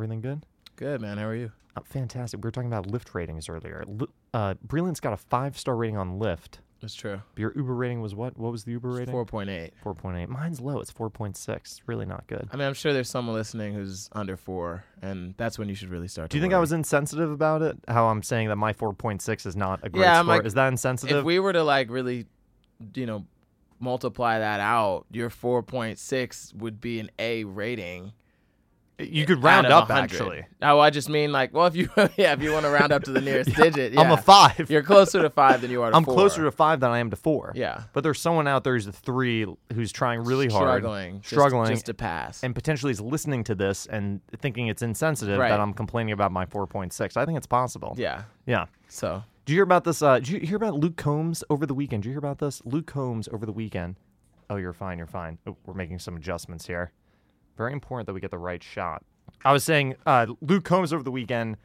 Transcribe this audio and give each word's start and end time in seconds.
Everything 0.00 0.22
good? 0.22 0.46
Good 0.76 1.02
man. 1.02 1.18
How 1.18 1.26
are 1.26 1.34
you? 1.34 1.52
Uh, 1.76 1.82
fantastic. 1.84 2.38
We 2.42 2.46
were 2.46 2.50
talking 2.50 2.72
about 2.72 2.86
Lyft 2.86 3.12
ratings 3.12 3.50
earlier. 3.50 3.84
Li- 3.86 4.06
uh, 4.32 4.54
Breland's 4.66 4.98
got 4.98 5.12
a 5.12 5.16
five 5.18 5.58
star 5.58 5.76
rating 5.76 5.98
on 5.98 6.18
Lyft. 6.18 6.60
That's 6.80 6.94
true. 6.94 7.20
But 7.34 7.38
your 7.38 7.52
Uber 7.54 7.74
rating 7.74 8.00
was 8.00 8.14
what? 8.14 8.38
What 8.38 8.50
was 8.50 8.64
the 8.64 8.72
Uber 8.72 8.88
rating? 8.88 9.12
Four 9.12 9.26
point 9.26 9.50
eight. 9.50 9.74
4.8. 9.84 10.28
Mine's 10.28 10.58
low. 10.58 10.80
It's 10.80 10.90
4.6. 10.90 11.54
It's 11.56 11.82
really 11.86 12.06
not 12.06 12.26
good. 12.28 12.48
I 12.50 12.56
mean, 12.56 12.66
I'm 12.66 12.72
sure 12.72 12.94
there's 12.94 13.10
someone 13.10 13.36
listening 13.36 13.74
who's 13.74 14.08
under 14.12 14.38
four, 14.38 14.84
and 15.02 15.34
that's 15.36 15.58
when 15.58 15.68
you 15.68 15.74
should 15.74 15.90
really 15.90 16.08
start. 16.08 16.30
Do 16.30 16.38
you 16.38 16.42
think 16.42 16.54
I 16.54 16.58
was 16.58 16.72
insensitive 16.72 17.30
about 17.30 17.60
it? 17.60 17.76
How 17.86 18.06
I'm 18.08 18.22
saying 18.22 18.48
that 18.48 18.56
my 18.56 18.72
4.6 18.72 19.44
is 19.44 19.54
not 19.54 19.80
a 19.82 19.90
great 19.90 20.00
Yeah, 20.04 20.22
score? 20.22 20.36
like, 20.36 20.46
is 20.46 20.54
that 20.54 20.68
insensitive? 20.68 21.18
If 21.18 21.24
we 21.24 21.38
were 21.40 21.52
to 21.52 21.62
like 21.62 21.90
really, 21.90 22.24
you 22.94 23.04
know, 23.04 23.26
multiply 23.78 24.38
that 24.38 24.60
out, 24.60 25.04
your 25.12 25.28
four 25.28 25.62
point 25.62 25.98
six 25.98 26.54
would 26.54 26.80
be 26.80 27.00
an 27.00 27.10
A 27.18 27.44
rating. 27.44 28.14
You 29.00 29.26
could 29.26 29.42
round 29.42 29.66
up 29.66 29.88
100. 29.88 30.02
actually. 30.04 30.44
No, 30.60 30.78
I 30.80 30.90
just 30.90 31.08
mean 31.08 31.32
like, 31.32 31.52
well, 31.54 31.66
if 31.66 31.74
you 31.76 31.88
yeah, 32.16 32.32
if 32.32 32.42
you 32.42 32.52
want 32.52 32.64
to 32.66 32.70
round 32.70 32.92
up 32.92 33.02
to 33.04 33.10
the 33.12 33.20
nearest 33.20 33.54
digit, 33.56 33.92
yeah. 33.92 34.00
I'm 34.00 34.10
a 34.10 34.16
five. 34.16 34.70
You're 34.70 34.82
closer 34.82 35.22
to 35.22 35.30
five 35.30 35.60
than 35.60 35.70
you 35.70 35.82
are 35.82 35.90
to 35.90 35.96
I'm 35.96 36.04
four. 36.04 36.14
closer 36.14 36.44
to 36.44 36.50
five 36.50 36.80
than 36.80 36.90
I 36.90 36.98
am 36.98 37.10
to 37.10 37.16
four. 37.16 37.52
yeah, 37.54 37.84
But 37.92 38.02
there's 38.04 38.20
someone 38.20 38.46
out 38.46 38.64
there 38.64 38.74
who's 38.74 38.86
a 38.86 38.92
three 38.92 39.46
who's 39.72 39.92
trying 39.92 40.20
really 40.24 40.48
hard, 40.48 40.80
struggling, 40.82 41.22
struggling, 41.24 41.70
just, 41.70 41.86
to 41.86 41.94
pass. 41.94 42.42
and 42.42 42.54
potentially 42.54 42.92
is 42.92 43.00
listening 43.00 43.44
to 43.44 43.54
this 43.54 43.86
and 43.86 44.20
thinking 44.40 44.68
it's 44.68 44.82
insensitive 44.82 45.38
Right. 45.38 45.48
that 45.48 45.60
I'm 45.60 45.72
complaining 45.72 46.12
about 46.12 46.32
my 46.32 46.44
4.6. 46.46 47.16
I 47.16 47.24
think 47.24 47.36
it's 47.36 47.46
possible. 47.46 47.94
yeah, 47.98 48.22
Yeah. 48.46 48.66
so 48.88 49.22
Did 49.46 49.52
you 49.52 49.56
hear 49.56 49.64
about 49.64 49.84
this? 49.84 50.02
Uh, 50.02 50.16
did 50.18 50.28
you 50.28 50.40
hear 50.40 50.56
about 50.56 50.74
Luke 50.74 50.96
Combs 50.96 51.42
over 51.50 51.64
the 51.66 51.74
weekend? 51.74 52.02
Did 52.02 52.08
you 52.10 52.12
hear 52.12 52.18
about 52.18 52.38
this? 52.38 52.60
Luke 52.64 52.86
Combs 52.86 53.28
over 53.32 53.46
the 53.46 53.52
weekend. 53.52 53.96
Oh, 54.50 54.56
you're 54.56 54.72
fine. 54.72 54.98
You're 54.98 55.06
fine. 55.06 55.38
Oh, 55.46 55.56
we're 55.64 55.74
making 55.74 56.00
some 56.00 56.16
adjustments 56.16 56.66
here. 56.66 56.90
Very 57.60 57.74
important 57.74 58.06
that 58.06 58.14
we 58.14 58.20
get 58.20 58.30
the 58.30 58.38
right 58.38 58.62
shot. 58.62 59.02
I 59.44 59.52
was 59.52 59.62
saying, 59.64 59.96
uh, 60.06 60.26
Luke 60.40 60.64
Combs 60.64 60.94
over 60.94 61.02
the 61.02 61.10
weekend. 61.10 61.58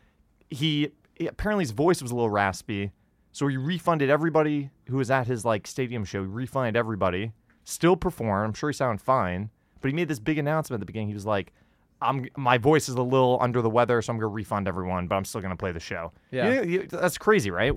He, 0.49 0.90
he 1.16 1.27
apparently 1.27 1.63
his 1.63 1.72
voice 1.72 2.02
was 2.02 2.11
a 2.11 2.16
little 2.16 2.30
raspy, 2.30 2.92
so 3.31 3.47
he 3.47 3.56
refunded 3.56 4.09
everybody 4.09 4.72
who 4.89 4.97
was 4.97 5.09
at 5.09 5.25
his 5.28 5.45
like 5.45 5.66
stadium 5.67 6.03
show. 6.03 6.22
He 6.22 6.28
refunded 6.28 6.75
everybody. 6.75 7.31
Still 7.64 7.95
performed. 7.95 8.45
I'm 8.47 8.53
sure 8.53 8.70
he 8.70 8.73
sounded 8.73 9.02
fine, 9.02 9.50
but 9.80 9.88
he 9.88 9.95
made 9.95 10.09
this 10.09 10.20
big 10.20 10.38
announcement 10.38 10.80
at 10.80 10.81
the 10.81 10.86
beginning. 10.86 11.08
He 11.08 11.14
was 11.14 11.25
like. 11.25 11.53
I'm 12.02 12.27
my 12.36 12.58
voice 12.58 12.89
is 12.89 12.95
a 12.95 13.02
little 13.02 13.38
under 13.39 13.61
the 13.61 13.70
weather, 13.70 14.02
so 14.02 14.11
I'm 14.11 14.20
gonna 14.20 14.27
refund 14.27 14.67
everyone, 14.67 15.08
but 15.08 15.16
I'm 15.16 15.23
still 15.23 15.39
gonna 15.39 15.55
play 15.55 15.72
the 15.72 15.80
show. 15.80 16.11
Yeah. 16.30 16.52
You- 16.61 16.64
you- 16.70 16.88
that's 16.88 17.17
crazy, 17.17 17.50
right? 17.52 17.72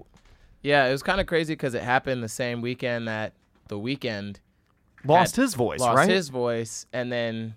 yeah, 0.61 0.87
it 0.87 0.91
was 0.91 1.05
kind 1.05 1.21
of 1.21 1.28
crazy 1.28 1.53
because 1.53 1.73
it 1.75 1.83
happened 1.84 2.21
the 2.25 2.28
same 2.28 2.61
Weeknd 2.61 3.06
that 3.06 3.33
the 3.69 3.78
weekend 3.78 4.41
Lost 5.05 5.37
his 5.37 5.55
voice, 5.55 5.78
lost 5.78 5.97
right? 5.97 6.09
his 6.11 6.31
voice, 6.31 6.84
and 6.93 7.12
then 7.12 7.55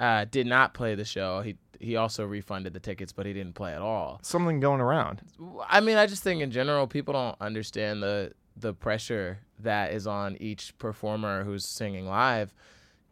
uh, 0.00 0.24
did 0.24 0.46
not 0.46 0.74
play 0.74 0.94
the 0.96 1.04
show. 1.04 1.42
He 1.42 1.56
he 1.78 1.96
also 1.96 2.26
refunded 2.26 2.74
the 2.74 2.80
tickets, 2.80 3.12
but 3.12 3.24
he 3.24 3.32
didn't 3.32 3.54
play 3.54 3.74
at 3.74 3.80
all. 3.80 4.18
Something 4.22 4.60
going 4.60 4.80
around. 4.80 5.22
I 5.68 5.80
mean, 5.80 5.96
I 5.96 6.06
just 6.06 6.22
think 6.22 6.42
in 6.42 6.50
general, 6.50 6.86
people 6.86 7.14
don't 7.14 7.36
understand 7.40 8.02
the 8.02 8.32
the 8.56 8.74
pressure 8.74 9.38
that 9.60 9.92
is 9.92 10.06
on 10.06 10.36
each 10.40 10.76
performer 10.78 11.44
who's 11.44 11.64
singing 11.64 12.06
live 12.06 12.52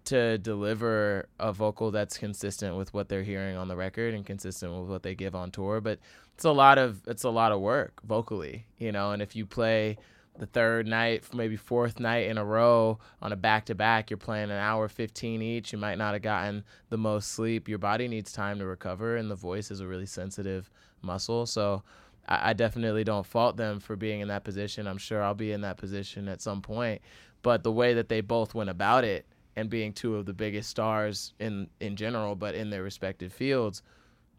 to 0.05 0.39
deliver 0.39 1.29
a 1.39 1.53
vocal 1.53 1.91
that's 1.91 2.17
consistent 2.17 2.77
with 2.77 2.93
what 2.95 3.09
they're 3.09 3.23
hearing 3.23 3.57
on 3.57 3.69
the 3.69 3.77
record 3.77 4.15
and 4.15 4.25
consistent 4.25 4.73
with 4.73 4.89
what 4.89 5.03
they 5.03 5.15
give 5.15 5.35
on 5.35 5.51
tour. 5.51 5.81
But 5.81 5.99
it's 6.35 6.45
a 6.45 6.51
lot 6.51 6.79
of 6.79 7.03
it's 7.07 7.25
a 7.25 7.31
lot 7.31 7.53
of 7.53 7.61
work 7.61 8.01
vocally, 8.05 8.67
you 8.79 8.93
know. 8.93 9.13
And 9.13 9.21
if 9.21 9.37
you 9.37 9.45
play 9.45 9.99
the 10.39 10.47
third 10.47 10.87
night, 10.87 11.25
maybe 11.35 11.57
fourth 11.57 11.99
night 11.99 12.29
in 12.29 12.39
a 12.39 12.45
row 12.45 12.99
on 13.21 13.33
a 13.33 13.37
back 13.37 13.67
to 13.67 13.75
back, 13.75 14.09
you're 14.09 14.17
playing 14.17 14.51
an 14.51 14.59
hour 14.59 14.89
15 14.89 15.43
each. 15.43 15.73
You 15.73 15.79
might 15.79 15.99
not 15.99 16.15
have 16.15 16.23
gotten 16.23 16.65
the 16.91 16.97
most 16.97 17.33
sleep. 17.33 17.69
Your 17.69 17.79
body 17.79 18.07
needs 18.07 18.33
time 18.33 18.59
to 18.61 18.67
recover, 18.67 19.17
and 19.17 19.31
the 19.31 19.35
voice 19.35 19.71
is 19.71 19.81
a 19.81 19.87
really 19.87 20.07
sensitive 20.07 20.71
muscle. 21.03 21.45
So 21.45 21.83
I, 22.29 22.51
I 22.51 22.53
definitely 22.53 23.05
don't 23.05 23.27
fault 23.27 23.57
them 23.57 23.81
for 23.81 23.97
being 23.97 24.21
in 24.21 24.29
that 24.29 24.45
position. 24.45 24.87
I'm 24.87 24.99
sure 24.99 25.23
I'll 25.23 25.35
be 25.35 25.53
in 25.53 25.63
that 25.63 25.77
position 25.77 26.29
at 26.29 26.41
some 26.41 26.63
point. 26.63 27.03
But 27.43 27.63
the 27.63 27.73
way 27.73 27.95
that 27.95 28.09
they 28.09 28.21
both 28.21 28.55
went 28.55 28.71
about 28.71 29.05
it 29.05 29.27
and 29.57 29.69
being 29.69 29.93
two 29.93 30.15
of 30.15 30.25
the 30.25 30.33
biggest 30.33 30.71
stars 30.71 31.35
in, 31.41 31.69
in 31.81 31.97
general, 31.97 32.37
but 32.37 32.55
in 32.55 32.71
their 32.71 32.85
respective 32.85 33.33
fields, 33.33 33.83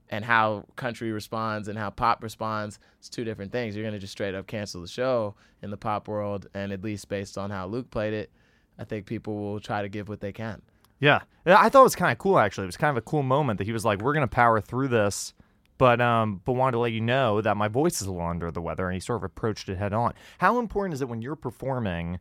and 0.09 0.25
how 0.25 0.65
country 0.75 1.11
responds 1.11 1.67
and 1.67 1.77
how 1.77 1.89
pop 1.89 2.23
responds, 2.23 2.79
it's 2.97 3.09
two 3.09 3.23
different 3.23 3.51
things. 3.51 3.75
You're 3.75 3.83
going 3.83 3.93
to 3.93 3.99
just 3.99 4.11
straight 4.13 4.33
up 4.35 4.47
cancel 4.47 4.81
the 4.81 4.87
show 4.87 5.35
in 5.61 5.69
the 5.69 5.77
pop 5.77 6.07
world. 6.07 6.47
And 6.53 6.71
at 6.71 6.83
least 6.83 7.09
based 7.09 7.37
on 7.37 7.51
how 7.51 7.67
Luke 7.67 7.91
played 7.91 8.13
it, 8.13 8.31
I 8.79 8.85
think 8.85 9.05
people 9.05 9.35
will 9.35 9.59
try 9.59 9.81
to 9.81 9.89
give 9.89 10.09
what 10.09 10.19
they 10.21 10.31
can. 10.31 10.61
Yeah. 10.99 11.19
I 11.45 11.69
thought 11.69 11.81
it 11.81 11.83
was 11.83 11.95
kind 11.95 12.11
of 12.11 12.17
cool 12.17 12.39
actually. 12.39 12.63
It 12.63 12.67
was 12.67 12.77
kind 12.77 12.89
of 12.91 12.97
a 12.97 13.05
cool 13.05 13.23
moment 13.23 13.57
that 13.59 13.65
he 13.65 13.71
was 13.73 13.85
like, 13.85 14.01
"We're 14.01 14.13
gonna 14.13 14.27
power 14.27 14.59
through 14.61 14.89
this," 14.89 15.33
but 15.77 16.01
um, 16.01 16.41
but 16.43 16.53
wanted 16.53 16.73
to 16.73 16.79
let 16.79 16.91
you 16.91 17.01
know 17.01 17.39
that 17.41 17.55
my 17.55 17.67
voice 17.67 18.01
is 18.01 18.07
a 18.07 18.11
little 18.11 18.27
under 18.27 18.51
the 18.51 18.61
weather, 18.61 18.85
and 18.87 18.93
he 18.93 18.99
sort 18.99 19.17
of 19.17 19.23
approached 19.23 19.69
it 19.69 19.77
head 19.77 19.93
on. 19.93 20.13
How 20.39 20.59
important 20.59 20.93
is 20.93 21.01
it 21.01 21.07
when 21.09 21.21
you're 21.21 21.35
performing? 21.37 22.19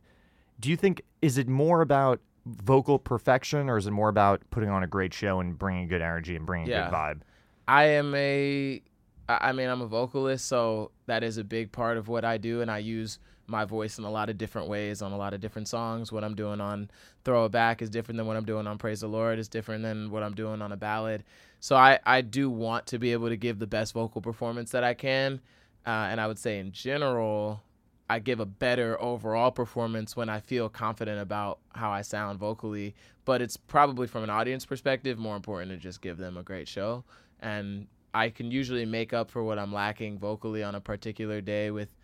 Do 0.59 0.69
you 0.69 0.75
think 0.77 1.01
is 1.21 1.37
it 1.37 1.47
more 1.47 1.81
about 1.81 2.21
vocal 2.45 2.97
perfection, 2.99 3.69
or 3.69 3.77
is 3.77 3.85
it 3.85 3.91
more 3.91 4.09
about 4.09 4.41
putting 4.49 4.69
on 4.69 4.81
a 4.83 4.87
great 4.87 5.13
show 5.13 5.39
and 5.39 5.57
bringing 5.59 5.87
good 5.87 6.01
energy 6.01 6.35
and 6.35 6.45
bringing 6.45 6.67
Yeah. 6.69 6.85
good 6.89 6.93
vibe? 6.95 7.21
I 7.69 7.83
am 7.83 8.15
a, 8.15 8.81
I 9.27 9.51
mean, 9.51 9.69
I'm 9.69 9.81
a 9.81 9.85
vocalist, 9.85 10.47
so 10.47 10.89
that 11.05 11.23
is 11.23 11.37
a 11.37 11.43
big 11.43 11.71
part 11.71 11.97
of 11.97 12.07
what 12.07 12.25
I 12.25 12.39
do, 12.39 12.61
and 12.61 12.71
I 12.71 12.79
use 12.79 13.19
my 13.45 13.63
voice 13.63 13.99
in 13.99 14.05
a 14.05 14.09
lot 14.09 14.27
of 14.27 14.39
different 14.39 14.69
ways 14.69 15.03
on 15.03 15.11
a 15.11 15.17
lot 15.17 15.35
of 15.35 15.39
different 15.39 15.67
songs. 15.67 16.11
What 16.11 16.23
I'm 16.23 16.33
doing 16.33 16.61
on 16.61 16.89
"Throw 17.23 17.45
It 17.45 17.51
Back" 17.51 17.83
is 17.83 17.91
different 17.91 18.17
than 18.17 18.25
what 18.25 18.37
I'm 18.37 18.45
doing 18.45 18.65
on 18.65 18.79
"Praise 18.79 19.01
the 19.01 19.07
Lord." 19.07 19.37
is 19.37 19.47
different 19.47 19.83
than 19.83 20.09
what 20.09 20.23
I'm 20.23 20.33
doing 20.33 20.63
on 20.63 20.71
a 20.71 20.77
ballad. 20.77 21.23
So 21.59 21.75
I, 21.75 21.99
I 22.07 22.21
do 22.21 22.49
want 22.49 22.87
to 22.87 22.97
be 22.97 23.11
able 23.11 23.29
to 23.29 23.37
give 23.37 23.59
the 23.59 23.67
best 23.67 23.93
vocal 23.93 24.19
performance 24.19 24.71
that 24.71 24.83
I 24.83 24.95
can, 24.95 25.39
uh, 25.85 26.07
and 26.09 26.19
I 26.19 26.25
would 26.25 26.39
say 26.39 26.57
in 26.57 26.71
general, 26.71 27.61
I 28.09 28.17
give 28.17 28.39
a 28.39 28.47
better 28.47 28.99
overall 28.99 29.51
performance 29.51 30.15
when 30.15 30.27
I 30.27 30.39
feel 30.39 30.69
confident 30.69 31.21
about 31.21 31.59
how 31.75 31.91
I 31.91 32.01
sound 32.01 32.39
vocally. 32.39 32.95
But 33.25 33.43
it's 33.43 33.57
probably 33.57 34.07
from 34.07 34.23
an 34.23 34.31
audience 34.31 34.65
perspective 34.65 35.19
more 35.19 35.35
important 35.35 35.69
to 35.69 35.77
just 35.77 36.01
give 36.01 36.17
them 36.17 36.35
a 36.35 36.41
great 36.41 36.67
show. 36.67 37.03
And 37.41 37.87
I 38.13 38.29
can 38.29 38.51
usually 38.51 38.85
make 38.85 39.13
up 39.13 39.29
for 39.31 39.43
what 39.43 39.59
I'm 39.59 39.73
lacking 39.73 40.17
vocally 40.19 40.63
on 40.63 40.75
a 40.75 40.81
particular 40.81 41.41
day 41.41 41.71
with 41.71 41.95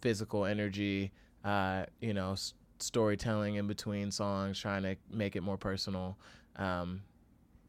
physical 0.00 0.44
energy, 0.44 1.12
uh, 1.44 1.84
you 2.00 2.12
know, 2.12 2.32
s- 2.32 2.54
storytelling 2.78 3.54
in 3.54 3.66
between 3.66 4.10
songs, 4.10 4.58
trying 4.58 4.82
to 4.82 4.96
make 5.10 5.36
it 5.36 5.42
more 5.42 5.56
personal. 5.56 6.18
Um, 6.56 7.02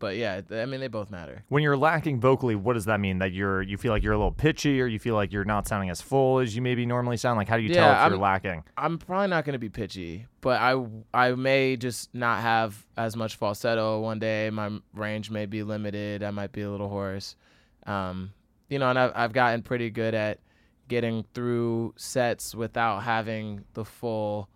but 0.03 0.17
yeah, 0.17 0.41
I 0.51 0.65
mean, 0.65 0.81
they 0.81 0.89
both 0.89 1.09
matter. 1.09 1.45
When 1.47 1.63
you're 1.63 1.77
lacking 1.77 2.19
vocally, 2.19 2.55
what 2.55 2.73
does 2.73 2.83
that 2.85 2.99
mean? 2.99 3.19
That 3.19 3.31
you're 3.31 3.61
you 3.61 3.77
feel 3.77 3.93
like 3.93 4.03
you're 4.03 4.11
a 4.11 4.17
little 4.17 4.33
pitchy, 4.33 4.81
or 4.81 4.85
you 4.85 4.99
feel 4.99 5.15
like 5.15 5.31
you're 5.31 5.45
not 5.45 5.65
sounding 5.65 5.89
as 5.89 6.01
full 6.01 6.39
as 6.39 6.53
you 6.57 6.61
maybe 6.61 6.85
normally 6.85 7.15
sound? 7.15 7.37
Like, 7.37 7.47
how 7.47 7.55
do 7.55 7.63
you 7.63 7.73
tell 7.73 7.87
Yeah, 7.87 8.05
if 8.05 8.09
you're 8.09 8.19
lacking? 8.19 8.65
I'm 8.77 8.97
probably 8.97 9.29
not 9.29 9.45
going 9.45 9.53
to 9.53 9.59
be 9.59 9.69
pitchy, 9.69 10.25
but 10.41 10.59
I 10.59 10.85
I 11.13 11.31
may 11.35 11.77
just 11.77 12.13
not 12.13 12.41
have 12.41 12.85
as 12.97 13.15
much 13.15 13.37
falsetto 13.37 14.01
one 14.01 14.19
day. 14.19 14.49
My 14.49 14.77
range 14.93 15.31
may 15.31 15.45
be 15.45 15.63
limited. 15.63 16.21
I 16.21 16.31
might 16.31 16.51
be 16.51 16.63
a 16.63 16.69
little 16.69 16.89
hoarse. 16.89 17.37
Um, 17.85 18.33
you 18.67 18.79
know, 18.79 18.89
and 18.89 18.99
I've 18.99 19.13
I've 19.15 19.31
gotten 19.31 19.61
pretty 19.61 19.89
good 19.89 20.13
at 20.15 20.41
getting 20.89 21.23
through 21.33 21.93
sets 21.95 22.53
without 22.53 23.03
having 23.03 23.63
the 23.73 23.85
full 23.85 24.49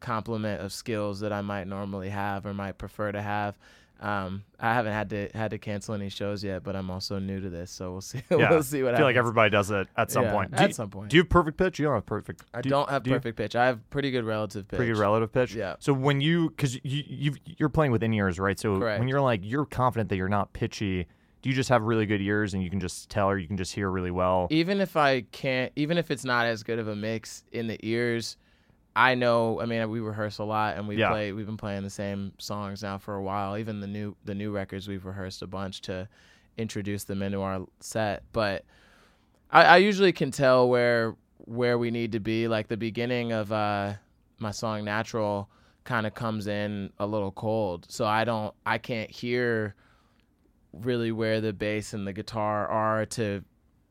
complement 0.00 0.60
of 0.60 0.72
skills 0.72 1.20
that 1.20 1.32
I 1.32 1.40
might 1.40 1.68
normally 1.68 2.08
have 2.08 2.44
or 2.46 2.52
might 2.52 2.78
prefer 2.78 3.12
to 3.12 3.22
have. 3.22 3.56
Um, 4.00 4.44
I 4.60 4.74
haven't 4.74 4.92
had 4.92 5.10
to 5.10 5.28
had 5.34 5.50
to 5.50 5.58
cancel 5.58 5.94
any 5.94 6.08
shows 6.08 6.44
yet, 6.44 6.62
but 6.62 6.76
I'm 6.76 6.88
also 6.90 7.18
new 7.18 7.40
to 7.40 7.50
this, 7.50 7.70
so 7.70 7.90
we'll 7.92 8.00
see. 8.02 8.22
Yeah, 8.30 8.50
we'll 8.50 8.62
see 8.62 8.82
what 8.82 8.94
I 8.94 8.98
feel 8.98 9.06
like 9.06 9.16
everybody 9.16 9.50
does 9.50 9.70
it 9.72 9.88
at 9.96 10.10
some 10.10 10.24
Yeah, 10.24 10.32
point. 10.32 10.50
Do 10.52 10.56
at 10.62 10.68
you- 10.68 10.74
some 10.74 10.88
point. 10.90 11.10
Do 11.10 11.16
you 11.16 11.22
have 11.24 11.30
perfect 11.30 11.56
pitch? 11.58 11.78
You 11.80 11.86
don't 11.86 11.94
have 11.94 12.06
perfect. 12.06 12.42
I 12.54 12.60
do 12.62 12.70
don't 12.70 12.88
have 12.88 13.02
do 13.02 13.10
you- 13.10 13.16
perfect 13.16 13.36
pitch. 13.36 13.56
I 13.56 13.66
have 13.66 13.90
pretty 13.90 14.10
good 14.12 14.24
relative 14.24 14.68
pitch. 14.68 14.76
pretty 14.76 14.92
good 14.92 15.00
relative 15.00 15.32
pitch. 15.32 15.54
Yeah. 15.54 15.74
So 15.80 15.92
when 15.92 16.20
you, 16.20 16.50
because 16.50 16.74
you 16.76 16.80
you 17.08 17.34
you're 17.58 17.68
playing 17.68 17.90
with 17.92 18.02
in 18.04 18.12
ears, 18.14 18.38
right? 18.38 18.58
So 18.58 18.78
Correct. 18.78 19.00
when 19.00 19.08
you're 19.08 19.20
like 19.20 19.40
you're 19.42 19.66
confident 19.66 20.10
that 20.10 20.16
you're 20.16 20.28
not 20.28 20.52
pitchy, 20.52 21.06
do 21.42 21.48
you 21.50 21.54
just 21.56 21.68
have 21.68 21.82
really 21.82 22.06
good 22.06 22.20
ears 22.20 22.54
and 22.54 22.62
you 22.62 22.70
can 22.70 22.78
just 22.80 23.10
tell 23.10 23.28
or 23.28 23.36
you 23.38 23.48
can 23.48 23.56
just 23.56 23.74
hear 23.74 23.90
really 23.90 24.10
well? 24.12 24.46
even 24.50 24.80
if 24.80 24.96
I 24.96 25.22
can't, 25.32 25.72
even 25.76 25.98
if 25.98 26.10
it's 26.12 26.24
not 26.24 26.46
as 26.46 26.62
good 26.62 26.78
of 26.78 26.86
a 26.88 26.94
mix 26.96 27.42
in 27.52 27.66
the 27.66 27.78
ears, 27.84 28.36
I 28.98 29.14
know. 29.14 29.60
I 29.60 29.66
mean, 29.66 29.88
we 29.90 30.00
rehearse 30.00 30.38
a 30.38 30.44
lot, 30.44 30.76
and 30.76 30.88
we 30.88 30.96
Yeah. 30.96 31.10
play. 31.10 31.30
We've 31.32 31.46
been 31.46 31.56
playing 31.56 31.84
the 31.84 31.90
same 31.90 32.32
songs 32.38 32.82
now 32.82 32.98
for 32.98 33.14
a 33.14 33.22
while. 33.22 33.56
Even 33.56 33.78
the 33.78 33.86
new 33.86 34.16
the 34.24 34.34
new 34.34 34.50
records, 34.50 34.88
we've 34.88 35.04
rehearsed 35.06 35.40
a 35.40 35.46
bunch 35.46 35.80
to 35.82 36.08
introduce 36.56 37.04
them 37.04 37.22
into 37.22 37.40
our 37.40 37.64
set. 37.78 38.24
But 38.32 38.64
I, 39.52 39.62
I 39.64 39.76
usually 39.76 40.12
can 40.12 40.32
tell 40.32 40.68
where 40.68 41.14
where 41.44 41.78
we 41.78 41.92
need 41.92 42.10
to 42.12 42.18
be. 42.20 42.48
Like 42.48 42.66
the 42.66 42.76
beginning 42.76 43.30
of 43.32 43.52
uh, 43.52 43.94
my 44.40 44.50
song 44.50 44.84
"Natural" 44.84 45.48
kind 45.84 46.04
of 46.04 46.14
comes 46.14 46.48
in 46.48 46.92
a 46.98 47.06
little 47.06 47.30
cold, 47.30 47.86
so 47.88 48.04
I 48.04 48.24
don't. 48.24 48.52
I 48.66 48.78
can't 48.78 49.10
hear 49.12 49.76
really 50.72 51.12
where 51.12 51.40
the 51.40 51.52
bass 51.52 51.94
and 51.94 52.04
the 52.04 52.12
guitar 52.12 52.66
are 52.66 53.06
to 53.06 53.44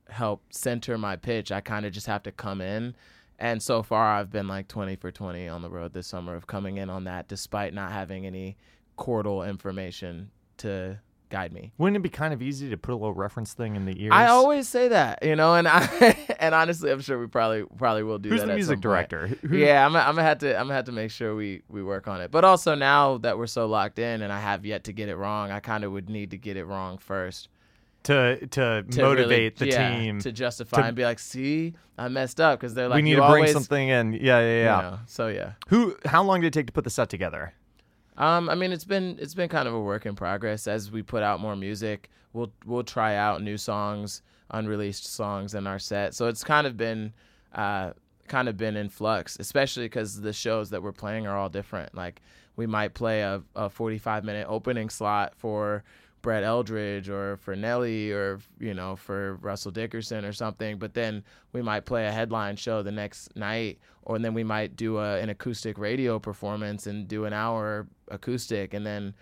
help 0.10 0.42
center 0.52 0.98
my 0.98 1.16
pitch. 1.16 1.50
I 1.52 1.62
kind 1.62 1.86
of 1.86 1.94
just 1.94 2.08
have 2.08 2.24
to 2.24 2.32
come 2.32 2.60
in. 2.62 2.94
And 3.40 3.62
so 3.62 3.84
far, 3.84 4.16
I've 4.16 4.32
been 4.32 4.48
like 4.48 4.68
20 4.68 4.96
for 4.96 5.12
20 5.12 5.48
on 5.48 5.62
the 5.62 5.70
road 5.70 5.94
this 5.94 6.08
summer 6.08 6.36
of 6.36 6.48
coming 6.48 6.78
in 6.78 6.90
on 6.90 7.04
that, 7.04 7.28
despite 7.28 7.74
not 7.74 7.92
having 7.92 8.26
any 8.26 8.58
chordal 8.98 9.48
information 9.48 10.32
to 10.58 11.00
guide 11.30 11.52
me. 11.54 11.72
Wouldn't 11.78 11.98
it 11.98 12.02
be 12.02 12.10
kind 12.10 12.34
of 12.34 12.42
easy 12.42 12.70
to 12.70 12.78
put 12.78 12.94
a 12.94 12.96
little 12.96 13.14
reference 13.14 13.54
thing 13.54 13.76
in 13.76 13.86
the 13.86 14.02
ears? 14.02 14.14
I 14.14 14.28
always 14.28 14.68
say 14.68 14.88
that, 14.88 15.24
you 15.24 15.36
know, 15.36 15.56
and 15.56 15.68
I 15.68 16.18
and 16.40 16.56
honestly, 16.56 16.92
I'm 16.92 17.02
sure 17.02 17.20
we 17.20 17.28
probably 17.28 17.64
probably 17.78 18.04
will 18.04 18.18
do 18.18 18.30
Who's 18.30 18.40
that. 18.40 18.48
the 18.48 18.54
at 18.54 18.56
music 18.56 18.80
director? 18.80 19.30
Yeah, 19.50 19.86
I'm, 19.86 19.96
I'm 19.96 20.16
gonna 20.16 20.24
have 20.24 20.40
to. 20.40 20.56
I'm 20.56 20.64
gonna 20.64 20.76
have 20.76 20.86
to 20.86 20.92
make 20.92 21.12
sure 21.12 21.36
we 21.36 21.62
we 21.70 21.84
work 21.84 22.08
on 22.08 22.22
it. 22.22 22.32
But 22.32 22.44
also 22.44 22.76
now 22.76 23.18
that 23.20 23.38
we're 23.38 23.48
so 23.48 23.68
locked 23.68 24.00
in, 24.00 24.22
and 24.22 24.32
I 24.32 24.40
have 24.40 24.66
yet 24.66 24.86
to 24.86 24.94
get 24.94 25.10
it 25.10 25.16
wrong, 25.16 25.52
I 25.52 25.60
kind 25.60 25.84
of 25.84 25.92
would 25.92 26.10
need 26.10 26.32
to 26.32 26.38
get 26.38 26.58
it 26.58 26.66
wrong 26.66 26.98
first 26.98 27.50
To 28.08 28.38
to, 28.48 28.84
to 28.84 29.02
motivate 29.02 29.60
really- 29.60 29.72
the 29.72 29.78
yeah, 29.78 29.98
team. 30.00 30.20
to 30.20 30.32
justify 30.32 30.82
to- 30.82 30.88
and 30.88 30.96
be 30.96 31.04
like, 31.04 31.20
"See, 31.20 31.74
I 31.98 32.08
messed 32.08 32.40
up," 32.42 32.60
because 32.60 32.74
they're 32.74 32.88
like, 32.88 32.98
we 32.98 33.02
need 33.04 33.12
"You 33.12 33.16
to 33.18 33.22
bring 33.24 33.44
always, 33.44 33.54
something 33.54 33.90
in. 33.90 34.14
Yeah, 34.14 34.20
yeah, 34.40 34.42
you 34.42 34.64
yeah. 34.64 34.82
know, 34.82 35.00
so 35.08 35.28
yeah. 35.28 35.52
Who? 35.70 35.96
How 36.06 36.24
long 36.24 36.42
did 36.42 36.48
it 36.48 36.54
take 36.54 36.68
to 36.68 36.74
put 36.74 36.84
the 36.84 36.90
set 36.90 37.10
together? 37.10 37.54
Um, 38.18 38.50
I 38.50 38.56
mean, 38.56 38.72
it's 38.72 38.86
been 38.86 39.18
it's 39.20 39.34
been 39.34 39.50
kind 39.50 39.68
of 39.68 39.74
a 39.74 39.80
work 39.80 40.06
in 40.06 40.16
progress. 40.16 40.68
As 40.68 40.92
we 40.92 41.02
put 41.04 41.22
out 41.24 41.40
more 41.40 41.56
music, 41.56 42.10
we'll 42.34 42.52
we'll 42.66 42.84
try 42.84 43.16
out 43.16 43.42
new 43.42 43.58
songs, 43.58 44.22
unreleased 44.52 45.06
songs 45.06 45.54
in 45.54 45.68
our 45.68 45.80
set. 45.80 46.14
So 46.16 46.28
it's 46.28 46.44
kind 46.44 46.66
of 46.66 46.78
been, 46.78 47.14
uh, 47.54 47.92
kind 48.28 48.48
of 48.50 48.58
been 48.58 48.76
in 48.76 48.90
flux, 48.90 49.38
especially 49.40 49.86
because 49.86 50.22
the 50.22 50.34
shows 50.34 50.70
that 50.72 50.82
we're 50.82 50.92
playing 50.94 51.28
are 51.28 51.36
all 51.38 51.50
different. 51.50 51.94
Like 51.94 52.22
we 52.56 52.66
might 52.66 52.94
play 52.96 53.22
a, 53.22 53.44
a 53.56 53.70
45 53.70 54.24
minute 54.24 54.48
opening 54.50 54.90
slot 54.90 55.34
for 55.36 55.84
Brett 56.22 56.44
Eldredge 56.44 57.10
or 57.10 57.38
for 57.38 57.56
Nelly 57.56 58.12
or 58.12 58.40
you 58.60 58.74
know 58.74 58.96
for 58.96 59.36
Russell 59.36 59.72
Dickerson 59.72 60.26
or 60.26 60.34
something, 60.34 60.78
but 60.78 60.94
then 60.94 61.24
we 61.54 61.62
might 61.62 61.86
play 61.86 62.06
a 62.08 62.12
headline 62.12 62.56
show 62.56 62.82
the 62.84 62.92
next 62.92 63.36
night, 63.36 63.80
or 64.04 64.20
then 64.20 64.34
we 64.34 64.44
might 64.44 64.76
do 64.76 64.98
a, 64.98 65.20
an 65.20 65.30
acoustic 65.30 65.78
radio 65.78 66.20
performance 66.20 66.88
and 66.88 67.08
do 67.08 67.26
an 67.26 67.34
hour 67.34 67.88
acoustic, 68.10 68.74
and 68.74 68.86
then 68.86 69.14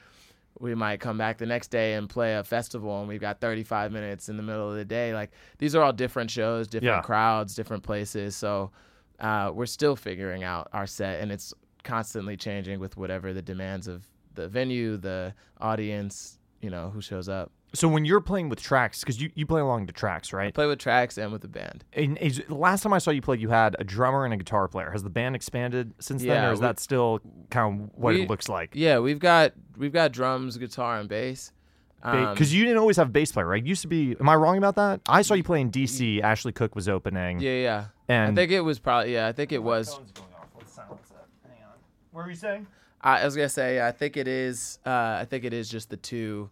we 0.59 0.73
might 0.73 1.01
come 1.01 1.17
back 1.17 1.37
the 1.37 1.45
next 1.45 1.67
day 1.67 1.95
and 1.95 2.07
play 2.09 2.35
a 2.35 2.43
festival, 2.43 2.99
and 2.99 3.07
we've 3.09 3.19
got 3.19 3.41
35 3.41 3.91
minutes 3.91 4.29
in 4.29 4.37
the 4.37 4.43
middle 4.43 4.69
of 4.71 4.77
the 4.77 4.85
day. 4.85 5.13
Like 5.13 5.31
these 5.57 5.75
are 5.75 5.83
all 5.83 5.91
different 5.93 6.31
shows, 6.31 6.67
different 6.67 6.95
Yeah. 6.97 7.01
crowds, 7.01 7.55
different 7.55 7.83
places. 7.83 8.35
So 8.37 8.71
uh, 9.19 9.51
we're 9.53 9.65
still 9.65 9.95
figuring 9.97 10.43
out 10.43 10.69
our 10.71 10.87
set, 10.87 11.19
and 11.19 11.31
it's 11.31 11.53
constantly 11.83 12.35
changing 12.37 12.79
with 12.79 12.95
whatever 12.97 13.33
the 13.33 13.41
demands 13.41 13.87
of 13.87 14.05
the 14.33 14.47
venue, 14.47 14.97
the 14.97 15.33
audience, 15.59 16.39
you 16.61 16.69
know, 16.69 16.89
who 16.89 17.01
shows 17.01 17.29
up. 17.29 17.51
So 17.73 17.87
when 17.89 18.05
you're 18.05 18.21
playing 18.21 18.47
with 18.47 18.61
tracks, 18.61 19.01
because 19.01 19.21
you, 19.21 19.29
you 19.35 19.45
play 19.45 19.59
along 19.59 19.87
to 19.87 19.93
tracks, 19.93 20.31
right? 20.31 20.53
Play 20.53 20.65
with 20.65 20.79
tracks 20.79 21.17
and 21.17 21.31
with 21.33 21.41
the 21.41 21.49
band. 21.49 21.83
And 21.91 22.17
is, 22.19 22.41
the 22.47 22.55
last 22.55 22.83
time 22.83 22.93
I 22.93 22.99
saw 22.99 23.11
you 23.11 23.21
play, 23.21 23.37
you 23.37 23.49
had 23.49 23.75
a 23.79 23.83
drummer 23.83 24.23
and 24.23 24.33
a 24.33 24.37
guitar 24.37 24.67
player. 24.69 24.91
Has 24.91 25.03
the 25.03 25.09
band 25.09 25.35
expanded 25.35 25.93
since 25.99 26.23
then, 26.23 26.45
or 26.45 26.53
is 26.53 26.59
we- 26.59 26.65
that 26.67 26.79
still 26.79 27.19
kind 27.49 27.81
of 27.83 27.89
what 27.95 28.13
we- 28.13 28.21
it 28.21 28.29
looks 28.29 28.47
like? 28.47 28.71
Yeah, 28.73 28.99
we've 28.99 29.19
got 29.19 29.53
we've 29.77 29.91
got 29.91 30.13
drums, 30.13 30.57
guitar, 30.57 30.99
and 30.99 31.09
bass. 31.09 31.51
Um, 32.01 32.33
Because 32.33 32.53
you 32.53 32.63
didn't 32.63 32.77
always 32.77 32.97
have 32.97 33.11
bass 33.11 33.31
player, 33.31 33.47
right? 33.47 33.65
Used 33.65 33.81
to 33.81 33.87
be. 33.87 34.15
Am 34.19 34.29
I 34.29 34.35
wrong 34.35 34.57
about 34.59 34.75
that? 34.75 35.01
I 35.09 35.21
saw 35.23 35.33
you 35.33 35.43
play 35.43 35.59
in 35.59 35.71
DC. 35.71 36.21
Ashley 36.21 36.51
Cooke 36.53 36.75
was 36.75 36.87
opening. 36.87 37.39
yeah, 37.39 37.51
yeah. 37.53 37.85
And 38.07 38.31
I 38.31 38.35
think 38.35 38.51
it 38.51 38.61
was 38.61 38.77
probably 38.79 39.13
yeah. 39.13 39.27
I 39.27 39.31
think 39.33 39.51
it 39.51 39.61
was. 39.61 39.91
Sounds 39.91 40.11
going 40.11 40.27
off. 40.39 40.47
What 40.53 40.69
sounds 40.69 41.09
that? 41.09 41.25
Hang 41.49 41.63
on. 41.63 41.73
Where 42.11 42.23
were 42.23 42.29
you 42.29 42.35
saying? 42.37 42.67
I, 43.05 43.21
I 43.21 43.25
was 43.25 43.35
gonna 43.35 43.47
say 43.47 43.79
I 43.79 43.91
think 43.91 44.17
it 44.17 44.27
is. 44.27 44.79
Uh, 44.85 45.19
I 45.21 45.25
think 45.29 45.45
it 45.45 45.53
is 45.53 45.69
just 45.69 45.89
the 45.89 45.97
two. 45.97 46.49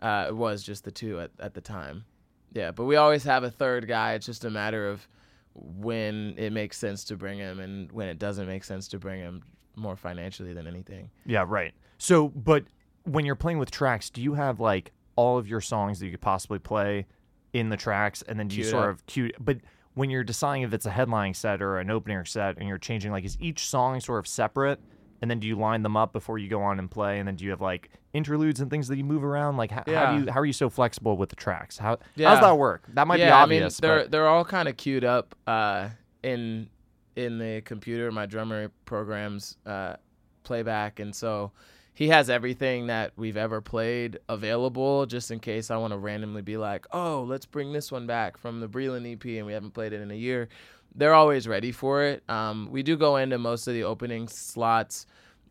Uh, 0.00 0.26
it 0.28 0.36
was 0.36 0.62
just 0.62 0.84
the 0.84 0.92
two 0.92 1.20
at, 1.20 1.30
at 1.40 1.54
the 1.54 1.60
time. 1.60 2.04
Yeah, 2.52 2.70
but 2.70 2.84
we 2.84 2.96
always 2.96 3.24
have 3.24 3.42
a 3.42 3.50
third 3.50 3.88
guy. 3.88 4.12
It's 4.12 4.26
just 4.26 4.44
a 4.44 4.50
matter 4.50 4.88
of 4.88 5.08
when 5.54 6.34
it 6.36 6.52
makes 6.52 6.76
sense 6.76 7.02
to 7.04 7.16
bring 7.16 7.38
him 7.38 7.60
and 7.60 7.90
when 7.90 8.08
it 8.08 8.18
doesn't 8.18 8.46
make 8.46 8.62
sense 8.62 8.88
to 8.88 8.98
bring 8.98 9.20
him 9.20 9.42
more 9.74 9.96
financially 9.96 10.52
than 10.52 10.66
anything. 10.66 11.10
Yeah, 11.24 11.44
right. 11.46 11.72
So, 11.98 12.28
but 12.28 12.64
when 13.04 13.24
you're 13.24 13.34
playing 13.34 13.58
with 13.58 13.70
tracks, 13.70 14.10
do 14.10 14.20
you 14.20 14.34
have 14.34 14.60
like 14.60 14.92
all 15.16 15.38
of 15.38 15.48
your 15.48 15.62
songs 15.62 15.98
that 15.98 16.06
you 16.06 16.12
could 16.12 16.20
possibly 16.20 16.58
play 16.58 17.06
in 17.54 17.70
the 17.70 17.76
tracks, 17.76 18.22
and 18.22 18.38
then 18.38 18.48
do 18.48 18.56
you 18.56 18.64
sort 18.64 18.84
up. 18.84 18.90
of 18.90 19.06
cue? 19.06 19.30
But 19.40 19.58
when 19.94 20.10
you're 20.10 20.24
deciding 20.24 20.62
if 20.62 20.74
it's 20.74 20.84
a 20.84 20.90
headlining 20.90 21.34
set 21.34 21.62
or 21.62 21.78
an 21.78 21.90
opening 21.90 22.22
set, 22.26 22.58
and 22.58 22.68
you're 22.68 22.76
changing, 22.76 23.12
like, 23.12 23.24
is 23.24 23.38
each 23.40 23.66
song 23.66 23.98
sort 24.00 24.18
of 24.18 24.26
separate? 24.26 24.78
And 25.22 25.30
then 25.30 25.40
do 25.40 25.46
you 25.46 25.56
line 25.56 25.82
them 25.82 25.96
up 25.96 26.12
before 26.12 26.38
you 26.38 26.48
go 26.48 26.62
on 26.62 26.78
and 26.78 26.90
play? 26.90 27.18
And 27.18 27.26
then 27.26 27.36
do 27.36 27.44
you 27.44 27.50
have 27.50 27.60
like 27.60 27.90
interludes 28.12 28.60
and 28.60 28.70
things 28.70 28.88
that 28.88 28.96
you 28.96 29.04
move 29.04 29.24
around? 29.24 29.56
Like, 29.56 29.70
how, 29.70 29.84
how 29.86 30.16
do 30.16 30.24
you 30.24 30.30
how 30.32 30.40
are 30.40 30.46
you 30.46 30.52
so 30.52 30.68
flexible 30.68 31.16
with 31.16 31.30
the 31.30 31.36
tracks? 31.36 31.78
How 31.78 31.98
Yeah. 32.16 32.30
how's 32.30 32.40
that 32.40 32.58
work? 32.58 32.84
That 32.94 33.06
might 33.06 33.18
yeah, 33.20 33.26
be 33.26 33.32
obvious. 33.32 33.80
I 33.82 33.86
mean, 33.86 33.90
they're 33.90 34.04
but 34.04 34.10
they're 34.10 34.28
all 34.28 34.44
kind 34.44 34.68
of 34.68 34.76
queued 34.76 35.04
up 35.04 35.34
uh, 35.46 35.88
in 36.22 36.68
in 37.16 37.38
the 37.38 37.62
computer. 37.62 38.12
My 38.12 38.26
drummer 38.26 38.70
programs 38.84 39.56
uh, 39.64 39.96
playback, 40.42 41.00
and 41.00 41.14
so 41.14 41.52
he 41.94 42.08
has 42.08 42.28
everything 42.28 42.88
that 42.88 43.12
we've 43.16 43.38
ever 43.38 43.62
played 43.62 44.18
available, 44.28 45.06
just 45.06 45.30
in 45.30 45.40
case 45.40 45.70
I 45.70 45.78
want 45.78 45.94
to 45.94 45.98
randomly 45.98 46.42
be 46.42 46.58
like, 46.58 46.86
"Oh, 46.92 47.22
let's 47.26 47.46
bring 47.46 47.72
this 47.72 47.90
one 47.90 48.06
back 48.06 48.36
from 48.36 48.60
the 48.60 48.68
Breland 48.68 49.10
EP, 49.10 49.24
and 49.38 49.46
we 49.46 49.54
haven't 49.54 49.72
played 49.72 49.92
it 49.94 50.00
in 50.02 50.10
a 50.10 50.14
year." 50.14 50.48
They're 50.96 51.14
always 51.14 51.46
ready 51.46 51.72
for 51.72 52.02
it. 52.04 52.22
Um, 52.28 52.68
we 52.70 52.82
do 52.82 52.96
go 52.96 53.16
into 53.16 53.38
most 53.38 53.68
of 53.68 53.74
the 53.74 53.84
opening 53.84 54.28
slots 54.28 55.06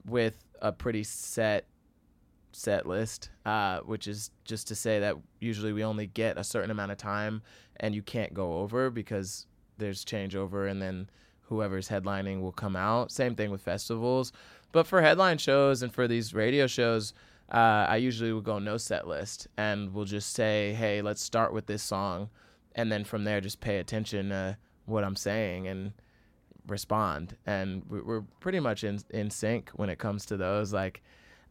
with 0.06 0.44
a 0.62 0.72
pretty 0.72 1.04
set 1.04 1.68
set 2.52 2.86
list, 2.86 3.30
uh, 3.46 3.80
which 3.82 4.08
is 4.08 4.32
just 4.46 4.68
to 4.70 4.76
say 4.76 5.00
that 5.02 5.16
usually 5.40 5.74
we 5.74 5.84
only 5.84 6.08
get 6.08 6.38
a 6.38 6.44
certain 6.44 6.72
amount 6.72 6.92
of 6.92 6.98
time 6.98 7.42
and 7.78 7.94
you 7.94 8.02
can't 8.02 8.34
go 8.34 8.60
over 8.60 8.90
because 8.90 9.46
there's 9.78 10.06
changeover 10.06 10.70
and 10.70 10.82
then 10.82 11.10
whoever's 11.42 11.90
headlining 11.90 12.42
will 12.42 12.54
come 12.54 12.76
out. 12.76 13.12
Same 13.12 13.36
thing 13.36 13.52
with 13.52 13.62
festivals. 13.62 14.32
But 14.72 14.88
for 14.88 15.02
headline 15.02 15.38
shows 15.38 15.84
and 15.84 15.94
for 15.94 16.08
these 16.08 16.34
radio 16.34 16.66
shows, 16.66 17.14
uh, 17.52 17.86
I 17.88 17.98
usually 17.98 18.32
will 18.32 18.42
go 18.42 18.58
no 18.58 18.78
set 18.78 19.08
list 19.08 19.48
and 19.58 19.94
we'll 19.94 20.06
just 20.06 20.34
say, 20.34 20.74
hey, 20.74 21.02
let's 21.02 21.22
start 21.22 21.54
with 21.54 21.68
this 21.68 21.84
song. 21.84 22.30
And 22.74 22.92
then 22.92 23.04
from 23.04 23.26
there, 23.26 23.42
just 23.42 23.60
pay 23.60 23.78
attention 23.78 24.30
to 24.30 24.58
what 24.86 25.04
I'm 25.04 25.16
saying 25.16 25.68
and 25.68 25.94
respond. 26.68 27.38
And 27.46 27.84
we- 27.90 28.02
we're 28.02 28.24
pretty 28.40 28.60
much 28.60 28.84
in, 28.84 29.00
in 29.10 29.30
sync 29.30 29.70
when 29.76 29.90
it 29.90 30.00
comes 30.00 30.26
to 30.28 30.38
those. 30.38 30.74
Like, 30.74 31.02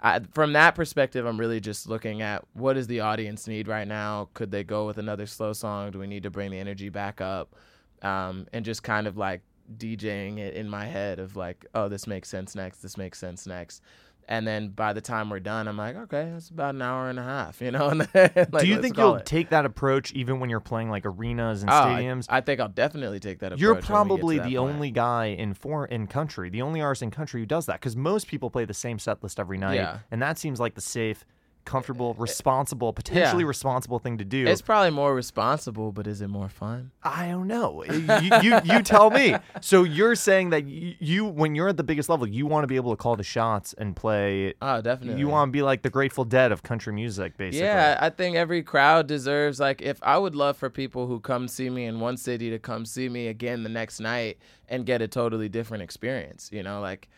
I, 0.00 0.20
from 0.32 0.52
that 0.54 0.74
perspective, 0.74 1.24
I'm 1.24 1.38
really 1.38 1.60
just 1.60 1.88
looking 1.88 2.20
at 2.20 2.44
what 2.52 2.74
does 2.74 2.86
the 2.86 3.00
audience 3.00 3.46
need 3.46 3.68
right 3.68 3.86
now? 3.86 4.28
Could 4.34 4.50
they 4.50 4.64
go 4.64 4.86
with 4.86 4.98
another 4.98 5.26
slow 5.26 5.52
song? 5.52 5.92
Do 5.92 5.98
we 5.98 6.06
need 6.06 6.24
to 6.24 6.30
bring 6.30 6.50
the 6.50 6.58
energy 6.58 6.88
back 6.88 7.20
up? 7.20 7.54
Um, 8.02 8.46
and 8.52 8.64
just 8.64 8.82
kind 8.82 9.06
of 9.06 9.16
like 9.16 9.40
DJing 9.78 10.38
it 10.38 10.54
in 10.54 10.68
my 10.68 10.84
head 10.84 11.18
of 11.18 11.36
like, 11.36 11.64
oh, 11.74 11.88
this 11.88 12.06
makes 12.06 12.28
sense 12.28 12.54
next. 12.54 12.78
This 12.78 12.98
makes 12.98 13.18
sense 13.18 13.46
next. 13.46 13.82
And 14.28 14.46
then 14.46 14.68
by 14.70 14.92
the 14.94 15.00
time 15.02 15.28
we're 15.28 15.38
done, 15.40 15.68
I'm 15.68 15.76
like, 15.76 15.96
okay, 15.96 16.22
it's 16.36 16.48
about 16.48 16.74
an 16.74 16.80
hour 16.82 17.10
and 17.10 17.18
a 17.18 17.22
half, 17.22 17.60
you 17.62 17.70
know. 17.70 17.88
Like, 17.88 18.14
do 18.60 18.66
you 18.66 18.80
think 18.80 18.96
you'll 18.96 19.16
it. 19.16 19.26
take 19.26 19.50
that 19.50 19.66
approach 19.66 20.12
even 20.12 20.40
when 20.40 20.48
you're 20.50 20.60
playing 20.60 20.88
like 20.90 21.04
arenas 21.04 21.62
and 21.62 21.70
Oh, 21.70 21.74
stadiums? 21.74 22.26
I, 22.28 22.40
think 22.40 22.60
I'll 22.60 22.68
definitely 22.68 23.20
take 23.20 23.40
that 23.40 23.48
approach. 23.48 23.60
You're 23.60 23.72
when 23.72 23.76
we 23.76 23.80
get 23.82 23.86
to 23.86 23.92
probably 23.92 24.36
the 24.38 24.42
point. 24.44 24.56
only 24.56 24.90
guy 24.90 25.26
in 25.26 25.52
for 25.54 25.84
in 25.86 26.06
country, 26.06 26.48
the 26.48 26.62
only 26.62 26.80
artist 26.80 27.02
in 27.02 27.10
country 27.10 27.40
who 27.42 27.46
does 27.46 27.66
that. 27.66 27.80
Because 27.80 27.96
most 27.96 28.26
people 28.26 28.48
play 28.50 28.64
the 28.64 28.72
same 28.74 28.98
set 28.98 29.22
list 29.22 29.38
every 29.38 29.58
night, 29.58 29.74
Yeah. 29.74 29.98
and 30.10 30.22
that 30.22 30.38
seems 30.38 30.58
like 30.58 30.74
the 30.74 30.80
safe, 30.80 31.24
comfortable, 31.64 32.10
eh, 32.10 32.18
eh, 32.18 32.22
responsible, 32.22 32.92
potentially 32.92 33.44
responsible 33.44 33.98
thing 33.98 34.18
to 34.18 34.24
do. 34.24 34.46
It's 34.46 34.62
probably 34.62 34.90
more 34.90 35.14
responsible, 35.14 35.92
but 35.92 36.06
is 36.06 36.20
it 36.20 36.28
more 36.28 36.48
fun? 36.48 36.90
I 37.02 37.28
don't 37.28 37.46
know. 37.46 37.84
you, 37.84 38.30
you 38.42 38.60
you 38.64 38.82
tell 38.82 39.10
me. 39.10 39.36
So 39.60 39.84
you're 39.84 40.14
saying 40.14 40.50
that 40.50 40.66
you, 40.66 40.94
you 40.98 41.24
when 41.24 41.54
you're 41.54 41.68
at 41.68 41.76
the 41.76 41.84
biggest 41.84 42.08
level, 42.08 42.26
you 42.26 42.46
want 42.46 42.64
to 42.64 42.68
be 42.68 42.76
able 42.76 42.90
to 42.92 42.96
call 42.96 43.16
the 43.16 43.22
shots 43.22 43.74
and 43.74 43.96
play. 43.96 44.54
Oh, 44.60 44.80
definitely. 44.80 45.20
You 45.20 45.28
want 45.28 45.48
to 45.48 45.52
be 45.52 45.62
like 45.62 45.82
the 45.82 45.90
Grateful 45.90 46.24
Dead 46.24 46.52
of 46.52 46.62
country 46.62 46.92
music, 46.92 47.36
basically. 47.36 47.66
Yeah, 47.66 47.98
I 48.00 48.10
think 48.10 48.36
every 48.36 48.62
crowd 48.62 49.06
deserves 49.06 49.60
like 49.60 49.82
if 49.82 49.98
I 50.02 50.18
would 50.18 50.34
love 50.34 50.56
for 50.56 50.70
people 50.70 51.06
who 51.06 51.20
come 51.20 51.48
see 51.48 51.70
me 51.70 51.84
in 51.84 52.00
one 52.00 52.16
city 52.16 52.50
to 52.50 52.58
come 52.58 52.84
see 52.84 53.08
me 53.08 53.28
again 53.28 53.62
the 53.62 53.68
next 53.68 54.00
night 54.00 54.38
and 54.68 54.86
get 54.86 55.02
a 55.02 55.08
totally 55.08 55.48
different 55.48 55.82
experience, 55.82 56.50
you 56.52 56.62
know, 56.62 56.80
like 56.80 57.08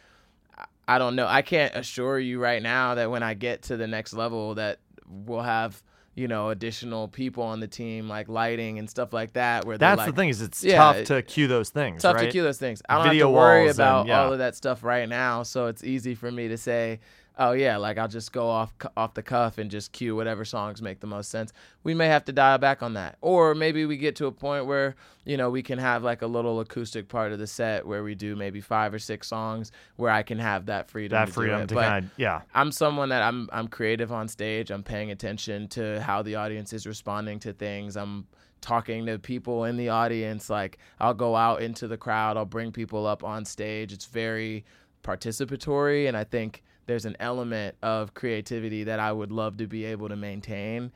I- 0.89 0.99
don't 0.99 1.17
know. 1.17 1.27
I 1.27 1.43
can't 1.43 1.75
assure 1.75 2.19
you 2.19 2.39
right 2.41 2.63
now 2.63 2.95
that 2.95 3.11
when 3.11 3.23
I 3.23 3.35
get 3.35 3.63
to 3.65 3.77
the 3.77 3.87
next 3.87 4.13
level 4.13 4.55
that 4.55 4.79
we'll 5.09 5.43
have, 5.43 5.83
you 6.15 6.29
know, 6.29 6.51
additional 6.51 7.09
people 7.09 7.43
on 7.43 7.61
the 7.61 7.69
team 7.69 8.09
like 8.09 8.29
lighting 8.29 8.79
and 8.79 8.89
stuff 8.89 9.13
like 9.13 9.35
that 9.35 9.65
where 9.65 9.77
That's 9.79 9.99
like, 9.99 10.07
the 10.07 10.13
thing 10.17 10.29
is 10.31 10.41
it's 10.43 10.65
Yeah, 10.65 10.77
tough 10.77 11.05
to 11.07 11.23
cue 11.23 11.47
those 11.47 11.69
things. 11.71 12.03
tough 12.03 12.15
right? 12.17 12.25
to 12.27 12.31
cue 12.31 12.43
those 12.43 12.59
things. 12.59 12.83
I 12.89 12.97
don't 12.97 13.09
Video 13.09 13.27
have 13.27 13.33
to 13.35 13.37
worry 13.37 13.65
walls 13.67 13.79
and- 13.79 13.87
about 13.87 14.07
yeah. 14.07 14.23
all 14.25 14.33
of 14.33 14.39
that 14.39 14.55
stuff 14.57 14.83
right 14.83 15.09
now, 15.09 15.43
so 15.43 15.67
it's 15.67 15.85
easy 15.85 16.15
for 16.15 16.31
me 16.33 16.49
to 16.49 16.57
say, 16.57 17.01
"Oh 17.39 17.53
yeah, 17.53 17.77
like 17.77 17.99
I'll 17.99 18.09
just 18.09 18.33
go 18.33 18.49
off 18.49 18.73
off 18.97 19.15
the 19.15 19.23
cuff 19.23 19.59
and 19.59 19.71
just 19.71 19.93
cue 19.93 20.17
whatever 20.17 20.45
songs 20.45 20.83
make 20.83 21.01
the 21.01 21.07
most 21.07 21.31
sense." 21.31 21.53
We 21.85 21.95
may 21.95 22.09
have 22.09 22.25
to 22.27 22.33
dial 22.33 22.59
back 22.59 22.83
on 22.83 22.95
that, 22.95 23.19
or 23.21 23.55
maybe 23.55 23.87
we 23.87 23.97
get 23.97 24.17
to 24.17 24.27
a 24.27 24.33
point 24.33 24.67
where 24.67 24.97
you 25.25 25.37
know 25.37 25.51
we 25.51 25.63
can 25.63 25.79
have 25.79 26.03
like 26.03 26.23
a 26.23 26.27
little 26.27 26.61
acoustic 26.61 27.09
part 27.09 27.33
of 27.33 27.39
the 27.39 27.47
set 27.47 27.87
where 27.87 28.03
we 28.03 28.15
do 28.15 28.37
maybe 28.37 28.61
five 28.61 28.93
or 28.95 28.99
six 28.99 29.29
songs 29.29 29.73
where 29.97 30.11
I 30.11 30.23
can 30.23 30.39
have 30.39 30.67
that 30.67 30.91
freedom. 30.91 31.17
That 31.17 31.27
to 31.27 31.33
do 31.33 31.35
freedom 31.35 31.61
it. 31.63 31.69
to 31.69 31.75
But 31.75 31.83
kind 31.83 32.05
of 32.07 32.11
yeah. 32.17 32.43
I'm 32.55 32.73
someone 32.73 33.11
that 33.11 33.23
I'm 33.23 33.49
I'm 33.53 33.69
creative 33.69 34.13
on 34.13 34.29
stage. 34.29 34.71
I'm 34.71 34.83
paying 34.83 35.11
attention 35.11 35.69
to 35.69 36.01
how 36.01 36.23
the 36.23 36.37
audience 36.37 36.73
is 36.73 36.87
responding 36.87 37.39
to 37.41 37.53
things. 37.53 37.97
I'm 37.97 38.27
talking 38.61 39.07
to 39.07 39.19
people 39.19 39.65
in 39.65 39.77
the 39.77 39.91
audience. 39.91 40.51
Like 40.51 40.79
I'll 40.99 41.15
go 41.15 41.37
out 41.37 41.63
into 41.63 41.87
the 41.87 41.97
crowd. 41.97 42.37
I'll 42.37 42.45
bring 42.45 42.73
people 42.73 43.07
up 43.07 43.23
on 43.23 43.45
stage. 43.45 43.93
It's 43.93 44.07
very 44.07 44.65
participatory, 45.03 46.09
and 46.09 46.17
I 46.17 46.25
think 46.25 46.63
there's 46.87 47.05
an 47.05 47.17
element 47.21 47.77
of 47.83 48.15
creativity 48.15 48.85
that 48.85 49.01
I 49.01 49.13
would 49.13 49.33
love 49.33 49.57
to 49.59 49.67
be 49.67 49.85
able 49.85 50.09
to 50.09 50.17
maintain 50.17 50.93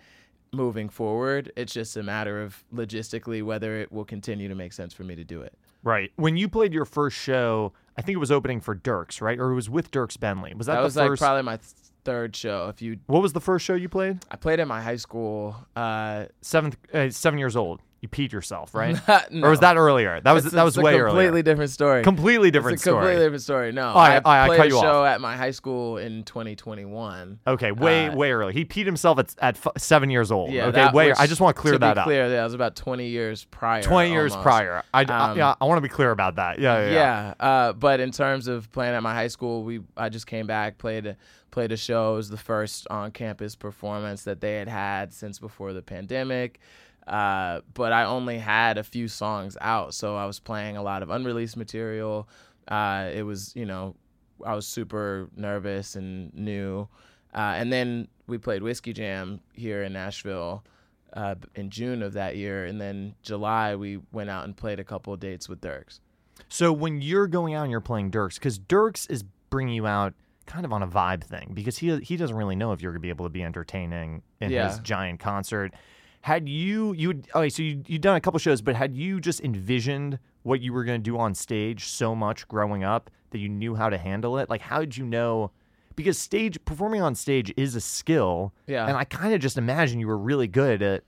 moving 0.53 0.89
forward. 0.89 1.53
It's 1.57 1.73
just 1.73 1.97
a 1.97 2.03
matter 2.03 2.43
of 2.43 2.65
logistically 2.75 3.43
whether 3.43 3.77
it 3.77 3.93
will 3.93 4.05
continue 4.05 4.49
to 4.49 4.55
make 4.55 4.73
sense 4.73 4.93
for 4.95 5.05
me 5.05 5.15
to 5.17 5.25
do 5.25 5.43
it. 5.43 5.55
Right. 5.83 6.13
When 6.17 6.37
you 6.37 6.49
played 6.49 6.73
your 6.75 6.85
first 6.85 7.17
show, 7.17 7.73
I 7.97 8.03
think 8.03 8.17
it 8.17 8.19
was 8.19 8.31
opening 8.33 8.61
for 8.61 8.75
Dierks, 8.75 9.21
right? 9.21 9.39
Or 9.39 9.51
it 9.51 9.55
was 9.55 9.71
with 9.71 9.91
Dierks 9.91 10.19
Bentley. 10.19 10.53
Was 10.55 10.67
that, 10.67 10.75
That 10.75 10.81
the 10.81 10.85
was 10.85 10.97
like 10.97 11.09
first? 11.09 11.21
probably 11.23 11.43
my 11.43 11.57
th- 11.57 11.69
third 12.05 12.35
show. 12.37 12.69
If 12.69 12.83
you, 12.83 12.99
what 13.07 13.23
was 13.23 13.33
the 13.33 13.41
first 13.41 13.65
show 13.65 13.75
you 13.75 13.89
played? 13.89 14.19
I 14.31 14.37
played 14.37 14.61
at 14.61 14.69
my 14.69 14.81
high 14.83 14.97
school. 14.97 15.57
Uh, 15.77 16.27
Seventh, 16.43 16.77
uh, 16.95 17.11
seven 17.11 17.39
years 17.39 17.57
old. 17.57 17.81
You 18.03 18.09
peed 18.09 18.33
yourself, 18.33 18.75
right? 18.75 18.97
no. 19.31 19.47
Or 19.47 19.51
was 19.51 19.61
that 19.61 19.77
earlier? 19.77 20.23
That 20.23 20.33
was 20.33 20.47
It's- 20.47 20.55
that 20.55 20.63
was 20.63 20.75
it's 20.75 20.79
a 20.79 20.91
completely 20.91 21.01
earlier. 21.27 21.43
different 21.43 21.71
story. 21.71 22.03
Completely 22.03 22.51
different 22.51 22.77
it's 22.77 22.87
a 22.87 22.91
completely 22.93 23.23
different 23.23 23.43
story. 23.43 23.73
No, 23.73 23.93
Oh, 23.95 23.99
I- 23.99 24.21
I- 24.25 24.45
I 24.45 24.47
played 24.47 24.57
cut 24.57 24.67
a 24.67 24.69
you 24.71 24.77
off. 24.79 24.83
show 24.83 25.05
at 25.05 25.21
my 25.21 25.37
high 25.37 25.51
school 25.51 25.99
in 25.99 26.25
2021. 26.25 27.41
Okay, 27.47 27.73
way 27.73 28.09
Uh, 28.09 28.17
way 28.17 28.33
early. 28.33 28.53
He 28.53 28.65
peed 28.65 28.87
himself 28.87 29.19
at 29.19 29.35
at 29.41 29.57
f- 29.57 29.73
seven 29.77 30.09
years 30.11 30.31
old. 30.33 30.51
Yeah, 30.51 30.67
okay, 30.67 30.91
way. 30.93 31.09
was- 31.11 31.19
I 31.21 31.27
just 31.27 31.41
want 31.41 31.57
to 31.57 31.61
clear 31.61 31.75
to 31.75 31.79
that 31.81 31.95
be 31.95 32.01
up. 32.01 32.05
clear, 32.05 32.29
that 32.31 32.45
was 32.45 32.55
about 32.55 32.75
20 32.77 33.07
years 33.09 33.45
prior. 33.45 33.83
Twenty 33.83 34.13
years 34.13 34.33
almost. 34.33 34.45
prior. 34.45 34.83
I, 34.95 35.05
I- 35.07 35.31
Um, 35.33 35.37
yeah, 35.39 35.55
I 35.61 35.65
want 35.67 35.77
to 35.79 35.83
be 35.83 35.89
clear 35.89 36.11
about 36.11 36.37
that. 36.37 36.59
Yeah, 36.59 36.79
yeah. 36.87 36.91
yeah. 36.91 37.35
Yeah, 37.41 37.47
uh, 37.47 37.73
but 37.75 38.01
in 38.01 38.11
terms 38.13 38.49
of 38.49 38.71
playing 38.73 38.95
at 38.95 39.03
my 39.03 39.15
high 39.15 39.29
school, 39.29 39.63
we 39.63 39.81
I 39.97 40.09
just 40.09 40.27
came 40.27 40.47
back, 40.47 40.79
played 40.79 41.07
a, 41.07 41.17
played 41.51 41.73
a 41.73 41.77
show. 41.77 42.15
It 42.15 42.17
was 42.17 42.31
the 42.31 42.37
first 42.37 42.87
on 42.91 43.11
campus 43.11 43.57
performance 43.57 44.23
that 44.25 44.41
they 44.41 44.57
had 44.57 44.69
had 44.69 45.13
since 45.13 45.39
before 45.39 45.73
the 45.73 45.83
pandemic. 45.83 46.61
Uh, 47.07 47.61
but 47.75 47.93
I 47.93 48.05
only 48.05 48.39
had 48.39 48.79
a 48.79 48.85
few 48.85 49.09
songs 49.09 49.57
out, 49.61 49.95
so 49.95 50.17
I 50.17 50.27
was 50.27 50.39
playing 50.39 50.77
a 50.77 50.83
lot 50.83 51.03
of 51.03 51.11
unreleased 51.11 51.57
material. 51.57 52.29
Uh, 52.69 53.11
it 53.13 53.23
was 53.23 53.53
you 53.57 53.67
know 53.67 53.97
I 54.45 54.55
was 54.55 54.67
super 54.67 55.29
nervous 55.37 55.97
and 55.97 56.33
new. 56.35 56.89
Uh, 57.35 57.55
and 57.57 57.73
then 57.73 58.09
we 58.27 58.39
played 58.39 58.63
Whiskey 58.63 58.93
Jam 58.93 59.41
here 59.53 59.83
in 59.85 59.93
Nashville 59.93 60.65
uh, 61.13 61.37
in 61.55 61.71
June 61.71 62.03
of 62.03 62.13
that 62.15 62.37
year, 62.37 62.65
and 62.65 62.81
then 62.81 63.15
July 63.23 63.75
we 63.77 64.01
went 64.13 64.31
out 64.31 64.45
and 64.45 64.57
played 64.57 64.81
a 64.81 64.85
couple 64.85 65.13
of 65.13 65.21
dates 65.21 65.49
with 65.49 65.61
Dierks. 65.61 66.01
So 66.49 66.73
when 66.73 67.01
you're 67.03 67.27
going 67.29 67.55
out 67.55 67.63
and 67.63 67.71
you're 67.71 67.81
playing 67.81 68.11
Dierks, 68.11 68.35
because 68.35 68.59
Dierks 68.59 69.09
is 69.11 69.23
bringing 69.51 69.75
you 69.75 69.87
out 69.87 70.15
kind 70.47 70.65
of 70.65 70.73
on 70.73 70.83
a 70.83 70.89
vibe 70.89 71.23
thing, 71.23 71.51
because 71.55 71.79
he 71.79 71.97
he 72.01 72.17
doesn't 72.17 72.37
really 72.37 72.57
know 72.57 72.73
if 72.73 72.83
you're 72.83 72.93
gonna 72.93 73.01
be 73.01 73.09
able 73.11 73.27
to 73.27 73.31
be 73.31 73.43
entertaining 73.43 74.23
in 74.41 74.51
Yeah. 74.51 74.69
his 74.69 74.79
giant 74.81 75.21
concert. 75.21 75.73
Had 76.23 76.49
you 76.49 76.93
you 76.93 77.23
okay, 77.35 77.49
so 77.49 77.63
you 77.63 77.83
you'd 77.87 78.03
done 78.03 78.17
a 78.17 78.21
couple 78.21 78.39
shows, 78.39 78.61
but 78.61 78.77
had 78.77 78.95
you 78.95 79.21
just 79.21 79.41
envisioned 79.41 80.19
what 80.43 80.61
you 80.61 80.73
were 80.73 80.85
gonna 80.85 80.99
do 80.99 81.19
on 81.19 81.35
stage 81.35 81.87
so 81.87 82.15
much 82.15 82.47
growing 82.49 82.85
up 82.85 83.11
that 83.31 83.39
you 83.39 83.49
knew 83.49 83.75
how 83.75 83.89
to 83.89 83.97
handle 83.97 84.39
it? 84.39 84.51
Like, 84.51 84.61
how 84.61 84.81
did 84.81 84.97
you 84.97 85.07
know? 85.07 85.51
Because 85.97 86.19
stage 86.19 86.63
performing 86.65 87.03
on 87.03 87.15
stage 87.15 87.53
is 87.57 87.75
a 87.75 87.81
skill, 87.81 88.53
Yeah. 88.67 88.87
and 88.87 88.97
I 88.97 89.05
kind 89.05 89.35
of 89.35 89.41
just 89.41 89.57
imagine 89.59 89.99
you 90.01 90.07
were 90.09 90.19
really 90.19 90.47
good 90.49 90.83
at 90.83 91.05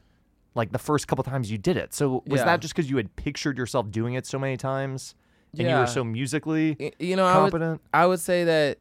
like 0.55 0.71
the 0.73 0.79
first 0.79 1.09
couple 1.09 1.25
times 1.25 1.51
you 1.51 1.57
did 1.59 1.77
it. 1.77 1.95
So 1.95 2.23
was 2.27 2.41
Yeah. 2.41 2.45
that 2.47 2.61
just 2.61 2.75
because 2.75 2.91
you 2.91 2.97
had 2.97 3.15
pictured 3.17 3.57
yourself 3.59 3.91
doing 3.91 4.15
it 4.15 4.27
so 4.27 4.39
many 4.39 4.57
times? 4.57 5.15
and 5.59 5.69
you 5.69 5.77
were 5.77 5.87
so 5.87 6.03
musically 6.03 6.75
Y- 6.81 6.93
You 6.99 7.15
know, 7.17 7.27
I 7.27 7.35
would, 7.43 7.53
competent. 7.53 7.83
I 7.93 8.07
would 8.07 8.21
say 8.21 8.45
that 8.45 8.79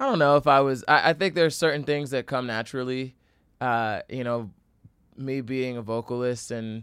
I 0.00 0.06
don't 0.08 0.18
know 0.18 0.36
if 0.36 0.48
I 0.48 0.60
was. 0.60 0.84
I, 0.88 1.10
I 1.10 1.12
think 1.12 1.34
there's 1.36 1.54
certain 1.56 1.84
things 1.84 2.10
that 2.10 2.26
come 2.26 2.46
naturally. 2.48 3.14
Uh, 3.62 4.02
you 4.08 4.24
know, 4.24 4.50
me 5.16 5.40
being 5.40 5.76
a 5.76 5.82
vocalist 5.82 6.50
and 6.50 6.82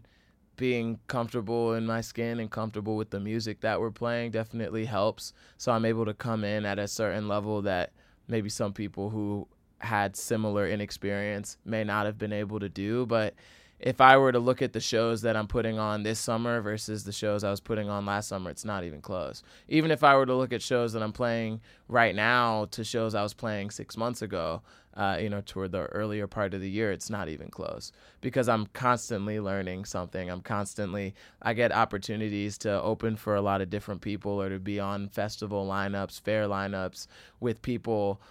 being 0.56 0.98
comfortable 1.08 1.74
in 1.74 1.86
my 1.86 2.00
skin 2.00 2.40
and 2.40 2.50
comfortable 2.50 2.96
with 2.96 3.10
the 3.10 3.20
music 3.20 3.60
that 3.60 3.82
we're 3.82 3.92
playing 3.92 4.32
definitely 4.32 4.86
helps. 4.86 5.34
So 5.58 5.74
I'm 5.74 5.84
able 5.84 6.06
to 6.06 6.14
come 6.14 6.46
in 6.46 6.66
at 6.66 6.80
a 6.80 6.88
certain 6.88 7.28
level 7.28 7.62
that 7.64 7.92
maybe 8.30 8.48
some 8.48 8.72
people 8.72 9.10
who 9.10 9.46
had 9.80 10.16
similar 10.16 10.70
inexperience 10.70 11.58
may 11.66 11.84
not 11.84 12.06
have 12.06 12.18
been 12.18 12.32
able 12.32 12.62
to 12.62 12.70
do. 12.70 13.06
But 13.06 13.34
if 13.82 14.00
I 14.00 14.16
were 14.16 14.32
to 14.32 14.40
look 14.40 14.62
at 14.62 14.72
the 14.72 14.80
shows 14.80 15.22
that 15.24 15.36
I'm 15.36 15.48
putting 15.48 15.80
on 15.80 16.04
this 16.04 16.20
summer 16.20 16.62
versus 16.62 17.04
the 17.04 17.12
shows 17.12 17.44
I 17.44 17.52
was 17.52 17.60
putting 17.60 17.90
on 17.90 18.06
last 18.06 18.30
summer, 18.30 18.52
it's 18.52 18.66
not 18.66 18.86
even 18.86 19.02
close. 19.02 19.44
Even 19.68 19.92
if 19.92 20.02
I 20.02 20.16
were 20.16 20.26
to 20.26 20.36
look 20.36 20.54
at 20.54 20.62
shows 20.62 20.94
that 20.94 21.04
I'm 21.04 21.14
playing 21.14 21.60
right 21.90 22.16
now 22.16 22.66
to 22.72 22.86
shows 22.86 23.16
I 23.16 23.24
was 23.24 23.34
playing 23.34 23.70
six 23.70 23.98
months 23.98 24.22
ago, 24.22 24.62
uh, 24.96 25.18
you 25.20 25.30
know, 25.30 25.42
toward 25.46 25.72
the 25.72 25.86
earlier 25.86 26.28
part 26.28 26.54
of 26.54 26.62
the 26.62 26.70
year, 26.70 26.92
it's 26.92 27.10
not 27.10 27.30
even 27.30 27.50
close 27.50 27.92
because 28.22 28.50
I'm 28.50 28.66
constantly 28.68 29.40
learning 29.40 29.86
something. 29.86 30.30
I'm 30.30 30.42
constantly, 30.42 31.14
I 31.42 31.54
get 31.54 31.72
opportunities 31.72 32.58
to 32.60 32.82
open 32.82 33.16
for 33.16 33.36
a 33.36 33.42
lot 33.42 33.62
of 33.62 33.70
different 33.70 34.02
people 34.02 34.42
or 34.42 34.50
to 34.50 34.60
be 34.60 34.80
on 34.80 35.10
festival 35.10 35.66
lineups, 35.68 36.22
fair 36.22 36.48
lineups 36.48 37.08
with 37.40 37.62
people 37.62 38.22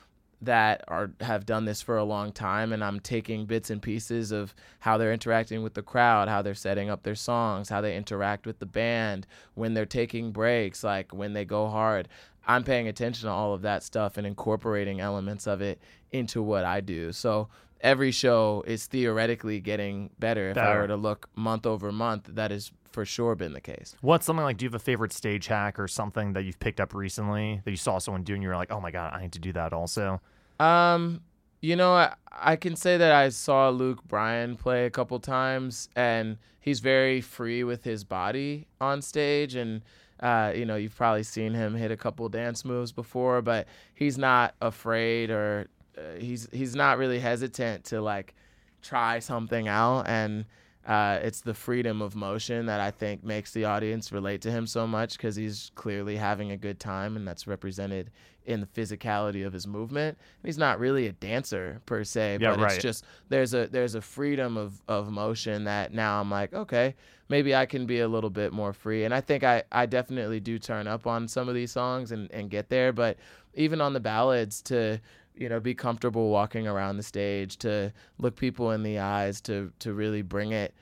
that 0.41 0.85
are 0.87 1.11
have 1.21 1.45
done 1.47 1.65
this 1.65 1.83
for 1.83 1.97
a 1.97 2.05
long 2.05 2.31
time 2.31 2.73
and 2.73 2.85
I'm 2.85 3.01
taking 3.01 3.45
bits 3.45 3.71
and 3.71 3.83
pieces 3.83 4.31
of 4.31 4.55
how 4.79 4.97
they're 4.97 5.13
interacting 5.13 5.63
with 5.63 5.75
the 5.75 5.83
crowd, 5.83 6.29
how 6.29 6.43
they're 6.43 6.55
setting 6.55 6.91
up 6.91 7.03
their 7.03 7.17
songs, 7.17 7.69
how 7.69 7.81
they 7.81 7.97
interact 7.97 8.47
with 8.47 8.61
the 8.61 8.67
band, 8.67 9.27
when 9.55 9.75
they're 9.75 9.87
taking 9.87 10.31
breaks, 10.31 10.85
like 10.85 11.13
when 11.13 11.33
they 11.33 11.45
go 11.45 11.69
hard. 11.69 12.09
I'm 12.49 12.65
paying 12.65 12.89
attention 12.89 13.27
to 13.27 13.33
all 13.33 13.53
of 13.53 13.63
that 13.63 13.83
stuff 13.83 14.17
and 14.17 14.27
incorporating 14.27 15.01
elements 15.01 15.47
of 15.47 15.61
it 15.61 15.81
into 16.11 16.43
what 16.43 16.65
I 16.65 16.81
do. 16.81 17.13
So 17.13 17.49
every 17.83 18.11
show 18.11 18.65
is 18.67 18.87
theoretically 18.87 19.61
getting 19.61 20.11
better. 20.19 20.51
If 20.51 20.57
I 20.57 20.75
were 20.77 20.89
to 20.89 20.97
look 20.97 21.29
month 21.37 21.67
over 21.67 21.93
month, 21.93 22.31
that 22.33 22.51
has 22.51 22.73
for 22.91 23.05
sure 23.05 23.35
been 23.35 23.53
the 23.53 23.61
case. 23.61 23.95
What's 24.01 24.25
something 24.25 24.43
like? 24.43 24.57
Do 24.57 24.65
you 24.65 24.69
have 24.69 24.75
a 24.75 24.79
favorite 24.79 25.13
stage 25.13 25.47
hack 25.47 25.79
or 25.79 25.87
something 25.87 26.33
that 26.33 26.45
you've 26.45 26.59
picked 26.59 26.81
up 26.81 26.95
recently 26.95 27.61
that 27.65 27.71
you 27.71 27.77
saw 27.77 27.99
someone 27.99 28.23
doing? 28.23 28.41
You 28.41 28.49
were 28.49 28.57
like, 28.57 28.73
oh 28.73 28.81
my 28.81 28.91
god, 28.91 29.13
I 29.13 29.21
need 29.21 29.33
to 29.33 29.39
do 29.39 29.53
that 29.53 29.75
also. 29.75 30.21
Um, 30.59 31.21
you 31.61 31.77
know, 31.77 31.93
I, 31.93 32.15
I 32.33 32.57
can 32.57 32.77
say 32.77 32.97
that 32.97 33.13
I 33.13 33.29
saw 33.29 33.69
Luke 33.69 34.03
Bryan 34.05 34.57
play 34.57 34.87
a 34.87 34.91
couple 34.91 35.21
times, 35.21 35.91
and 35.95 36.39
he's 36.61 36.81
very 36.81 37.21
free 37.21 37.63
with 37.63 37.85
his 37.85 38.05
body 38.05 38.69
on 38.81 39.03
stage. 39.03 39.55
And, 39.55 39.83
uh, 40.21 40.53
you 40.55 40.65
know, 40.65 40.77
you've 40.77 40.97
probably 40.97 41.23
seen 41.23 41.55
him 41.55 41.75
hit 41.75 41.91
a 41.91 41.97
couple 41.97 42.29
dance 42.29 42.65
moves 42.65 42.93
before, 42.93 43.43
but 43.43 43.69
he's 43.95 44.19
not 44.19 44.55
afraid 44.61 45.31
or 45.31 45.69
uh, 45.97 46.19
he's 46.19 46.49
he's 46.53 46.75
not 46.75 46.99
really 46.99 47.21
hesitant 47.21 47.85
to 47.85 48.01
like 48.01 48.35
try 48.83 49.19
something 49.19 49.69
out. 49.69 50.09
And 50.09 50.45
uh, 50.89 51.21
it's 51.23 51.43
the 51.43 51.53
freedom 51.53 52.01
of 52.01 52.17
motion 52.17 52.65
that 52.67 52.81
I 52.81 52.91
think 52.91 53.23
makes 53.23 53.53
the 53.53 53.67
audience 53.67 54.11
relate 54.11 54.41
to 54.43 54.51
him 54.51 54.67
so 54.67 54.87
much 54.87 55.19
because 55.19 55.37
he's 55.37 55.71
clearly 55.75 56.17
having 56.17 56.51
a 56.51 56.57
good 56.57 56.81
time, 56.81 57.15
and 57.15 57.29
that's 57.29 57.47
represented 57.47 58.11
in 58.47 58.61
the 58.61 58.67
physicality 58.67 59.47
of 59.47 59.53
his 59.53 59.67
movement. 59.67 60.17
And 60.43 60.49
He's 60.49 60.57
not 60.57 60.81
really 60.81 61.07
a 61.07 61.13
dancer 61.13 61.83
per 61.85 62.03
se, 62.05 62.39
Yeah, 62.41 62.53
but 62.53 62.61
right. 62.61 62.73
it's 62.73 62.83
just 62.83 63.05
there's 63.29 63.53
a 63.53 63.67
there's 63.67 63.95
a 63.95 64.01
freedom 64.01 64.57
of, 64.57 64.81
of 64.89 65.11
motion 65.11 65.65
that 65.65 65.93
now 65.93 66.23
I'm 66.23 66.31
like, 66.31 66.55
okay, 66.55 66.95
maybe 67.29 67.55
I 67.55 67.67
can 67.67 67.85
be 67.85 68.01
a 68.01 68.09
little 68.09 68.31
bit 68.31 68.55
more 68.55 68.73
free. 68.73 69.05
And 69.05 69.13
I 69.13 69.21
think 69.21 69.45
I, 69.45 69.65
I 69.71 69.85
definitely 69.85 70.41
do 70.41 70.59
turn 70.59 70.87
up 70.87 71.07
on 71.07 71.29
some 71.29 71.51
of 71.51 71.55
these 71.55 71.71
songs 71.71 72.13
and, 72.13 72.31
and 72.33 72.49
get 72.49 72.71
there. 72.71 72.95
But 72.95 73.19
even 73.53 73.83
on 73.83 73.93
the 73.93 74.01
ballads 74.01 74.63
to 74.63 75.01
you 75.39 75.49
know, 75.49 75.61
be 75.61 75.75
comfortable 75.75 76.31
walking 76.31 76.67
around 76.67 76.97
the 76.97 77.03
stage, 77.03 77.57
to 77.59 77.93
look 78.19 78.37
people 78.37 78.73
in 78.73 78.83
the 78.83 78.99
eyes, 78.99 79.41
to 79.43 79.73
to 79.81 79.93
really 79.95 80.23
bring 80.23 80.53
it 80.53 80.75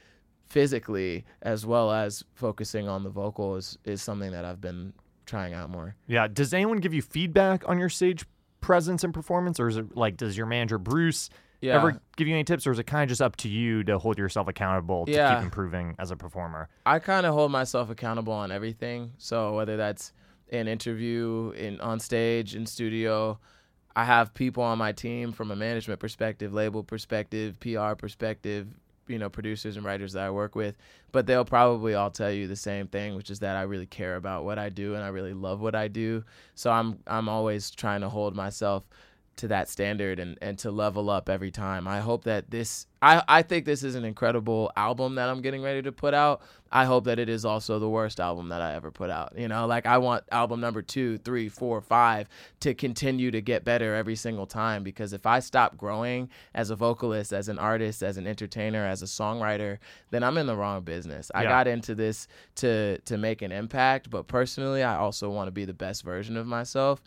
physically 0.49 1.25
as 1.43 1.67
well 1.67 1.91
as 1.93 2.25
focusing 2.35 2.89
on 2.89 3.03
the 3.03 3.11
vocal 3.11 3.57
is, 3.57 3.77
is 3.85 4.01
something 4.01 4.31
that 4.31 4.45
I've 4.45 4.61
been 4.61 4.93
trying 5.27 5.55
out 5.55 5.71
more. 5.71 5.97
Yeah. 6.07 6.29
Does 6.29 6.55
anyone 6.55 6.79
give 6.79 6.95
you 6.95 7.03
feedback 7.03 7.69
on 7.69 7.79
your 7.79 7.89
stage 7.89 8.25
presence 8.61 9.03
and 9.05 9.13
performance, 9.13 9.59
or 9.59 9.69
is 9.69 9.77
it 9.77 9.97
like 9.97 10.17
does 10.17 10.37
your 10.37 10.47
manager 10.47 10.79
Bruce 10.79 11.31
Yeah. 11.61 11.77
ever 11.77 12.01
give 12.17 12.29
you 12.29 12.35
any 12.35 12.45
tips, 12.45 12.67
or 12.67 12.71
is 12.71 12.79
it 12.79 12.87
kind 12.87 13.03
of 13.03 13.09
just 13.09 13.21
up 13.23 13.35
to 13.37 13.49
you 13.49 13.83
to 13.85 13.99
hold 13.99 14.19
yourself 14.19 14.47
accountable 14.49 15.07
to 15.07 15.13
Yeah. 15.13 15.35
keep 15.35 15.45
improving 15.45 15.97
as 15.99 16.11
a 16.13 16.17
performer? 16.17 16.69
I 16.85 17.01
kind 17.01 17.27
of 17.27 17.35
hold 17.35 17.51
myself 17.51 17.91
accountable 17.91 18.33
on 18.33 18.53
everything. 18.53 19.13
So 19.19 19.57
whether 19.57 19.77
that's 19.77 20.13
an 20.53 20.69
interview, 20.69 21.53
in 21.57 21.81
on 21.81 21.99
stage, 21.99 22.55
in 22.55 22.67
studio, 22.67 23.41
I 23.97 24.05
have 24.05 24.35
people 24.35 24.63
on 24.63 24.77
my 24.77 24.93
team 24.93 25.33
from 25.33 25.51
a 25.51 25.57
management 25.57 26.01
perspective, 26.01 26.53
label 26.53 26.85
perspective, 26.85 27.59
PR 27.61 27.95
perspective, 27.95 28.69
you 29.09 29.19
know, 29.19 29.31
producers 29.31 29.79
and 29.79 29.87
writers 29.87 30.13
that 30.13 30.25
I 30.25 30.31
work 30.31 30.55
with, 30.55 30.77
but 31.13 31.27
they'll 31.27 31.47
probably 31.47 31.95
all 31.95 32.11
tell 32.11 32.31
you 32.31 32.47
the 32.47 32.57
same 32.57 32.89
thing, 32.89 33.17
which 33.17 33.31
is 33.31 33.39
that 33.39 33.57
I 33.57 33.63
really 33.63 33.87
care 33.87 34.17
about 34.17 34.45
what 34.45 34.59
I 34.59 34.69
do 34.69 34.95
and 34.95 35.03
I 35.03 35.09
really 35.09 35.33
love 35.33 35.63
what 35.63 35.75
I 35.75 35.89
do. 35.89 36.25
So 36.55 36.71
I'm 36.71 36.99
I'm 37.07 37.29
always 37.31 37.71
trying 37.71 38.03
to 38.03 38.11
hold 38.11 38.37
myself 38.37 38.85
to 39.37 39.49
that 39.49 39.69
standard 39.69 40.19
and, 40.19 40.39
and 40.43 40.59
to 40.59 40.71
level 40.71 41.11
up 41.11 41.29
every 41.29 41.51
time. 41.51 41.87
I 41.87 42.01
hope 42.01 42.25
that 42.25 42.51
this 42.51 42.87
I, 43.03 43.23
I 43.29 43.43
think 43.43 43.67
this 43.67 43.83
is 43.85 43.95
an 43.95 44.05
incredible 44.05 44.73
album 44.77 45.17
that 45.17 45.29
I'm 45.29 45.43
getting 45.43 45.63
ready 45.63 45.83
to 45.83 45.93
put 45.93 46.15
out. 46.15 46.43
I 46.73 46.87
hope 46.87 47.05
that 47.05 47.19
it 47.19 47.29
is 47.29 47.45
also 47.45 47.79
the 47.79 47.89
worst 47.89 48.19
album 48.19 48.49
that 48.49 48.63
I 48.63 48.75
ever 48.75 48.91
put 48.91 49.11
out. 49.11 49.35
You 49.39 49.49
know, 49.49 49.67
like 49.67 49.87
I 49.87 49.99
want 49.99 50.25
album 50.33 50.61
number 50.61 50.83
two, 50.83 51.19
three, 51.19 51.49
four, 51.49 51.81
five 51.81 52.29
to 52.61 52.75
continue 52.75 53.31
to 53.31 53.41
get 53.41 53.65
better 53.65 53.95
every 53.95 54.17
single 54.17 54.47
time 54.47 54.83
because 54.83 55.13
if 55.13 55.27
I 55.27 55.41
stop 55.41 55.77
growing 55.77 56.31
as 56.55 56.71
a 56.71 56.77
vocalist, 56.77 57.33
as 57.33 57.49
an 57.49 57.59
artist, 57.59 58.03
as 58.03 58.17
an 58.17 58.27
entertainer, 58.27 58.87
as 58.87 59.03
a 59.03 59.07
songwriter, 59.07 59.79
then 60.11 60.25
I'm 60.25 60.39
in 60.39 60.47
the 60.47 60.57
wrong 60.57 60.83
business. 60.83 61.31
I 61.35 61.45
got 61.45 61.69
into 61.69 61.95
this 61.95 62.29
to 62.57 62.99
to 62.99 63.19
make 63.19 63.43
an 63.43 63.53
impact, 63.53 64.11
but 64.11 64.27
personally 64.27 64.83
I 64.83 64.97
also 64.97 65.31
want 65.31 65.49
to 65.49 65.53
be 65.53 65.67
the 65.67 65.75
best 65.75 66.03
version 66.03 66.37
of 66.37 66.47
myself 66.47 67.03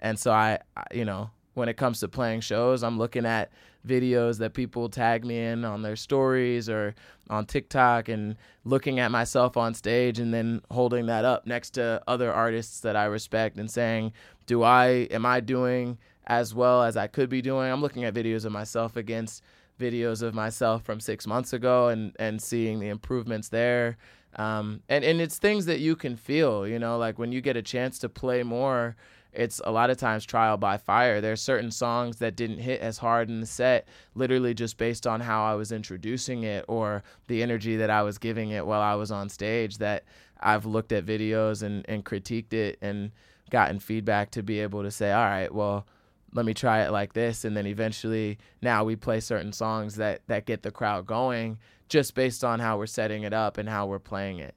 And 0.00 0.18
so 0.18 0.32
I, 0.32 0.58
I, 0.76 0.84
you 0.92 1.04
know, 1.04 1.30
when 1.54 1.68
it 1.68 1.76
comes 1.76 2.00
to 2.00 2.08
playing 2.08 2.40
shows, 2.40 2.82
I'm 2.82 2.98
looking 2.98 3.26
at 3.26 3.50
videos 3.86 4.38
that 4.38 4.54
people 4.54 4.88
tag 4.88 5.24
me 5.24 5.38
in 5.38 5.64
on 5.64 5.82
their 5.82 5.96
stories 5.96 6.68
or 6.68 6.94
on 7.28 7.46
TikTok 7.46 8.08
and 8.08 8.36
looking 8.64 9.00
at 9.00 9.10
myself 9.10 9.56
on 9.56 9.74
stage 9.74 10.18
and 10.18 10.32
then 10.32 10.62
holding 10.70 11.06
that 11.06 11.24
up 11.24 11.46
next 11.46 11.70
to 11.70 12.02
other 12.06 12.32
artists 12.32 12.80
that 12.80 12.96
I 12.96 13.04
respect 13.04 13.58
and 13.58 13.70
saying, 13.70 14.12
"Do 14.46 14.62
I 14.62 15.08
am 15.10 15.26
I 15.26 15.40
doing 15.40 15.98
as 16.26 16.54
well 16.54 16.82
as 16.82 16.96
I 16.96 17.06
could 17.06 17.28
be 17.28 17.42
doing?" 17.42 17.70
I'm 17.70 17.80
looking 17.80 18.04
at 18.04 18.14
videos 18.14 18.44
of 18.44 18.52
myself 18.52 18.96
against 18.96 19.42
videos 19.80 20.22
of 20.22 20.34
myself 20.34 20.84
from 20.84 21.00
6 21.00 21.26
months 21.26 21.52
ago 21.52 21.88
and 21.88 22.14
and 22.18 22.40
seeing 22.40 22.78
the 22.78 22.88
improvements 22.88 23.48
there. 23.48 23.96
Um, 24.36 24.82
and 24.88 25.04
and 25.04 25.20
it's 25.20 25.38
things 25.38 25.66
that 25.66 25.80
you 25.80 25.96
can 25.96 26.16
feel, 26.16 26.66
you 26.66 26.78
know, 26.78 26.96
like 26.98 27.18
when 27.18 27.32
you 27.32 27.40
get 27.40 27.56
a 27.56 27.62
chance 27.62 27.98
to 27.98 28.08
play 28.08 28.42
more 28.42 28.96
it's 29.32 29.60
a 29.64 29.70
lot 29.70 29.90
of 29.90 29.96
times 29.96 30.24
trial 30.24 30.56
by 30.56 30.76
fire. 30.76 31.20
There's 31.20 31.40
certain 31.40 31.70
songs 31.70 32.18
that 32.18 32.36
didn't 32.36 32.58
hit 32.58 32.80
as 32.80 32.98
hard 32.98 33.30
in 33.30 33.40
the 33.40 33.46
set, 33.46 33.88
literally 34.14 34.54
just 34.54 34.76
based 34.76 35.06
on 35.06 35.20
how 35.20 35.44
I 35.44 35.54
was 35.54 35.72
introducing 35.72 36.42
it 36.42 36.64
or 36.68 37.02
the 37.28 37.42
energy 37.42 37.76
that 37.76 37.90
I 37.90 38.02
was 38.02 38.18
giving 38.18 38.50
it 38.50 38.66
while 38.66 38.82
I 38.82 38.94
was 38.94 39.10
on 39.10 39.28
stage. 39.28 39.78
That 39.78 40.04
I've 40.40 40.66
looked 40.66 40.92
at 40.92 41.06
videos 41.06 41.62
and, 41.62 41.84
and 41.88 42.04
critiqued 42.04 42.52
it 42.52 42.78
and 42.82 43.10
gotten 43.50 43.78
feedback 43.78 44.30
to 44.32 44.42
be 44.42 44.60
able 44.60 44.82
to 44.82 44.90
say, 44.90 45.12
all 45.12 45.24
right, 45.24 45.52
well, 45.52 45.86
let 46.34 46.46
me 46.46 46.54
try 46.54 46.82
it 46.82 46.90
like 46.90 47.12
this. 47.12 47.44
And 47.44 47.56
then 47.56 47.66
eventually 47.66 48.38
now 48.60 48.84
we 48.84 48.96
play 48.96 49.20
certain 49.20 49.52
songs 49.52 49.96
that, 49.96 50.22
that 50.26 50.46
get 50.46 50.62
the 50.62 50.70
crowd 50.70 51.06
going 51.06 51.58
just 51.88 52.14
based 52.14 52.42
on 52.42 52.58
how 52.58 52.78
we're 52.78 52.86
setting 52.86 53.22
it 53.22 53.34
up 53.34 53.58
and 53.58 53.68
how 53.68 53.86
we're 53.86 53.98
playing 53.98 54.38
it. 54.38 54.54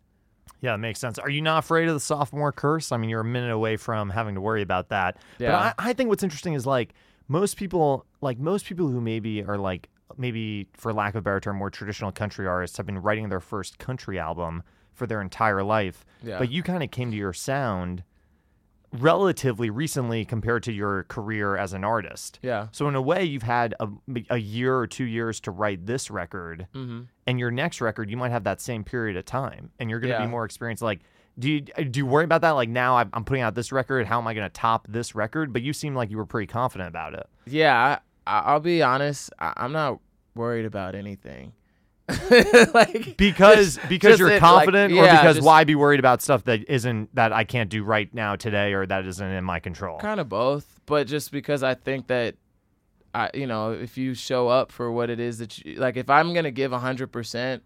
Yeah, 0.61 0.73
it 0.73 0.79
makes 0.79 0.99
sense. 0.99 1.19
Are 1.19 1.29
you 1.29 1.41
not 1.41 1.59
afraid 1.59 1.87
of 1.87 1.93
the 1.93 1.99
sophomore 1.99 2.51
curse? 2.51 2.91
I 2.91 2.97
mean, 2.97 3.09
you're 3.09 3.21
a 3.21 3.25
minute 3.25 3.51
away 3.51 3.77
from 3.77 4.09
having 4.09 4.35
to 4.35 4.41
worry 4.41 4.61
about 4.61 4.89
that. 4.89 5.17
Yeah. 5.37 5.51
But 5.51 5.83
I, 5.83 5.89
I 5.89 5.93
think 5.93 6.09
what's 6.09 6.23
interesting 6.23 6.53
is 6.53 6.65
like 6.65 6.93
most 7.27 7.57
people, 7.57 8.05
like 8.21 8.39
most 8.39 8.65
people 8.65 8.87
who 8.87 9.01
maybe 9.01 9.43
are 9.43 9.57
like 9.57 9.89
maybe 10.17 10.67
for 10.73 10.93
lack 10.93 11.13
of 11.13 11.19
a 11.19 11.21
better 11.21 11.39
term, 11.39 11.57
more 11.57 11.69
traditional 11.69 12.11
country 12.11 12.47
artists 12.47 12.77
have 12.77 12.85
been 12.85 12.99
writing 12.99 13.29
their 13.29 13.39
first 13.39 13.77
country 13.79 14.17
album 14.19 14.63
for 14.93 15.05
their 15.05 15.21
entire 15.21 15.63
life. 15.63 16.05
Yeah. 16.23 16.39
But 16.39 16.51
you 16.51 16.63
kind 16.63 16.83
of 16.83 16.91
came 16.91 17.11
to 17.11 17.17
your 17.17 17.33
sound 17.33 18.03
relatively 18.93 19.69
recently 19.69 20.25
compared 20.25 20.63
to 20.63 20.71
your 20.71 21.03
career 21.03 21.57
as 21.57 21.73
an 21.73 21.83
artist. 21.83 22.39
Yeah. 22.41 22.67
So 22.71 22.87
in 22.87 22.95
a 22.95 23.01
way, 23.01 23.23
you've 23.23 23.43
had 23.43 23.75
a, 23.79 23.87
a 24.29 24.37
year 24.37 24.75
or 24.77 24.87
two 24.87 25.03
years 25.05 25.39
to 25.41 25.51
write 25.51 25.85
this 25.85 26.09
record, 26.09 26.67
Mm-hmm. 26.73 27.01
and 27.27 27.39
your 27.39 27.51
next 27.51 27.81
record, 27.81 28.09
you 28.09 28.17
might 28.17 28.31
have 28.31 28.43
that 28.45 28.61
same 28.61 28.83
period 28.83 29.17
of 29.17 29.25
time, 29.25 29.71
and 29.79 29.89
you're 29.89 29.99
going 29.99 30.11
to 30.13 30.19
Yeah. 30.19 30.25
be 30.25 30.31
more 30.31 30.45
experienced. 30.45 30.81
Like, 30.83 31.01
do 31.37 31.49
you 31.51 31.61
do 31.61 31.99
you 31.99 32.05
worry 32.05 32.23
about 32.23 32.41
that? 32.41 32.51
Like 32.51 32.69
now, 32.69 32.95
I'm 32.97 33.09
I'm 33.11 33.25
putting 33.25 33.43
out 33.43 33.55
this 33.55 33.71
record. 33.73 34.07
How 34.07 34.19
am 34.19 34.27
I 34.27 34.33
going 34.33 34.45
to 34.47 34.53
top 34.53 34.87
this 34.89 35.15
record? 35.15 35.51
But 35.51 35.63
you 35.63 35.73
seem 35.73 35.93
like 35.93 36.09
you 36.09 36.15
were 36.17 36.25
pretty 36.25 36.47
confident 36.47 36.87
about 36.87 37.13
it. 37.13 37.27
Yeah, 37.45 37.99
I, 38.25 38.39
I'll 38.39 38.61
be 38.61 38.81
honest. 38.81 39.31
I, 39.37 39.51
I'm 39.57 39.73
not 39.73 39.99
worried 40.33 40.65
about 40.65 40.95
anything. 40.95 41.51
like 42.73 43.17
Because 43.17 43.75
just- 43.75 43.89
because 43.89 44.11
just 44.11 44.19
you're 44.19 44.29
it, 44.29 44.33
like, 44.33 44.41
confident, 44.41 44.93
or 44.93 45.01
because 45.03 45.35
just- 45.37 45.45
why 45.45 45.63
be 45.63 45.75
worried 45.75 45.99
about 45.99 46.21
stuff 46.21 46.43
that 46.45 46.69
isn't 46.69 47.13
that 47.15 47.33
I 47.33 47.43
can't 47.43 47.69
do 47.69 47.83
right 47.83 48.13
now 48.13 48.35
today, 48.35 48.73
or 48.73 48.85
that 48.85 49.05
isn't 49.05 49.25
in 49.31 49.43
my 49.43 49.59
control? 49.59 49.97
Kind 49.99 50.19
of 50.19 50.29
both, 50.29 50.79
but 50.85 51.07
just 51.07 51.31
because 51.31 51.63
I 51.63 51.73
think 51.73 52.07
that 52.07 52.35
I, 53.13 53.29
you 53.33 53.47
know, 53.47 53.71
if 53.71 53.97
you 53.97 54.13
show 54.13 54.49
up 54.49 54.71
for 54.71 54.91
what 54.91 55.09
it 55.09 55.19
is 55.19 55.37
that 55.39 55.57
you 55.65 55.75
like, 55.77 55.97
if 55.97 56.09
I'm 56.09 56.33
gonna 56.33 56.51
give 56.51 56.71
hundred 56.71 57.07
percent 57.11 57.63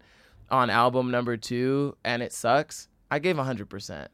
on 0.50 0.70
album 0.70 1.10
number 1.10 1.36
two 1.36 1.96
and 2.04 2.22
it 2.22 2.32
sucks, 2.32 2.88
I 3.10 3.18
gave 3.18 3.36
hundred 3.36 3.68
percent. 3.68 4.10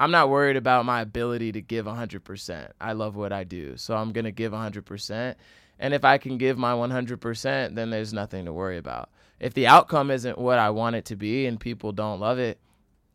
I'm 0.00 0.10
not 0.10 0.30
worried 0.30 0.56
about 0.56 0.84
my 0.84 1.00
ability 1.00 1.52
to 1.52 1.60
give 1.60 1.86
hundred 1.86 2.24
percent. 2.24 2.72
I 2.80 2.92
love 2.94 3.14
what 3.14 3.32
I 3.32 3.44
do, 3.44 3.76
so 3.76 3.94
I'm 3.94 4.10
gonna 4.12 4.32
give 4.32 4.52
hundred 4.52 4.84
percent. 4.84 5.38
And 5.82 5.92
if 5.92 6.04
I 6.04 6.16
can 6.16 6.38
give 6.38 6.56
my 6.56 6.74
100%, 6.74 7.74
then 7.74 7.90
there's 7.90 8.12
nothing 8.12 8.44
to 8.44 8.52
worry 8.52 8.78
about. 8.78 9.10
If 9.40 9.52
the 9.52 9.66
outcome 9.66 10.12
isn't 10.12 10.38
what 10.38 10.60
I 10.60 10.70
want 10.70 10.94
it 10.94 11.06
to 11.06 11.16
be 11.16 11.44
and 11.46 11.58
people 11.58 11.90
don't 11.90 12.20
love 12.20 12.38
it, 12.38 12.60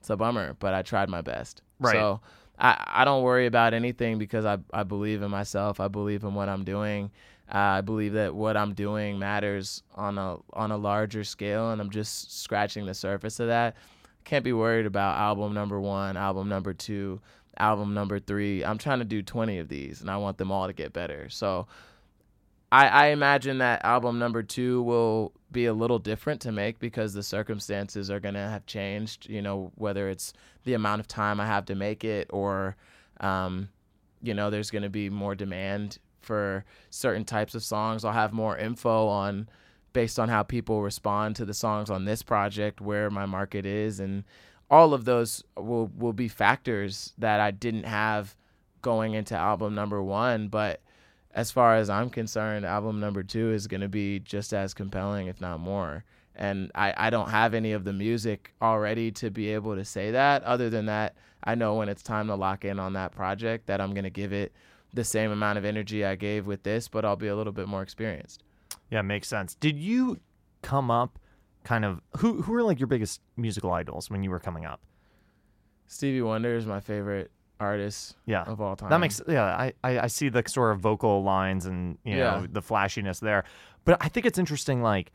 it's 0.01 0.09
a 0.09 0.17
bummer, 0.17 0.53
but 0.59 0.73
I 0.73 0.81
tried 0.81 1.07
my 1.07 1.21
best. 1.21 1.61
Right. 1.79 1.93
So 1.93 2.19
I, 2.59 2.83
I 2.85 3.05
don't 3.05 3.23
worry 3.23 3.45
about 3.45 3.73
anything 3.73 4.17
because 4.17 4.43
I, 4.43 4.57
I 4.73 4.83
believe 4.83 5.21
in 5.21 5.31
myself. 5.31 5.79
I 5.79 5.87
believe 5.87 6.25
in 6.25 6.33
what 6.33 6.49
I'm 6.49 6.65
doing. 6.65 7.09
Uh, 7.49 7.79
I 7.79 7.81
believe 7.81 8.11
that 8.13 8.35
what 8.35 8.57
I'm 8.57 8.73
doing 8.73 9.17
matters 9.17 9.81
on 9.95 10.17
a 10.17 10.35
on 10.51 10.71
a 10.71 10.77
larger 10.77 11.23
scale, 11.23 11.71
and 11.71 11.79
I'm 11.79 11.89
just 11.89 12.41
scratching 12.41 12.85
the 12.85 12.93
surface 12.93 13.39
of 13.39 13.47
that. 13.47 13.77
Can't 14.25 14.43
be 14.43 14.51
worried 14.51 14.85
about 14.85 15.17
album 15.17 15.53
number 15.53 15.79
one, 15.79 16.17
album 16.17 16.49
number 16.49 16.73
two, 16.73 17.21
album 17.57 17.93
number 17.93 18.19
three. 18.19 18.65
I'm 18.65 18.77
trying 18.77 18.99
to 18.99 19.05
do 19.05 19.21
20 19.21 19.59
of 19.59 19.69
these, 19.69 20.01
and 20.01 20.11
I 20.11 20.17
want 20.17 20.37
them 20.37 20.51
all 20.51 20.67
to 20.67 20.73
get 20.73 20.91
better. 20.91 21.29
So 21.29 21.67
I, 22.71 22.87
I 22.87 23.05
imagine 23.07 23.59
that 23.59 23.85
album 23.85 24.19
number 24.19 24.43
two 24.43 24.81
will 24.83 25.33
be 25.51 25.65
a 25.65 25.73
little 25.73 25.99
different 25.99 26.41
to 26.41 26.51
make 26.51 26.79
because 26.79 27.13
the 27.13 27.23
circumstances 27.23 28.11
are 28.11 28.19
going 28.19 28.33
to 28.35 28.41
have 28.41 28.65
changed. 28.65 29.29
You 29.29 29.41
know, 29.41 29.71
whether 29.75 30.09
it's 30.09 30.33
the 30.65 30.73
amount 30.73 30.99
of 30.99 31.07
time 31.07 31.39
I 31.39 31.45
have 31.45 31.65
to 31.65 31.75
make 31.75 32.03
it 32.03 32.29
or, 32.31 32.75
um, 33.21 33.69
you 34.21 34.33
know, 34.33 34.49
there's 34.49 34.71
going 34.71 34.83
to 34.83 34.89
be 34.89 35.09
more 35.09 35.35
demand 35.35 35.99
for 36.21 36.65
certain 36.89 37.23
types 37.23 37.55
of 37.55 37.63
songs. 37.63 38.03
I'll 38.03 38.11
have 38.11 38.33
more 38.33 38.57
info 38.57 39.07
on 39.07 39.47
based 39.93 40.19
on 40.19 40.29
how 40.29 40.43
people 40.43 40.81
respond 40.83 41.35
to 41.37 41.45
the 41.45 41.53
songs 41.53 41.89
on 41.89 42.05
this 42.05 42.21
project, 42.21 42.81
where 42.81 43.09
my 43.09 43.25
market 43.25 43.65
is, 43.65 43.99
and 43.99 44.25
all 44.69 44.93
of 44.93 45.05
those 45.05 45.43
will 45.55 45.89
will 45.97 46.13
be 46.13 46.27
factors 46.27 47.13
that 47.17 47.39
I 47.39 47.51
didn't 47.51 47.85
have 47.85 48.35
going 48.81 49.13
into 49.13 49.35
album 49.35 49.73
number 49.73 50.03
one, 50.03 50.49
but 50.49 50.81
as 51.37 51.51
far 51.51 51.75
as 51.75 51.87
I'm 51.87 52.09
concerned, 52.09 52.65
album 52.65 52.99
number 52.99 53.21
two 53.21 53.51
is 53.51 53.67
going 53.67 53.81
to 53.81 53.87
be 53.87 54.19
just 54.19 54.53
as 54.53 54.73
compelling, 54.73 55.27
if 55.27 55.39
not 55.39 55.59
more. 55.59 56.03
And 56.35 56.71
I, 56.73 56.95
I 56.97 57.09
don't 57.11 57.29
have 57.29 57.53
any 57.53 57.73
of 57.73 57.83
the 57.83 57.93
music 57.93 58.55
already 58.59 59.11
to 59.11 59.29
be 59.29 59.49
able 59.53 59.75
to 59.75 59.85
say 59.85 60.09
that. 60.11 60.43
Other 60.43 60.71
than 60.71 60.87
that, 60.87 61.15
I 61.43 61.53
know 61.53 61.75
when 61.75 61.89
it's 61.89 62.01
time 62.01 62.25
to 62.27 62.35
lock 62.35 62.65
in 62.65 62.79
on 62.79 62.93
that 62.93 63.11
project 63.11 63.67
that 63.67 63.79
I'm 63.79 63.93
going 63.93 64.03
to 64.03 64.09
give 64.09 64.33
it 64.33 64.51
the 64.95 65.03
same 65.03 65.29
amount 65.29 65.59
of 65.59 65.65
energy 65.65 66.03
I 66.03 66.15
gave 66.15 66.47
with 66.47 66.63
this, 66.63 66.87
but 66.87 67.05
I'll 67.05 67.15
be 67.15 67.27
a 67.27 67.35
little 67.35 67.53
bit 67.53 67.67
more 67.67 67.83
experienced. 67.83 68.41
Yeah, 68.89 69.03
makes 69.03 69.27
sense. 69.27 69.53
Did 69.53 69.77
you 69.77 70.19
come 70.63 70.89
up 70.89 71.19
kind 71.63 71.85
of 71.85 72.01
who 72.17 72.41
who 72.41 72.51
were 72.51 72.63
like 72.63 72.79
your 72.79 72.87
biggest 72.87 73.21
musical 73.35 73.71
idols 73.71 74.09
when 74.09 74.23
you 74.23 74.31
were 74.31 74.39
coming 74.39 74.65
up? 74.65 74.81
Stevie 75.85 76.23
Wonder 76.23 76.55
is 76.55 76.65
my 76.65 76.79
favorite 76.79 77.29
artist 77.59 78.15
Yeah. 78.25 78.43
of 78.43 78.61
all 78.61 78.75
time. 78.75 78.89
That 78.89 78.99
makes 78.99 79.21
yeah. 79.27 79.43
I, 79.43 79.73
I 79.83 79.99
I 79.99 80.07
see 80.07 80.29
the 80.29 80.43
sort 80.47 80.73
of 80.73 80.79
vocal 80.79 81.23
lines 81.23 81.65
and 81.65 81.97
you 82.03 82.15
know 82.17 82.39
Yeah. 82.41 82.47
the 82.49 82.61
flashiness 82.61 83.19
there, 83.19 83.43
but 83.85 83.97
I 84.01 84.09
think 84.09 84.25
it's 84.25 84.37
interesting. 84.39 84.81
Like, 84.81 85.11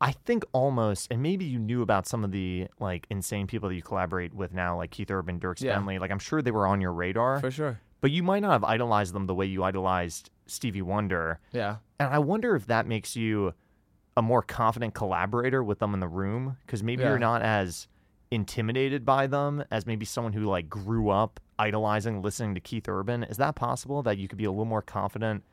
I 0.00 0.12
think 0.12 0.44
almost, 0.52 1.08
and 1.10 1.22
maybe 1.22 1.44
you 1.44 1.58
knew 1.58 1.82
about 1.82 2.06
some 2.06 2.24
of 2.24 2.32
the 2.32 2.68
like 2.78 3.06
insane 3.10 3.46
people 3.46 3.68
that 3.68 3.74
you 3.74 3.82
collaborate 3.82 4.32
with 4.34 4.52
now, 4.52 4.76
like 4.76 4.90
Keith 4.90 5.10
Urban, 5.10 5.38
Dirk 5.38 5.60
Yeah. 5.60 5.74
Bentley. 5.74 5.98
Like, 5.98 6.10
I'm 6.10 6.18
sure 6.18 6.40
they 6.42 6.50
were 6.50 6.66
on 6.66 6.80
your 6.80 6.92
radar, 6.92 7.40
for 7.40 7.50
sure. 7.50 7.80
but 8.00 8.10
you 8.10 8.22
might 8.22 8.40
not 8.40 8.52
have 8.52 8.64
idolized 8.64 9.14
them 9.14 9.26
the 9.26 9.34
way 9.34 9.46
you 9.46 9.62
idolized 9.62 10.30
Stevie 10.46 10.82
Wonder. 10.82 11.38
Yeah. 11.52 11.76
And 11.98 12.08
I 12.12 12.18
wonder 12.18 12.56
if 12.56 12.66
that 12.66 12.86
makes 12.86 13.14
you 13.16 13.52
a 14.16 14.22
more 14.22 14.42
confident 14.42 14.92
collaborator 14.94 15.62
with 15.62 15.78
them 15.78 15.94
in 15.94 16.00
the 16.00 16.08
room 16.08 16.56
because 16.66 16.82
maybe 16.82 17.02
Yeah. 17.02 17.10
you're 17.10 17.18
not 17.18 17.42
as 17.42 17.86
intimidated 18.30 19.04
by 19.04 19.26
them 19.26 19.64
as 19.70 19.86
maybe 19.86 20.04
someone 20.04 20.32
who 20.32 20.44
like 20.44 20.68
grew 20.68 21.10
up 21.10 21.40
idolizing 21.58 22.22
listening 22.22 22.54
to 22.54 22.60
Keith 22.60 22.88
Urban. 22.88 23.24
Is 23.24 23.36
that 23.38 23.54
possible 23.54 24.02
that 24.02 24.18
you 24.18 24.28
could 24.28 24.38
be 24.38 24.44
a 24.44 24.50
little 24.50 24.64
more 24.64 24.82
confident 24.82 25.44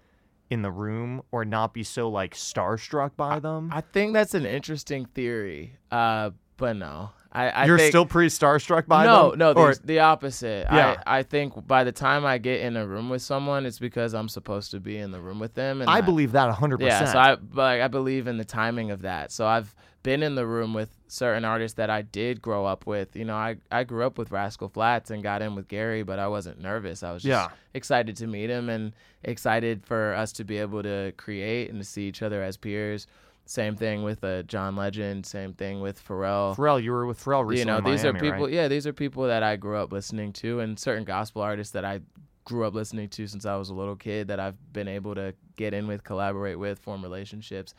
in 0.50 0.62
the 0.62 0.72
room 0.72 1.22
or 1.32 1.44
not 1.44 1.74
be 1.74 1.84
so 1.84 2.10
like 2.10 2.36
starstruck 2.36 3.16
by 3.18 3.40
them? 3.40 3.70
I 3.74 3.82
think 3.82 4.14
that's 4.14 4.34
an 4.34 4.46
interesting 4.46 5.06
theory. 5.06 5.76
Uh, 5.92 6.32
but 6.58 6.76
no. 6.76 7.12
I, 7.32 7.50
I 7.50 7.66
you're 7.66 7.78
think, 7.78 7.92
still 7.92 8.06
pretty 8.06 8.30
starstruck 8.30 8.88
by 8.88 9.06
no, 9.06 9.32
them? 9.32 9.40
no, 9.40 9.54
no, 9.54 9.74
the, 9.74 10.00
opposite. 10.00 10.66
Yeah. 10.72 11.02
I, 11.06 11.20
I 11.20 11.24
think 11.24 11.68
by 11.68 11.84
the 11.84 11.92
time 11.92 12.26
I 12.26 12.38
get 12.38 12.62
in 12.62 12.78
a 12.78 12.88
room 12.88 13.10
with 13.10 13.22
someone, 13.22 13.66
it's 13.66 13.80
because 13.80 14.14
I'm 14.14 14.30
supposed 14.30 14.72
to 14.72 14.80
be 14.80 14.98
in 14.98 15.12
the 15.12 15.20
room 15.20 15.38
with 15.38 15.54
them. 15.54 15.82
And 15.82 15.90
I 15.90 16.02
believe 16.02 16.32
that 16.32 16.56
100%. 16.56 16.80
Yeah, 16.82 17.06
so 17.06 17.20
I 17.20 17.36
but 17.36 17.58
like, 17.58 17.82
I 17.82 17.90
believe 17.90 18.28
in 18.28 18.38
the 18.38 18.46
timing 18.46 18.92
of 18.92 19.02
that. 19.02 19.32
So 19.32 19.46
I've 19.46 19.76
been 20.08 20.24
in 20.24 20.36
the 20.36 20.48
room 20.48 20.74
with 20.74 20.90
certain 21.10 21.44
artists 21.44 21.76
that 21.76 21.90
I 21.90 22.02
did 22.02 22.42
grow 22.42 22.66
up 22.66 22.88
with. 22.88 23.14
You 23.14 23.26
know, 23.26 23.36
I 23.36 23.58
I 23.70 23.84
grew 23.84 24.06
up 24.06 24.18
with 24.18 24.32
Rascal 24.32 24.70
Flatts 24.70 25.12
and 25.12 25.22
got 25.22 25.42
in 25.42 25.54
with 25.54 25.68
Gary, 25.68 26.02
but 26.04 26.18
I 26.18 26.30
wasn't 26.30 26.62
nervous. 26.62 27.04
I 27.04 27.12
was 27.12 27.24
just 27.24 27.30
Yeah. 27.30 27.50
excited 27.74 28.16
to 28.18 28.28
meet 28.28 28.50
him 28.50 28.70
and 28.70 28.94
excited 29.24 29.86
for 29.86 30.14
us 30.14 30.32
to 30.34 30.46
be 30.46 30.60
able 30.60 30.82
to 30.84 31.12
create 31.18 31.70
and 31.70 31.80
to 31.80 31.86
see 31.86 32.08
each 32.08 32.22
other 32.22 32.42
as 32.42 32.56
peers. 32.56 33.06
Same 33.46 33.76
thing 33.76 34.04
with 34.04 34.24
uh, 34.24 34.44
John 34.44 34.78
Legend. 34.78 35.26
Same 35.26 35.52
thing 35.54 35.82
with 35.82 36.02
Pharrell 36.06 36.56
Pharrell, 36.56 36.82
you 36.82 36.92
were 36.92 37.06
with 37.06 37.22
Pharrell 37.22 37.46
recently. 37.46 37.76
you 37.76 37.82
know 37.82 37.92
these 37.92 38.06
are 38.06 38.14
people 38.14 38.46
right? 38.46 38.54
yeah 38.54 38.68
these 38.70 38.88
are 38.88 38.94
people 38.94 39.24
that 39.28 39.44
i 39.44 39.56
grew 39.58 39.76
up 39.78 39.92
listening 39.92 40.32
to 40.34 40.60
and 40.62 40.80
certain 40.80 41.04
gospel 41.04 41.42
artists 41.42 41.74
that 41.74 41.84
i 41.86 42.00
grew 42.46 42.66
up 42.66 42.74
listening 42.74 43.08
to 43.10 43.28
since 43.28 43.46
i 43.46 43.56
was 43.58 43.70
a 43.70 43.74
little 43.74 43.96
kid 43.96 44.28
that 44.30 44.40
i've 44.40 44.58
been 44.74 44.88
able 44.88 45.14
to 45.16 45.34
get 45.56 45.74
in 45.74 45.86
with 45.88 46.04
collaborate 46.04 46.58
with 46.60 46.78
form 46.80 47.02
relationships 47.02 47.74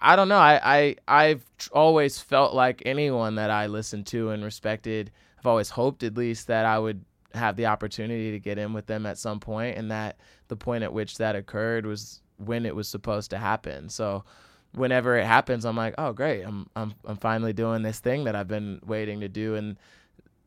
i 0.00 0.16
don't 0.16 0.28
know 0.28 0.38
i, 0.38 0.60
I 0.62 0.96
i've 1.08 1.44
tr- 1.58 1.70
always 1.72 2.20
felt 2.20 2.54
like 2.54 2.82
anyone 2.86 3.36
that 3.36 3.50
i 3.50 3.66
listened 3.66 4.06
to 4.08 4.30
and 4.30 4.44
respected 4.44 5.10
i've 5.38 5.46
always 5.46 5.70
hoped 5.70 6.02
at 6.02 6.16
least 6.16 6.46
that 6.48 6.64
i 6.64 6.78
would 6.78 7.04
have 7.34 7.56
the 7.56 7.66
opportunity 7.66 8.30
to 8.32 8.40
get 8.40 8.58
in 8.58 8.72
with 8.72 8.86
them 8.86 9.06
at 9.06 9.18
some 9.18 9.40
point 9.40 9.76
and 9.76 9.90
that 9.90 10.18
the 10.48 10.56
point 10.56 10.82
at 10.84 10.92
which 10.92 11.18
that 11.18 11.36
occurred 11.36 11.86
was 11.86 12.20
when 12.38 12.64
it 12.64 12.74
was 12.74 12.88
supposed 12.88 13.30
to 13.30 13.38
happen. 13.38 13.88
So 13.88 14.24
whenever 14.72 15.16
it 15.16 15.26
happens, 15.26 15.64
I'm 15.64 15.76
like, 15.76 15.94
"Oh, 15.98 16.12
great. 16.12 16.42
I'm 16.42 16.68
I'm 16.74 16.94
I'm 17.04 17.16
finally 17.16 17.52
doing 17.52 17.82
this 17.82 18.00
thing 18.00 18.24
that 18.24 18.36
I've 18.36 18.48
been 18.48 18.80
waiting 18.86 19.20
to 19.20 19.28
do." 19.28 19.54
And 19.56 19.76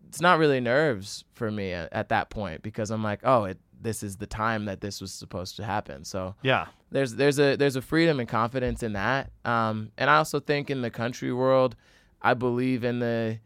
it's 0.08 0.22
not 0.22 0.40
really 0.40 0.60
nerves 0.60 1.24
for 1.34 1.52
me 1.52 1.72
at, 1.74 1.92
at 1.94 2.10
that 2.10 2.30
point 2.30 2.64
because 2.64 2.92
I'm 2.92 3.04
like, 3.04 3.22
"Oh, 3.24 3.46
it 3.46 3.60
this 3.82 4.04
is 4.04 4.18
the 4.18 4.28
time 4.28 4.66
that 4.66 4.82
this 4.82 5.02
was 5.02 5.12
supposed 5.12 5.56
to 5.58 5.64
happen." 5.64 6.04
So 6.04 6.36
Yeah. 6.44 6.68
there's 6.92 7.16
there's 7.16 7.40
a 7.40 7.56
there's 7.56 7.76
a 7.76 7.82
freedom 7.82 8.20
and 8.20 8.28
confidence 8.30 8.84
in 8.84 8.94
that. 8.94 9.32
Um, 9.46 9.92
and 9.98 10.10
I 10.10 10.18
also 10.18 10.40
think 10.40 10.70
in 10.70 10.82
the 10.82 10.90
country 10.92 11.32
world, 11.34 11.76
I 12.22 12.34
believe 12.34 12.84
in 12.84 13.00
the 13.00 13.40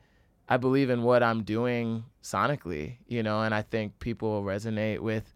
I 0.48 0.58
believe 0.58 0.90
in 0.90 1.02
what 1.04 1.24
I'm 1.24 1.44
doing 1.44 2.06
sonically, 2.22 2.98
you 3.08 3.24
know, 3.24 3.42
and 3.42 3.54
I 3.54 3.62
think 3.64 4.00
people 4.00 4.30
will 4.30 4.44
resonate 4.44 5.00
with 5.00 5.34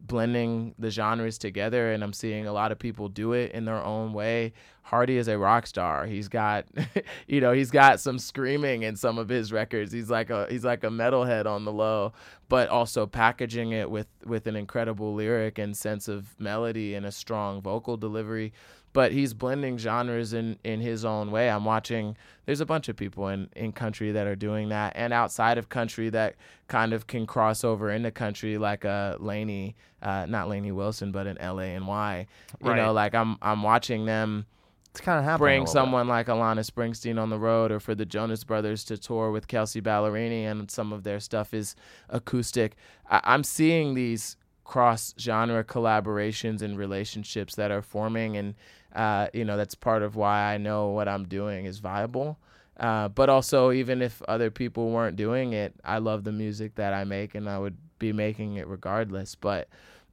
blending 0.00 0.74
the 0.78 0.90
genres 0.90 1.38
together 1.38 1.92
and 1.92 2.02
I'm 2.04 2.12
seeing 2.12 2.46
a 2.46 2.52
lot 2.52 2.70
of 2.72 2.78
people 2.78 3.08
do 3.08 3.32
it 3.32 3.52
in 3.52 3.64
their 3.64 3.82
own 3.82 4.12
way. 4.12 4.52
Hardy 4.88 5.16
is 5.18 5.28
a 5.28 5.36
rock 5.38 5.66
star. 5.66 6.06
He's 6.06 6.28
got 6.28 6.64
you 7.26 7.40
know, 7.40 7.52
he's 7.52 7.70
got 7.70 8.00
some 8.00 8.18
screaming 8.18 8.82
in 8.82 8.96
some 8.96 9.18
of 9.18 9.28
his 9.28 9.52
records. 9.52 9.92
He's 9.92 10.10
like 10.10 10.30
a 10.30 10.46
he's 10.50 10.64
like 10.64 10.82
a 10.84 10.88
metalhead 10.88 11.46
on 11.46 11.64
the 11.64 11.72
low, 11.72 12.12
but 12.48 12.68
also 12.68 13.06
packaging 13.06 13.72
it 13.72 13.90
with 13.90 14.06
with 14.24 14.46
an 14.46 14.56
incredible 14.56 15.14
lyric 15.14 15.58
and 15.58 15.76
sense 15.76 16.08
of 16.08 16.34
melody 16.40 16.94
and 16.94 17.04
a 17.04 17.12
strong 17.12 17.60
vocal 17.60 17.96
delivery 17.96 18.52
but 18.94 19.12
he's 19.12 19.34
blending 19.34 19.76
genres 19.76 20.32
in 20.32 20.58
in 20.64 20.80
his 20.80 21.04
own 21.04 21.30
way. 21.30 21.50
I'm 21.50 21.66
watching. 21.66 22.16
There's 22.46 22.62
a 22.62 22.66
bunch 22.66 22.88
of 22.88 22.96
people 22.96 23.28
in 23.28 23.48
in 23.54 23.70
country 23.72 24.12
that 24.12 24.26
are 24.26 24.34
doing 24.34 24.70
that, 24.70 24.94
and 24.96 25.12
outside 25.12 25.58
of 25.58 25.68
country 25.68 26.08
that 26.08 26.36
kind 26.68 26.94
of 26.94 27.06
can 27.06 27.26
cross 27.26 27.64
over 27.64 27.90
into 27.90 28.10
country, 28.10 28.56
like 28.56 28.84
a 28.86 29.16
LANY, 29.20 29.76
uh, 30.02 30.24
not 30.26 30.48
Lainey 30.48 30.72
Wilson, 30.72 31.12
but 31.12 31.26
an 31.26 31.36
L 31.38 31.60
A 31.60 31.66
N 31.66 31.86
Y. 31.86 32.26
You 32.62 32.70
Right. 32.70 32.76
know, 32.76 32.92
like 32.94 33.14
I'm 33.14 33.36
I'm 33.42 33.62
watching 33.62 34.06
them 34.06 34.46
It's 34.90 35.00
kind 35.00 35.18
of 35.18 35.24
happening. 35.24 35.38
bring 35.44 35.60
little 35.62 35.66
bit. 35.66 35.72
someone 35.72 36.08
like 36.08 36.26
Alana 36.26 36.68
Springsteen 36.68 37.20
on 37.20 37.30
the 37.30 37.38
road, 37.38 37.70
or 37.70 37.78
for 37.80 37.94
the 37.94 38.06
Jonas 38.06 38.42
Brothers 38.44 38.84
to 38.84 38.96
tour 38.98 39.30
with 39.30 39.46
Kelsea 39.46 39.80
Ballerini, 39.80 40.42
and 40.44 40.70
some 40.70 40.92
of 40.92 41.04
their 41.04 41.20
stuff 41.20 41.54
is 41.54 41.76
acoustic. 42.08 42.76
I- 43.10 43.20
I'm 43.24 43.44
seeing 43.44 43.94
these 43.94 44.36
cross 44.64 45.14
genre 45.18 45.64
collaborations 45.64 46.62
and 46.62 46.76
relationships 46.78 47.54
that 47.56 47.70
are 47.70 47.82
forming, 47.82 48.36
and 48.36 48.54
uh, 48.94 49.28
you 49.32 49.44
know 49.44 49.56
that's 49.56 49.74
part 49.74 50.02
of 50.02 50.16
why 50.16 50.52
I 50.54 50.58
know 50.58 50.88
what 50.88 51.08
I'm 51.08 51.24
doing 51.26 51.64
is 51.66 51.78
viable. 51.78 52.38
Uh, 52.78 53.08
but 53.08 53.28
also, 53.28 53.72
even 53.72 54.00
if 54.02 54.22
other 54.28 54.50
people 54.50 54.90
weren't 54.90 55.16
doing 55.16 55.52
it, 55.52 55.74
I 55.84 55.98
love 55.98 56.22
the 56.24 56.32
music 56.32 56.76
that 56.76 56.92
I 56.94 57.04
make, 57.04 57.34
and 57.34 57.48
I 57.48 57.58
would 57.58 57.76
be 57.98 58.12
making 58.12 58.56
it 58.56 58.66
regardless. 58.68 59.34
But 59.34 59.68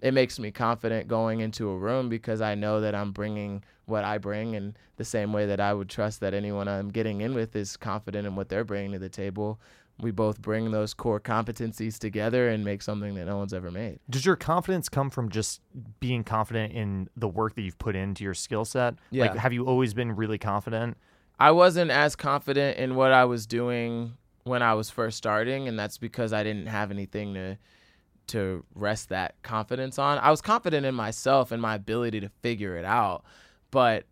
it 0.05 0.13
makes 0.13 0.37
me 0.37 0.51
confident 0.51 1.07
going 1.07 1.39
into 1.39 1.67
a 1.67 1.75
room 1.75 2.09
because 2.09 2.39
I 2.39 2.53
know 2.53 2.79
that 2.81 2.93
I'm 2.93 3.11
bringing 3.11 3.63
what 3.85 4.03
I 4.03 4.19
bring, 4.19 4.55
and 4.55 4.77
the 4.97 5.03
same 5.03 5.33
way 5.33 5.47
that 5.47 5.59
I 5.59 5.73
would 5.73 5.89
trust 5.89 6.19
that 6.19 6.35
anyone 6.35 6.67
I'm 6.67 6.89
getting 6.89 7.21
in 7.21 7.33
with 7.33 7.55
is 7.55 7.75
confident 7.75 8.27
in 8.27 8.35
what 8.35 8.47
they're 8.47 8.63
bringing 8.63 8.91
to 8.91 8.99
the 8.99 9.09
table. 9.09 9.59
We 9.99 10.11
both 10.11 10.39
bring 10.39 10.69
those 10.69 10.93
core 10.93 11.19
competencies 11.19 11.97
together 11.97 12.49
and 12.49 12.63
make 12.63 12.83
something 12.83 13.15
that 13.15 13.25
no 13.25 13.37
one's 13.37 13.53
ever 13.53 13.71
made. 13.71 13.99
Does 14.07 14.27
your 14.27 14.35
confidence 14.35 14.89
come 14.89 15.09
from 15.09 15.29
just 15.29 15.59
being 15.99 16.23
confident 16.23 16.73
in 16.73 17.09
the 17.17 17.27
work 17.27 17.55
that 17.55 17.63
you've 17.63 17.79
put 17.79 17.95
into 17.95 18.23
your 18.23 18.35
skill 18.35 18.63
set? 18.63 18.93
Yeah. 19.09 19.23
Like, 19.23 19.37
have 19.37 19.53
you 19.53 19.65
always 19.65 19.95
been 19.95 20.15
really 20.15 20.37
confident? 20.37 20.97
I 21.39 21.49
wasn't 21.49 21.89
as 21.89 22.15
confident 22.15 22.77
in 22.77 22.93
what 22.93 23.11
I 23.11 23.25
was 23.25 23.47
doing 23.47 24.13
when 24.43 24.61
I 24.61 24.75
was 24.75 24.91
first 24.91 25.17
starting, 25.17 25.67
and 25.67 25.79
that's 25.79 25.97
because 25.97 26.31
I 26.31 26.43
didn't 26.43 26.67
have 26.67 26.91
anything 26.91 27.33
to 27.33 27.57
to 28.27 28.65
rest 28.73 29.09
that 29.09 29.35
confidence 29.43 29.99
on. 29.99 30.17
I 30.17 30.31
was 30.31 30.41
confident 30.41 30.85
in 30.85 30.95
myself 30.95 31.51
and 31.51 31.61
my 31.61 31.75
ability 31.75 32.19
to 32.21 32.29
figure 32.41 32.77
it 32.77 32.85
out, 32.85 33.23
but 33.71 34.05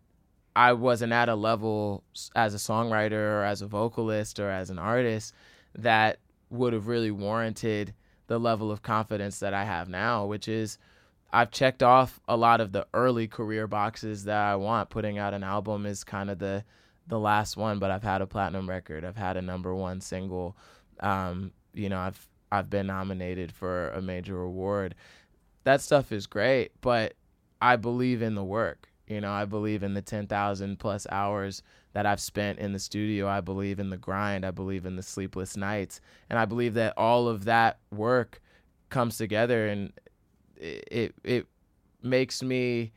I 0.56 0.72
wasn't 0.72 1.12
at 1.12 1.28
a 1.28 1.34
level 1.34 2.04
as 2.36 2.54
a 2.54 2.58
songwriter 2.58 3.12
or 3.12 3.44
as 3.44 3.62
a 3.62 3.66
vocalist 3.66 4.38
or 4.38 4.50
as 4.50 4.70
an 4.70 4.78
artist 4.78 5.34
that 5.74 6.18
would 6.50 6.72
have 6.72 6.86
really 6.86 7.10
warranted 7.10 7.94
the 8.26 8.38
level 8.38 8.70
of 8.70 8.82
confidence 8.82 9.40
that 9.40 9.52
I 9.52 9.64
have 9.64 9.88
now, 9.88 10.26
which 10.26 10.48
is 10.48 10.78
I've 11.32 11.50
checked 11.50 11.82
off 11.82 12.20
a 12.28 12.36
lot 12.36 12.60
of 12.60 12.70
the 12.70 12.86
early 12.94 13.26
career 13.26 13.66
boxes 13.66 14.24
that 14.24 14.38
I 14.38 14.56
want. 14.56 14.90
Putting 14.90 15.18
out 15.18 15.34
an 15.34 15.42
album 15.42 15.84
is 15.84 16.04
kind 16.04 16.30
of 16.30 16.38
the 16.38 16.64
the 17.06 17.18
last 17.18 17.56
one, 17.56 17.78
but 17.78 17.90
I've 17.90 18.02
had 18.02 18.22
a 18.22 18.26
platinum 18.26 18.68
record. 18.68 19.04
I've 19.04 19.16
had 19.16 19.36
a 19.36 19.42
number 19.42 19.74
one 19.74 20.00
single. 20.00 20.56
Um, 21.00 21.52
you 21.74 21.88
know, 21.88 21.98
I've 21.98 22.28
I've 22.54 22.70
been 22.70 22.86
nominated 22.86 23.52
for 23.52 23.90
a 23.90 24.00
major 24.00 24.40
award. 24.40 24.94
That 25.64 25.80
stuff 25.80 26.12
is 26.12 26.26
great, 26.26 26.72
but 26.80 27.14
I 27.60 27.76
believe 27.76 28.22
in 28.22 28.34
the 28.34 28.44
work. 28.44 28.88
You 29.06 29.20
know, 29.20 29.32
I 29.32 29.44
believe 29.44 29.82
in 29.82 29.94
the 29.94 30.02
10,000 30.02 30.78
plus 30.78 31.06
hours 31.10 31.62
that 31.92 32.06
I've 32.06 32.20
spent 32.20 32.58
in 32.58 32.72
the 32.72 32.78
studio. 32.78 33.28
I 33.28 33.40
believe 33.40 33.78
in 33.78 33.90
the 33.90 33.96
grind. 33.96 34.46
I 34.46 34.50
believe 34.50 34.86
in 34.86 34.96
the 34.96 35.02
sleepless 35.02 35.56
nights. 35.56 36.00
And 36.30 36.38
I 36.38 36.44
believe 36.44 36.74
that 36.74 36.94
all 36.96 37.28
of 37.28 37.44
that 37.44 37.78
work 37.90 38.40
comes 38.88 39.18
together 39.18 39.66
and 39.66 39.92
it 40.56 40.88
it, 40.90 41.14
it 41.24 41.46
makes 42.02 42.42
me 42.42 42.92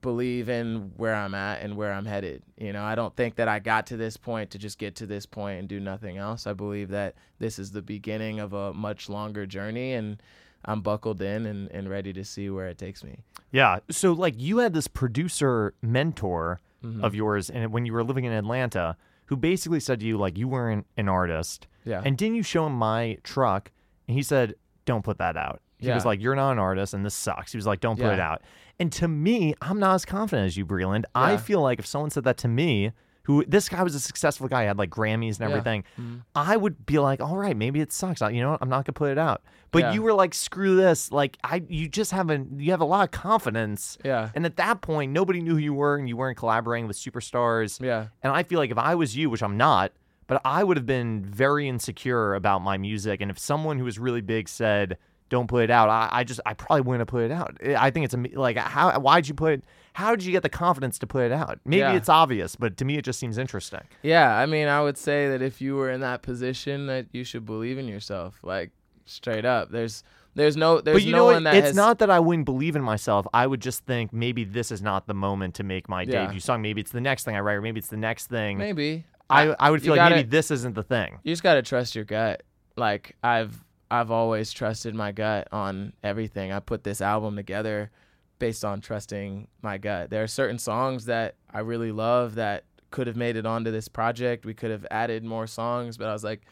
believe 0.00 0.48
in 0.48 0.92
where 0.96 1.14
I'm 1.14 1.34
at 1.34 1.60
and 1.62 1.76
where 1.76 1.92
I'm 1.92 2.04
headed. 2.06 2.42
You 2.56 2.72
know, 2.72 2.82
I 2.84 2.94
don't 2.94 3.14
think 3.16 3.36
that 3.36 3.48
I 3.48 3.58
got 3.58 3.86
to 3.88 3.96
this 3.96 4.16
point 4.16 4.50
to 4.50 4.58
just 4.58 4.78
get 4.78 4.94
to 4.96 5.06
this 5.06 5.26
point 5.26 5.58
and 5.58 5.68
do 5.68 5.80
nothing 5.80 6.16
else. 6.18 6.46
I 6.46 6.52
believe 6.52 6.88
that 6.90 7.14
this 7.38 7.58
is 7.58 7.72
the 7.72 7.82
beginning 7.82 8.38
of 8.40 8.52
a 8.52 8.72
much 8.72 9.08
longer 9.08 9.46
journey 9.46 9.92
and 9.94 10.22
I'm 10.64 10.80
buckled 10.80 11.20
in 11.22 11.46
and, 11.46 11.70
and 11.70 11.88
ready 11.88 12.12
to 12.12 12.24
see 12.24 12.50
where 12.50 12.66
it 12.68 12.78
takes 12.78 13.02
me. 13.04 13.18
Yeah. 13.52 13.78
So, 13.90 14.12
like, 14.12 14.34
you 14.36 14.58
had 14.58 14.74
this 14.74 14.88
producer 14.88 15.74
mentor 15.82 16.60
Mm-hmm. 16.84 17.02
of 17.02 17.12
yours, 17.12 17.50
and 17.50 17.72
when 17.72 17.86
you 17.86 17.92
were 17.92 18.04
living 18.04 18.24
in 18.24 18.30
Atlanta, 18.30 18.96
who 19.24 19.36
basically 19.36 19.80
said 19.80 19.98
to 19.98 20.06
you, 20.06 20.16
like, 20.16 20.38
you 20.38 20.46
weren't 20.46 20.86
an 20.96 21.08
artist. 21.08 21.66
Yeah. 21.84 22.02
And 22.04 22.16
didn't 22.16 22.36
you 22.36 22.44
show 22.44 22.66
him 22.68 22.74
my 22.74 23.18
truck? 23.24 23.72
And 24.06 24.16
he 24.16 24.22
said, 24.22 24.54
don't 24.84 25.02
put 25.02 25.18
that 25.18 25.36
out. 25.36 25.60
He 25.78 25.90
was 25.90 26.04
like, 26.04 26.20
you're 26.22 26.36
not 26.36 26.52
an 26.52 26.60
artist, 26.60 26.94
and 26.94 27.04
this 27.04 27.16
sucks. 27.16 27.50
He 27.50 27.58
was 27.58 27.66
like, 27.66 27.80
don't 27.80 27.98
put 27.98 28.12
it 28.12 28.20
out. 28.20 28.42
And 28.80 28.92
to 28.92 29.08
me, 29.08 29.54
I'm 29.60 29.78
not 29.80 29.94
as 29.94 30.04
confident 30.04 30.46
as 30.46 30.56
you, 30.56 30.64
Breland. 30.64 31.04
I 31.14 31.36
feel 31.36 31.60
like 31.60 31.78
if 31.78 31.86
someone 31.86 32.10
said 32.10 32.24
that 32.24 32.36
to 32.38 32.48
me, 32.48 32.92
who 33.24 33.44
this 33.44 33.68
guy 33.68 33.82
was 33.82 33.94
a 33.94 34.00
successful 34.00 34.48
guy, 34.48 34.62
had 34.62 34.78
like 34.78 34.88
Grammys 34.88 35.38
and 35.38 35.50
Yeah. 35.50 35.56
everything, 35.56 35.84
Mhm. 36.00 36.22
I 36.34 36.56
would 36.56 36.86
be 36.86 36.98
like, 36.98 37.20
all 37.20 37.36
right, 37.36 37.54
maybe 37.56 37.80
it 37.80 37.92
sucks. 37.92 38.22
I- 38.22 38.30
You 38.30 38.40
know 38.40 38.52
what? 38.52 38.62
I'm 38.62 38.70
not 38.70 38.86
gonna 38.86 38.94
put 38.94 39.10
it 39.10 39.18
out. 39.18 39.42
But 39.70 39.80
Yeah. 39.82 39.92
you 39.92 40.02
were 40.02 40.14
like, 40.14 40.32
screw 40.32 40.76
this. 40.76 41.12
Like 41.12 41.36
I, 41.44 41.62
you 41.68 41.88
just 41.90 42.10
haven't. 42.12 42.58
You 42.60 42.70
have 42.70 42.80
a 42.80 42.86
lot 42.86 43.04
of 43.04 43.10
confidence. 43.10 43.98
Yeah. 44.02 44.30
And 44.34 44.46
at 44.46 44.56
that 44.56 44.80
point, 44.80 45.12
nobody 45.12 45.42
knew 45.42 45.54
who 45.54 45.58
you 45.60 45.74
were, 45.74 45.96
and 45.96 46.08
you 46.08 46.16
weren't 46.16 46.38
collaborating 46.38 46.86
with 46.88 46.96
superstars. 46.96 47.80
Yeah. 47.84 48.06
And 48.22 48.32
I 48.32 48.44
feel 48.44 48.58
like 48.58 48.70
if 48.70 48.78
I 48.78 48.94
was 48.94 49.14
you, 49.14 49.28
which 49.28 49.42
I'm 49.42 49.58
not, 49.58 49.92
but 50.26 50.40
I 50.44 50.64
would 50.64 50.78
have 50.78 50.86
been 50.86 51.22
very 51.24 51.68
insecure 51.68 52.34
about 52.34 52.60
my 52.62 52.78
music. 52.78 53.20
And 53.20 53.30
if 53.30 53.38
someone 53.38 53.78
who 53.78 53.84
was 53.84 53.98
really 53.98 54.20
big 54.22 54.48
said, 54.48 54.96
"Don't 55.28 55.46
put 55.48 55.64
it 55.64 55.70
out," 55.70 55.88
I, 55.88 56.08
I 56.10 56.24
just, 56.24 56.40
I 56.46 56.54
probably 56.54 56.82
wouldn't 56.82 57.00
have 57.00 57.08
put 57.08 57.22
it 57.24 57.30
out. 57.32 57.56
I 57.76 57.90
think 57.90 58.04
it's 58.04 58.14
a 58.14 58.18
like, 58.38 58.56
how, 58.56 58.98
why'd 59.00 59.28
you 59.28 59.34
put? 59.34 59.62
How 59.94 60.10
did 60.14 60.24
you 60.24 60.30
get 60.32 60.42
the 60.42 60.48
confidence 60.48 60.98
to 61.00 61.06
put 61.06 61.24
it 61.24 61.32
out? 61.32 61.58
Maybe 61.64 61.80
Yeah. 61.80 61.94
it's 61.94 62.08
obvious, 62.08 62.54
but 62.56 62.76
to 62.76 62.84
me, 62.84 62.96
it 62.98 63.02
just 63.04 63.18
seems 63.18 63.36
interesting. 63.38 63.80
Yeah, 64.02 64.36
I 64.36 64.46
mean, 64.46 64.68
I 64.68 64.80
would 64.80 64.96
say 64.96 65.28
that 65.30 65.42
if 65.42 65.60
you 65.60 65.74
were 65.74 65.90
in 65.90 66.00
that 66.02 66.22
position, 66.22 66.86
that 66.86 67.06
you 67.12 67.24
should 67.24 67.44
believe 67.44 67.78
in 67.78 67.88
yourself, 67.88 68.38
like 68.44 68.70
straight 69.06 69.44
up. 69.44 69.70
There's, 69.72 70.04
there's 70.36 70.56
no, 70.56 70.80
there's 70.80 70.96
but 70.96 71.02
you 71.02 71.10
no 71.12 71.18
know 71.18 71.24
one 71.32 71.42
that 71.44 71.54
It's 71.56 71.68
has. 71.68 71.76
not 71.76 71.98
that 71.98 72.10
I 72.10 72.20
wouldn't 72.20 72.44
believe 72.44 72.76
in 72.76 72.82
myself. 72.82 73.26
I 73.34 73.46
would 73.46 73.60
just 73.60 73.84
think 73.86 74.12
maybe 74.12 74.44
this 74.44 74.70
is 74.70 74.82
not 74.82 75.08
the 75.08 75.14
moment 75.14 75.54
to 75.56 75.64
make 75.64 75.88
my 75.88 76.02
Yeah. 76.02 76.26
debut 76.26 76.38
song. 76.40 76.62
Maybe 76.62 76.80
it's 76.80 76.92
the 76.92 77.00
next 77.00 77.24
thing 77.24 77.34
I 77.34 77.40
write, 77.40 77.54
or 77.54 77.62
maybe 77.62 77.78
it's 77.80 77.88
the 77.88 77.96
next 77.96 78.28
thing. 78.28 78.56
maybe. 78.58 79.04
I, 79.30 79.54
I 79.58 79.70
would 79.70 79.80
you 79.80 79.86
feel 79.86 79.92
like 79.94 79.98
gotta- 79.98 80.14
maybe 80.16 80.28
this 80.28 80.50
isn't 80.52 80.74
the 80.74 80.82
thing. 80.84 81.18
you 81.24 81.32
just 81.32 81.42
gotta 81.42 81.62
trust 81.62 81.94
your 81.96 82.04
gut. 82.04 82.44
Like 82.76 83.16
I've, 83.22 83.62
I've 83.90 84.10
always 84.10 84.52
trusted 84.52 84.94
my 84.94 85.12
gut 85.12 85.48
on 85.52 85.92
everything. 86.02 86.52
I 86.52 86.60
put 86.60 86.84
this 86.84 87.00
album 87.00 87.36
together 87.36 87.90
based 88.38 88.64
on 88.64 88.80
trusting 88.80 89.48
my 89.62 89.78
gut. 89.78 90.10
There 90.10 90.22
are 90.22 90.28
certain 90.28 90.58
songs 90.58 91.06
that 91.06 91.34
I 91.50 91.60
really 91.60 91.92
love 91.92 92.34
that 92.36 92.64
could 92.90 93.06
have 93.06 93.16
made 93.16 93.36
it 93.36 93.46
onto 93.46 93.70
this 93.70 93.88
project. 93.88 94.44
We 94.44 94.54
could 94.54 94.70
have 94.70 94.86
added 94.90 95.24
more 95.24 95.46
songs, 95.46 95.96
but 95.96 96.08
I 96.08 96.12
was 96.12 96.24
like, 96.24 96.42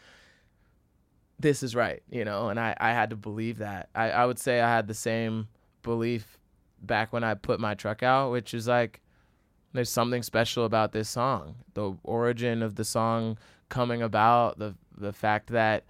this 1.38 1.62
is 1.62 1.75
right, 1.75 2.03
you 2.11 2.25
know, 2.25 2.49
and 2.49 2.59
I, 2.59 2.75
I 2.81 2.92
had 2.92 3.11
to 3.11 3.16
believe 3.16 3.59
that. 3.59 3.90
I, 3.94 4.11
I 4.11 4.27
would 4.27 4.38
say 4.38 4.61
I 4.61 4.68
had 4.68 4.88
the 4.88 4.94
same 4.94 5.49
belief 5.83 6.38
back 6.81 7.12
when 7.12 7.25
I 7.25 7.35
put 7.35 7.61
my 7.61 7.75
truck 7.75 8.03
out, 8.03 8.33
which 8.33 8.55
is 8.55 8.66
like, 8.66 9.01
there's 9.72 9.90
something 9.90 10.22
special 10.22 10.64
about 10.64 10.92
this 10.92 11.09
song. 11.11 11.57
The 11.75 11.94
origin 12.03 12.62
of 12.62 12.77
the 12.77 12.85
song 12.85 13.37
coming 13.68 14.01
about, 14.01 14.59
the 14.59 14.75
the 14.96 15.12
fact 15.12 15.49
that 15.51 15.85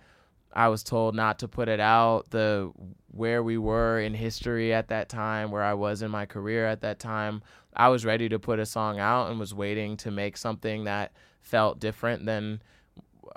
I 0.56 0.68
was 0.68 0.82
told 0.82 1.14
not 1.14 1.38
to 1.40 1.48
put 1.48 1.68
it 1.68 1.80
out, 1.80 2.30
the 2.30 2.72
where 3.08 3.42
we 3.42 3.58
were 3.58 4.00
in 4.00 4.14
history 4.14 4.72
at 4.72 4.88
that 4.88 5.10
time, 5.10 5.50
where 5.50 5.62
I 5.62 5.74
was 5.74 6.00
in 6.00 6.10
my 6.10 6.24
career 6.24 6.66
at 6.66 6.80
that 6.80 6.98
time. 6.98 7.42
I 7.74 7.88
was 7.90 8.06
ready 8.06 8.30
to 8.30 8.38
put 8.38 8.58
a 8.58 8.64
song 8.64 8.98
out 8.98 9.30
and 9.30 9.38
was 9.38 9.52
waiting 9.52 9.98
to 9.98 10.10
make 10.10 10.38
something 10.38 10.84
that 10.84 11.12
felt 11.42 11.78
different 11.78 12.24
than 12.24 12.62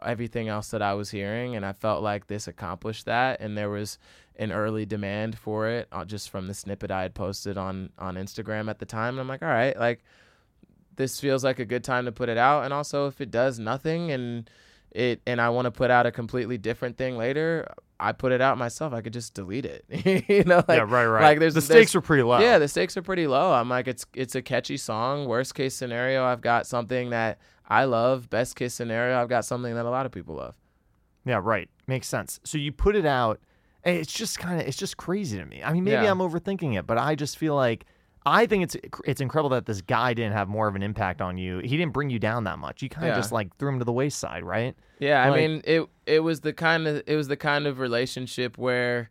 everything 0.01 0.47
else 0.47 0.71
that 0.71 0.81
I 0.81 0.93
was 0.93 1.11
hearing, 1.11 1.57
and 1.57 1.65
I 1.65 1.73
felt 1.73 2.01
like 2.01 2.27
this 2.27 2.47
accomplished 2.47 3.05
that, 3.05 3.41
and 3.41 3.57
there 3.57 3.69
was 3.69 3.99
an 4.37 4.53
early 4.53 4.85
demand 4.85 5.37
for 5.37 5.67
it 5.67 5.89
uh, 5.91 6.05
just 6.05 6.29
from 6.29 6.47
the 6.47 6.53
snippet 6.53 6.89
I 6.89 7.01
had 7.01 7.15
posted 7.15 7.57
on 7.57 7.89
on 7.99 8.15
Instagram 8.15 8.69
at 8.69 8.79
the 8.79 8.85
time. 8.85 9.15
And 9.15 9.19
I'm 9.19 9.27
like, 9.27 9.43
all 9.43 9.49
right, 9.49 9.77
like 9.77 10.05
this 10.95 11.19
feels 11.19 11.43
like 11.43 11.59
a 11.59 11.65
good 11.65 11.83
time 11.83 12.05
to 12.05 12.13
put 12.13 12.29
it 12.29 12.37
out, 12.37 12.63
and 12.63 12.73
also 12.73 13.07
if 13.07 13.19
it 13.19 13.29
does 13.29 13.59
nothing 13.59 14.09
and 14.09 14.49
it 14.91 15.21
and 15.27 15.39
I 15.39 15.49
want 15.49 15.65
to 15.65 15.71
put 15.71 15.91
out 15.91 16.05
a 16.05 16.11
completely 16.11 16.57
different 16.57 16.97
thing 16.97 17.17
later, 17.17 17.71
I 17.99 18.11
put 18.11 18.31
it 18.31 18.41
out 18.41 18.57
myself. 18.57 18.93
I 18.93 19.01
could 19.01 19.13
just 19.13 19.33
delete 19.33 19.65
it. 19.65 19.85
you 20.29 20.43
know, 20.45 20.57
like, 20.67 20.77
yeah, 20.77 20.85
right, 20.87 21.05
right. 21.05 21.21
Like 21.23 21.39
there's 21.39 21.53
the 21.53 21.61
stakes 21.61 21.95
are 21.95 22.01
pretty 22.01 22.23
low. 22.23 22.39
Yeah, 22.39 22.57
the 22.57 22.67
stakes 22.67 22.95
are 22.97 23.01
pretty 23.01 23.27
low. 23.27 23.51
I'm 23.53 23.69
like, 23.69 23.87
it's 23.87 24.05
it's 24.13 24.35
a 24.35 24.41
catchy 24.41 24.77
song. 24.77 25.25
Worst 25.27 25.55
case 25.55 25.75
scenario, 25.75 26.23
I've 26.23 26.41
got 26.41 26.65
something 26.65 27.09
that 27.11 27.39
I 27.67 27.85
love. 27.85 28.29
Best 28.29 28.55
case 28.55 28.73
scenario, 28.73 29.21
I've 29.21 29.29
got 29.29 29.45
something 29.45 29.75
that 29.75 29.85
a 29.85 29.89
lot 29.89 30.05
of 30.05 30.11
people 30.11 30.35
love. 30.35 30.55
Yeah, 31.25 31.39
right. 31.43 31.69
Makes 31.87 32.07
sense. 32.07 32.39
So 32.43 32.57
you 32.57 32.71
put 32.71 32.95
it 32.95 33.05
out. 33.05 33.39
And 33.83 33.95
it's 33.95 34.11
just 34.11 34.39
kind 34.39 34.59
of 34.59 34.67
it's 34.67 34.75
just 34.75 34.97
crazy 34.97 35.37
to 35.37 35.45
me. 35.45 35.63
I 35.63 35.71
mean, 35.71 35.85
maybe 35.85 36.03
Yeah. 36.03 36.11
I'm 36.11 36.19
overthinking 36.19 36.77
it, 36.77 36.85
but 36.85 36.97
I 36.97 37.15
just 37.15 37.37
feel 37.37 37.55
like 37.55 37.85
I 38.25 38.45
think 38.45 38.63
it's 38.63 38.75
it's 39.05 39.21
incredible 39.21 39.49
that 39.51 39.65
this 39.65 39.81
guy 39.81 40.13
didn't 40.13 40.33
have 40.33 40.47
more 40.49 40.67
of 40.67 40.75
an 40.75 40.83
impact 40.83 41.21
on 41.21 41.37
you. 41.37 41.59
He 41.59 41.77
didn't 41.77 41.93
bring 41.93 42.09
you 42.09 42.19
down 42.19 42.43
that 42.43 42.59
much. 42.59 42.81
You 42.81 42.89
kind 42.89 43.07
of 43.07 43.11
Yeah. 43.11 43.19
just 43.19 43.31
like 43.31 43.55
threw 43.57 43.69
him 43.69 43.79
to 43.79 43.85
the 43.85 43.93
wayside, 43.93 44.43
right? 44.43 44.75
Yeah, 44.99 45.23
I 45.23 45.35
mean 45.35 45.61
it 45.63 45.87
it 46.05 46.19
was 46.19 46.41
the 46.41 46.53
kind 46.53 46.85
of 46.87 47.01
it 47.07 47.15
was 47.15 47.27
the 47.29 47.37
kind 47.37 47.65
of 47.65 47.79
relationship 47.79 48.57
where 48.57 49.09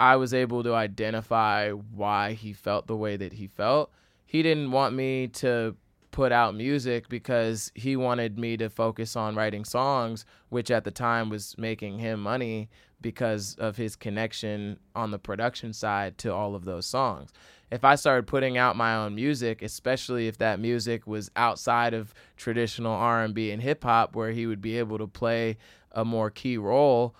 I 0.00 0.16
was 0.16 0.34
able 0.34 0.64
to 0.64 0.74
identify 0.74 1.70
why 1.70 2.32
he 2.32 2.52
felt 2.52 2.88
the 2.88 2.96
way 2.96 3.16
that 3.16 3.34
he 3.34 3.46
felt. 3.46 3.92
He 4.26 4.42
didn't 4.42 4.72
want 4.72 4.94
me 4.96 5.28
to 5.28 5.76
put 6.10 6.32
out 6.32 6.54
music 6.54 7.08
because 7.08 7.70
he 7.74 7.96
wanted 7.96 8.38
me 8.38 8.56
to 8.56 8.68
focus 8.68 9.14
on 9.16 9.34
writing 9.36 9.64
songs, 9.64 10.24
which 10.48 10.70
at 10.70 10.84
the 10.84 10.90
time 10.90 11.28
was 11.30 11.54
making 11.56 11.98
him 11.98 12.20
money 12.20 12.68
because 13.00 13.54
of 13.56 13.76
his 13.76 13.96
connection 13.96 14.78
on 14.94 15.10
the 15.10 15.18
production 15.18 15.72
side 15.72 16.18
to 16.18 16.32
all 16.34 16.54
of 16.54 16.64
those 16.64 16.86
songs. 16.86 17.30
If 17.72 17.84
I 17.86 17.94
started 17.94 18.26
putting 18.26 18.58
out 18.58 18.76
my 18.76 18.94
own 18.94 19.14
music, 19.14 19.62
especially 19.62 20.28
if 20.28 20.36
that 20.38 20.60
music 20.60 21.06
was 21.06 21.30
outside 21.36 21.94
of 21.94 22.12
traditional 22.36 22.92
R&B 22.92 23.50
and 23.50 23.62
hip 23.62 23.82
hop 23.82 24.14
where 24.14 24.30
he 24.30 24.46
would 24.46 24.60
be 24.60 24.78
able 24.78 24.98
to 24.98 25.06
play 25.06 25.56
a 25.90 26.04
more 26.04 26.28
key 26.28 26.58
role, 26.58 27.14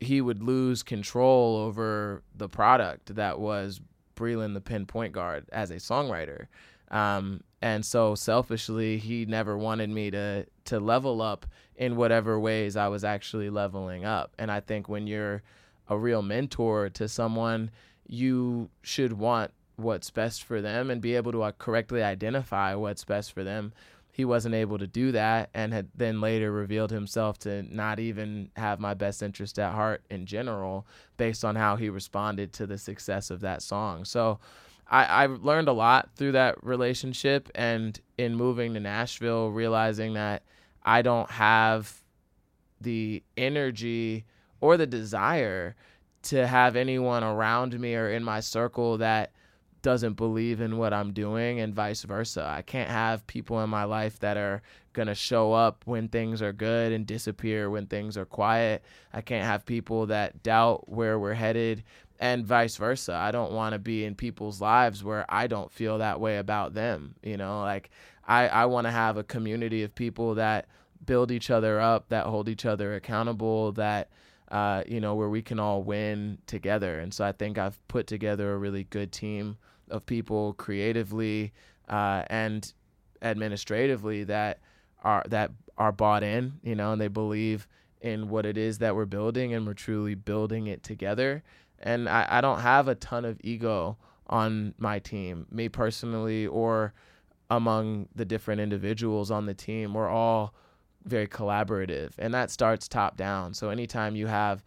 he 0.00 0.22
would 0.22 0.42
lose 0.42 0.82
control 0.82 1.56
over 1.58 2.22
the 2.34 2.48
product 2.48 3.14
that 3.16 3.38
was 3.38 3.82
Breland 4.16 4.54
the 4.54 4.62
pinpoint 4.62 5.12
guard 5.12 5.44
as 5.52 5.70
a 5.70 5.76
songwriter. 5.76 6.46
Um, 6.90 7.42
and 7.60 7.84
so 7.84 8.14
selfishly, 8.14 8.96
he 8.96 9.26
never 9.26 9.58
wanted 9.58 9.90
me 9.90 10.10
to 10.10 10.46
to 10.64 10.80
level 10.80 11.20
up 11.20 11.44
in 11.76 11.96
whatever 11.96 12.40
ways 12.40 12.76
I 12.76 12.88
was 12.88 13.04
actually 13.04 13.50
leveling 13.50 14.06
up. 14.06 14.34
And 14.38 14.50
I 14.50 14.60
think 14.60 14.88
when 14.88 15.06
you're 15.06 15.42
a 15.88 15.98
real 15.98 16.22
mentor 16.22 16.88
to 16.90 17.08
someone, 17.08 17.70
you 18.06 18.70
should 18.82 19.12
want 19.12 19.52
what's 19.76 20.10
best 20.10 20.44
for 20.44 20.60
them 20.60 20.90
and 20.90 21.00
be 21.00 21.14
able 21.16 21.32
to 21.32 21.42
uh, 21.42 21.52
correctly 21.58 22.02
identify 22.02 22.74
what's 22.74 23.04
best 23.04 23.32
for 23.32 23.44
them. 23.44 23.72
He 24.10 24.24
wasn't 24.24 24.54
able 24.54 24.78
to 24.78 24.86
do 24.86 25.12
that 25.12 25.48
and 25.54 25.72
had 25.72 25.88
then 25.94 26.20
later 26.20 26.52
revealed 26.52 26.90
himself 26.90 27.38
to 27.40 27.62
not 27.74 27.98
even 27.98 28.50
have 28.56 28.78
my 28.78 28.92
best 28.92 29.22
interest 29.22 29.58
at 29.58 29.72
heart 29.72 30.02
in 30.10 30.26
general 30.26 30.86
based 31.16 31.44
on 31.44 31.56
how 31.56 31.76
he 31.76 31.88
responded 31.88 32.52
to 32.54 32.66
the 32.66 32.76
success 32.76 33.30
of 33.30 33.40
that 33.40 33.62
song. 33.62 34.04
So 34.04 34.38
I, 34.90 35.04
I 35.04 35.26
learned 35.26 35.68
a 35.68 35.72
lot 35.72 36.10
through 36.14 36.32
that 36.32 36.62
relationship 36.62 37.48
and 37.54 37.98
in 38.18 38.34
moving 38.34 38.74
to 38.74 38.80
Nashville, 38.80 39.48
realizing 39.48 40.12
that 40.14 40.42
I 40.84 41.00
don't 41.00 41.30
have 41.30 42.02
the 42.80 43.22
energy 43.36 44.26
or 44.60 44.76
the 44.76 44.86
desire 44.86 45.74
to 46.24 46.46
have 46.46 46.76
anyone 46.76 47.24
around 47.24 47.78
me 47.80 47.94
or 47.94 48.10
in 48.10 48.22
my 48.22 48.40
circle 48.40 48.98
that 48.98 49.32
doesn't 49.82 50.14
believe 50.14 50.60
in 50.60 50.78
what 50.78 50.92
I'm 50.92 51.12
doing 51.12 51.60
and 51.60 51.74
vice 51.74 52.02
versa. 52.02 52.44
I 52.48 52.62
can't 52.62 52.90
have 52.90 53.26
people 53.26 53.60
in 53.62 53.70
my 53.70 53.84
life 53.84 54.18
that 54.20 54.36
are 54.36 54.62
going 54.92 55.08
to 55.08 55.14
show 55.14 55.52
up 55.52 55.82
when 55.86 56.08
things 56.08 56.40
are 56.40 56.52
good 56.52 56.92
and 56.92 57.06
disappear 57.06 57.68
when 57.68 57.86
things 57.86 58.16
are 58.16 58.24
quiet. 58.24 58.84
I 59.12 59.20
can't 59.20 59.44
have 59.44 59.66
people 59.66 60.06
that 60.06 60.42
doubt 60.42 60.88
where 60.88 61.18
we're 61.18 61.34
headed 61.34 61.82
and 62.20 62.46
vice 62.46 62.76
versa. 62.76 63.14
I 63.14 63.32
don't 63.32 63.52
want 63.52 63.72
to 63.72 63.78
be 63.78 64.04
in 64.04 64.14
people's 64.14 64.60
lives 64.60 65.02
where 65.02 65.26
I 65.28 65.46
don't 65.48 65.72
feel 65.72 65.98
that 65.98 66.20
way 66.20 66.38
about 66.38 66.74
them, 66.74 67.16
you 67.22 67.36
know? 67.36 67.60
Like 67.60 67.90
I 68.26 68.48
I 68.48 68.66
want 68.66 68.86
to 68.86 68.92
have 68.92 69.16
a 69.16 69.24
community 69.24 69.82
of 69.82 69.94
people 69.94 70.36
that 70.36 70.68
build 71.04 71.32
each 71.32 71.50
other 71.50 71.80
up, 71.80 72.08
that 72.10 72.26
hold 72.26 72.48
each 72.48 72.64
other 72.64 72.94
accountable, 72.94 73.72
that 73.72 74.08
uh, 74.52 74.84
you 74.86 75.00
know, 75.00 75.14
where 75.14 75.30
we 75.30 75.40
can 75.40 75.58
all 75.58 75.82
win 75.82 76.38
together. 76.46 77.00
And 77.00 77.12
so 77.12 77.24
I 77.24 77.32
think 77.32 77.56
I've 77.56 77.80
put 77.88 78.06
together 78.06 78.52
a 78.52 78.58
really 78.58 78.84
good 78.84 79.10
team 79.10 79.56
of 79.92 80.04
people 80.06 80.54
creatively 80.54 81.52
uh, 81.88 82.24
and 82.28 82.72
administratively 83.20 84.24
that 84.24 84.58
are 85.04 85.22
that 85.28 85.50
are 85.78 85.92
bought 85.92 86.22
in, 86.22 86.54
you 86.62 86.74
know, 86.74 86.92
and 86.92 87.00
they 87.00 87.08
believe 87.08 87.66
in 88.00 88.28
what 88.28 88.44
it 88.44 88.58
is 88.58 88.78
that 88.78 88.96
we're 88.96 89.04
building 89.04 89.54
and 89.54 89.66
we're 89.66 89.74
truly 89.74 90.14
building 90.14 90.66
it 90.66 90.82
together. 90.82 91.42
And 91.78 92.08
I, 92.08 92.26
I 92.28 92.40
don't 92.40 92.60
have 92.60 92.88
a 92.88 92.94
ton 92.94 93.24
of 93.24 93.40
ego 93.42 93.96
on 94.26 94.74
my 94.78 94.98
team, 94.98 95.46
me 95.50 95.68
personally 95.68 96.46
or 96.46 96.92
among 97.50 98.08
the 98.14 98.24
different 98.24 98.60
individuals 98.60 99.30
on 99.30 99.46
the 99.46 99.54
team. 99.54 99.94
We're 99.94 100.08
all 100.08 100.54
very 101.04 101.26
collaborative 101.26 102.12
and 102.18 102.32
that 102.34 102.50
starts 102.50 102.88
top 102.88 103.16
down. 103.16 103.54
So 103.54 103.70
anytime 103.70 104.16
you 104.16 104.26
have 104.26 104.64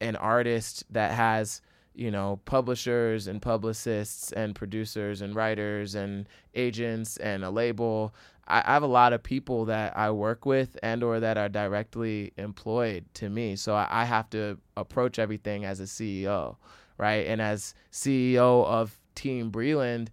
an 0.00 0.16
artist 0.16 0.84
that 0.90 1.12
has 1.12 1.60
you 1.96 2.10
know 2.10 2.40
publishers 2.44 3.26
and 3.26 3.42
publicists 3.42 4.30
and 4.32 4.54
producers 4.54 5.22
and 5.22 5.34
writers 5.34 5.94
and 5.94 6.28
agents 6.54 7.16
and 7.16 7.44
a 7.44 7.50
label. 7.50 8.14
I, 8.48 8.60
have 8.60 8.84
a 8.84 8.86
lot 8.86 9.12
of 9.12 9.24
people 9.24 9.64
that 9.64 9.96
i 9.96 10.08
work 10.12 10.46
with 10.46 10.78
and 10.80 11.02
or 11.02 11.18
that 11.18 11.36
are 11.36 11.48
directly 11.48 12.32
employed 12.36 13.04
to 13.14 13.28
me. 13.28 13.56
So 13.56 13.74
I, 13.74 13.88
I 13.90 14.04
have 14.04 14.30
to 14.30 14.58
approach 14.76 15.18
everything 15.18 15.64
as 15.64 15.80
a 15.80 15.84
ceo 15.84 16.56
right? 16.98 17.26
And 17.26 17.40
as 17.40 17.74
ceo 17.92 18.64
of 18.64 18.98
team 19.14 19.50
breland 19.50 20.08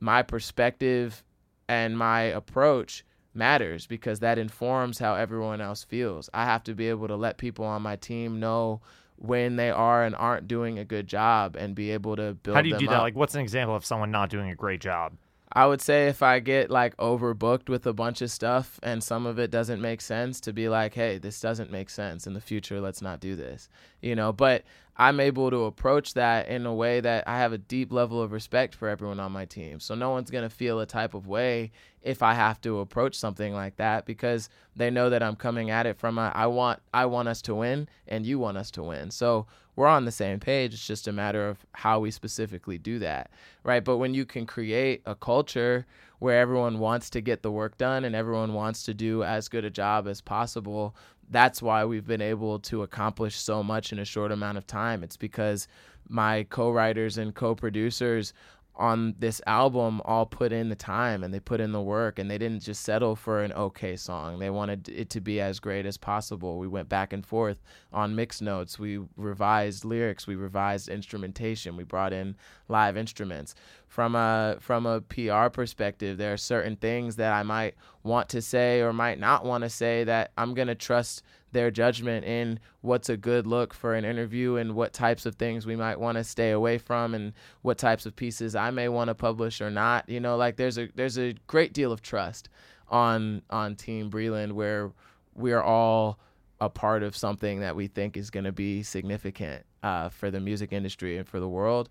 my 0.00 0.22
perspective 0.22 1.24
and 1.68 1.96
my 1.96 2.22
approach 2.22 3.04
matters 3.34 3.86
because 3.86 4.20
that 4.20 4.38
informs 4.38 4.98
how 4.98 5.14
everyone 5.14 5.60
else 5.60 5.82
feels. 5.82 6.30
I 6.32 6.44
have 6.44 6.62
to 6.64 6.74
be 6.74 6.88
able 6.88 7.08
to 7.08 7.16
let 7.16 7.38
people 7.38 7.64
on 7.64 7.82
my 7.82 7.96
team 7.96 8.38
know 8.38 8.80
when 9.16 9.56
they 9.56 9.70
are 9.70 10.04
and 10.04 10.14
aren't 10.14 10.48
doing 10.48 10.78
a 10.78 10.84
good 10.84 11.06
job 11.06 11.56
and 11.56 11.74
be 11.74 11.90
able 11.92 12.16
to 12.16 12.34
build 12.34 12.56
How 12.56 12.62
do 12.62 12.68
you 12.68 12.78
do 12.78 12.86
that? 12.88 12.96
up. 12.96 13.02
Like, 13.02 13.14
what's 13.14 13.34
an 13.34 13.40
example 13.40 13.74
of 13.76 13.84
someone 13.84 14.10
not 14.10 14.30
doing 14.30 14.50
a 14.50 14.54
great 14.54 14.80
job? 14.80 15.14
I 15.54 15.66
would 15.66 15.80
say 15.80 16.08
if 16.08 16.20
I 16.22 16.40
get 16.40 16.70
like 16.70 16.96
overbooked 16.96 17.68
with 17.68 17.86
a 17.86 17.92
bunch 17.92 18.22
of 18.22 18.30
stuff 18.30 18.80
and 18.82 19.04
some 19.04 19.24
of 19.24 19.38
it 19.38 19.52
doesn't 19.52 19.80
make 19.80 20.00
sense 20.00 20.40
to 20.40 20.52
be 20.52 20.68
like, 20.68 20.94
hey, 20.94 21.18
this 21.18 21.40
doesn't 21.40 21.70
make 21.70 21.90
sense 21.90 22.26
in 22.26 22.34
the 22.34 22.40
future, 22.40 22.80
let's 22.80 23.00
not 23.00 23.20
do 23.20 23.36
this. 23.36 23.68
You 24.02 24.16
know, 24.16 24.32
but 24.32 24.64
I'm 24.96 25.20
able 25.20 25.50
to 25.50 25.64
approach 25.64 26.14
that 26.14 26.48
in 26.48 26.66
a 26.66 26.74
way 26.74 27.00
that 27.00 27.24
I 27.26 27.38
have 27.38 27.52
a 27.52 27.58
deep 27.58 27.92
level 27.92 28.20
of 28.20 28.32
respect 28.32 28.74
for 28.74 28.88
everyone 28.88 29.18
on 29.20 29.32
my 29.32 29.44
team. 29.44 29.80
So 29.80 29.94
no 29.94 30.10
one's 30.10 30.30
going 30.30 30.48
to 30.48 30.54
feel 30.54 30.80
a 30.80 30.86
type 30.86 31.14
of 31.14 31.26
way 31.26 31.72
if 32.02 32.22
I 32.22 32.34
have 32.34 32.60
to 32.62 32.80
approach 32.80 33.16
something 33.16 33.54
like 33.54 33.76
that 33.76 34.06
because 34.06 34.48
they 34.76 34.90
know 34.90 35.10
that 35.10 35.22
I'm 35.22 35.36
coming 35.36 35.70
at 35.70 35.86
it 35.86 35.98
from 35.98 36.18
a 36.18 36.32
I 36.34 36.46
want 36.46 36.80
I 36.92 37.06
want 37.06 37.28
us 37.28 37.42
to 37.42 37.54
win 37.54 37.88
and 38.06 38.26
you 38.26 38.38
want 38.38 38.58
us 38.58 38.70
to 38.72 38.82
win. 38.82 39.10
So 39.10 39.46
we're 39.76 39.86
on 39.86 40.04
the 40.04 40.12
same 40.12 40.40
page. 40.40 40.74
It's 40.74 40.86
just 40.86 41.08
a 41.08 41.12
matter 41.12 41.48
of 41.48 41.58
how 41.72 42.00
we 42.00 42.10
specifically 42.10 42.78
do 42.78 42.98
that, 43.00 43.30
right? 43.62 43.84
But 43.84 43.98
when 43.98 44.14
you 44.14 44.24
can 44.24 44.46
create 44.46 45.02
a 45.06 45.14
culture 45.14 45.86
where 46.18 46.40
everyone 46.40 46.78
wants 46.78 47.10
to 47.10 47.20
get 47.20 47.42
the 47.42 47.50
work 47.50 47.76
done 47.76 48.04
and 48.04 48.14
everyone 48.14 48.54
wants 48.54 48.84
to 48.84 48.94
do 48.94 49.22
as 49.24 49.48
good 49.48 49.64
a 49.64 49.70
job 49.70 50.06
as 50.06 50.20
possible, 50.20 50.94
that's 51.30 51.62
why 51.62 51.84
we've 51.84 52.06
been 52.06 52.20
able 52.20 52.58
to 52.60 52.82
accomplish 52.82 53.36
so 53.36 53.62
much 53.62 53.92
in 53.92 53.98
a 53.98 54.04
short 54.04 54.30
amount 54.30 54.58
of 54.58 54.66
time. 54.66 55.02
It's 55.02 55.16
because 55.16 55.66
my 56.08 56.44
co-writers 56.50 57.18
and 57.18 57.34
co-producers 57.34 58.32
on 58.76 59.14
this 59.18 59.40
album 59.46 60.00
all 60.04 60.26
put 60.26 60.52
in 60.52 60.68
the 60.68 60.74
time 60.74 61.22
and 61.22 61.32
they 61.32 61.38
put 61.38 61.60
in 61.60 61.70
the 61.70 61.80
work 61.80 62.18
and 62.18 62.28
they 62.28 62.38
didn't 62.38 62.62
just 62.62 62.82
settle 62.82 63.14
for 63.14 63.42
an 63.42 63.52
okay 63.52 63.94
song. 63.94 64.40
They 64.40 64.50
wanted 64.50 64.88
it 64.88 65.10
to 65.10 65.20
be 65.20 65.40
as 65.40 65.60
great 65.60 65.86
as 65.86 65.96
possible. 65.96 66.58
We 66.58 66.66
went 66.66 66.88
back 66.88 67.12
and 67.12 67.24
forth 67.24 67.62
on 67.92 68.16
mix 68.16 68.40
notes. 68.40 68.78
We 68.78 69.00
revised 69.16 69.84
lyrics, 69.84 70.26
we 70.26 70.34
revised 70.34 70.88
instrumentation, 70.88 71.76
we 71.76 71.84
brought 71.84 72.12
in 72.12 72.34
live 72.68 72.96
instruments. 72.96 73.54
From 73.94 74.16
a 74.16 74.56
from 74.58 74.86
a 74.86 75.02
PR 75.02 75.50
perspective, 75.50 76.18
there 76.18 76.32
are 76.32 76.36
certain 76.36 76.74
things 76.74 77.14
that 77.14 77.32
I 77.32 77.44
might 77.44 77.76
want 78.02 78.28
to 78.30 78.42
say 78.42 78.80
or 78.80 78.92
might 78.92 79.20
not 79.20 79.44
want 79.44 79.62
to 79.62 79.70
say 79.70 80.02
that 80.02 80.32
I'm 80.36 80.52
to 80.56 80.74
trust 80.74 81.22
their 81.52 81.70
judgment 81.70 82.24
in 82.24 82.58
what's 82.80 83.08
a 83.08 83.16
good 83.16 83.46
look 83.46 83.72
for 83.72 83.94
an 83.94 84.04
interview 84.04 84.56
and 84.56 84.74
what 84.74 84.94
types 84.94 85.26
of 85.26 85.36
things 85.36 85.64
we 85.64 85.76
might 85.76 86.00
want 86.00 86.18
to 86.18 86.24
stay 86.24 86.50
away 86.50 86.76
from 86.76 87.14
and 87.14 87.34
what 87.62 87.78
types 87.78 88.04
of 88.04 88.16
pieces 88.16 88.56
I 88.56 88.72
may 88.72 88.88
want 88.88 89.10
to 89.10 89.14
publish 89.14 89.60
or 89.60 89.70
not. 89.70 90.08
You 90.08 90.18
know, 90.18 90.36
like 90.36 90.56
there's 90.56 90.76
a 90.76 90.88
there's 90.96 91.16
a 91.16 91.36
great 91.46 91.72
deal 91.72 91.92
of 91.92 92.02
trust 92.02 92.48
on 92.88 93.42
on 93.48 93.76
Team 93.76 94.10
Breland 94.10 94.54
where 94.54 94.90
we 95.36 95.52
are 95.52 95.62
all 95.62 96.18
a 96.60 96.68
part 96.68 97.04
of 97.04 97.16
something 97.16 97.60
that 97.60 97.76
we 97.76 97.86
think 97.86 98.16
is 98.16 98.28
going 98.28 98.42
to 98.42 98.50
be 98.50 98.82
significant 98.82 99.64
uh, 99.84 100.08
for 100.08 100.32
the 100.32 100.40
music 100.40 100.72
industry 100.72 101.16
and 101.16 101.28
for 101.28 101.38
the 101.38 101.48
world. 101.48 101.88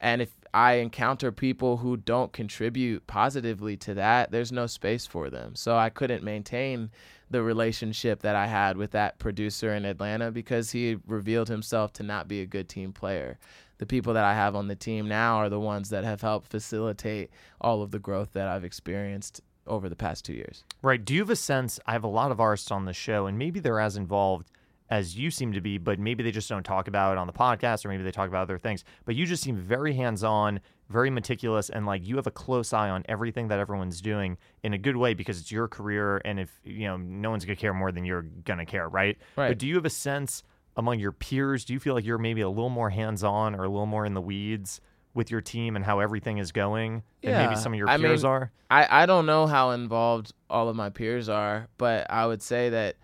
And 0.00 0.20
if 0.22 0.30
I 0.56 0.76
encounter 0.76 1.32
people 1.32 1.76
who 1.76 1.98
don't 1.98 2.32
contribute 2.32 3.06
positively 3.06 3.76
to 3.76 3.92
that, 3.92 4.30
there's 4.30 4.50
no 4.50 4.66
space 4.66 5.04
for 5.04 5.28
them. 5.28 5.54
So 5.54 5.76
I 5.76 5.90
couldn't 5.90 6.24
maintain 6.24 6.90
the 7.30 7.42
relationship 7.42 8.22
that 8.22 8.36
I 8.36 8.46
had 8.46 8.78
with 8.78 8.92
that 8.92 9.18
producer 9.18 9.74
in 9.74 9.84
Atlanta 9.84 10.30
because 10.30 10.70
he 10.70 10.96
revealed 11.06 11.50
himself 11.50 11.92
to 11.92 12.02
not 12.02 12.26
be 12.26 12.40
a 12.40 12.46
good 12.46 12.70
team 12.70 12.94
player. 12.94 13.38
The 13.76 13.84
people 13.84 14.14
that 14.14 14.24
I 14.24 14.32
have 14.32 14.56
on 14.56 14.66
the 14.66 14.74
team 14.74 15.06
now 15.08 15.36
are 15.36 15.50
the 15.50 15.60
ones 15.60 15.90
that 15.90 16.04
have 16.04 16.22
helped 16.22 16.48
facilitate 16.48 17.28
all 17.60 17.82
of 17.82 17.90
the 17.90 17.98
growth 17.98 18.32
that 18.32 18.48
I've 18.48 18.64
experienced 18.64 19.42
over 19.66 19.90
the 19.90 19.94
past 19.94 20.24
two 20.24 20.32
years. 20.32 20.64
Right. 20.80 21.04
Do 21.04 21.12
you 21.12 21.20
have 21.20 21.28
a 21.28 21.36
sense? 21.36 21.78
I 21.84 21.92
have 21.92 22.04
a 22.04 22.08
lot 22.08 22.30
of 22.30 22.40
artists 22.40 22.70
on 22.70 22.86
the 22.86 22.94
show, 22.94 23.26
and 23.26 23.36
maybe 23.36 23.60
they're 23.60 23.78
as 23.78 23.98
involved 23.98 24.50
as 24.90 25.18
you 25.18 25.30
seem 25.30 25.52
to 25.52 25.60
be, 25.60 25.78
but 25.78 25.98
maybe 25.98 26.22
they 26.22 26.30
just 26.30 26.48
don't 26.48 26.62
talk 26.62 26.88
about 26.88 27.12
it 27.12 27.18
on 27.18 27.26
the 27.26 27.32
podcast, 27.32 27.84
or 27.84 27.88
maybe 27.88 28.02
they 28.02 28.10
talk 28.10 28.28
about 28.28 28.42
other 28.42 28.58
things. 28.58 28.84
But 29.04 29.16
you 29.16 29.26
just 29.26 29.42
seem 29.42 29.56
very 29.56 29.94
hands 29.94 30.22
on, 30.22 30.60
very 30.88 31.10
meticulous, 31.10 31.70
and 31.70 31.86
like 31.86 32.06
you 32.06 32.16
have 32.16 32.26
a 32.26 32.30
close 32.30 32.72
eye 32.72 32.90
on 32.90 33.04
everything 33.08 33.48
that 33.48 33.58
everyone's 33.58 34.00
doing 34.00 34.38
in 34.62 34.72
a 34.72 34.78
good 34.78 34.96
way 34.96 35.14
because 35.14 35.40
it's 35.40 35.50
your 35.50 35.68
career, 35.68 36.20
and 36.24 36.38
if 36.38 36.50
you 36.64 36.86
know, 36.86 36.96
no 36.96 37.30
one's 37.30 37.44
gonna 37.44 37.56
care 37.56 37.74
more 37.74 37.90
than 37.90 38.04
you're 38.04 38.22
gonna 38.44 38.66
care, 38.66 38.88
right? 38.88 39.18
Right. 39.36 39.48
But 39.48 39.58
do 39.58 39.66
you 39.66 39.74
have 39.74 39.86
a 39.86 39.90
sense 39.90 40.42
among 40.76 41.00
your 41.00 41.12
peers? 41.12 41.64
Do 41.64 41.72
you 41.72 41.80
feel 41.80 41.94
like 41.94 42.04
you're 42.04 42.18
maybe 42.18 42.42
a 42.42 42.48
little 42.48 42.68
more 42.68 42.90
hands 42.90 43.24
on 43.24 43.54
or 43.54 43.64
a 43.64 43.68
little 43.68 43.86
more 43.86 44.06
in 44.06 44.14
the 44.14 44.20
weeds? 44.20 44.80
with 45.14 45.30
your 45.30 45.40
team 45.40 45.76
and 45.76 45.84
how 45.84 45.98
everything 45.98 46.36
is 46.36 46.52
going 46.52 47.02
than 47.22 47.30
Yeah, 47.30 47.46
maybe 47.46 47.58
some 47.58 47.72
of 47.72 47.78
your 47.78 47.88
I 47.88 47.96
peers 47.96 48.22
mean, 48.22 48.30
are? 48.30 48.52
I, 48.70 49.02
I 49.02 49.06
don't 49.06 49.24
know 49.24 49.46
how 49.46 49.70
involved 49.70 50.34
all 50.50 50.68
of 50.68 50.76
my 50.76 50.90
peers 50.90 51.30
are, 51.30 51.68
but 51.78 52.06
I 52.10 52.26
would 52.26 52.42
say 52.42 52.68
that 52.68 52.96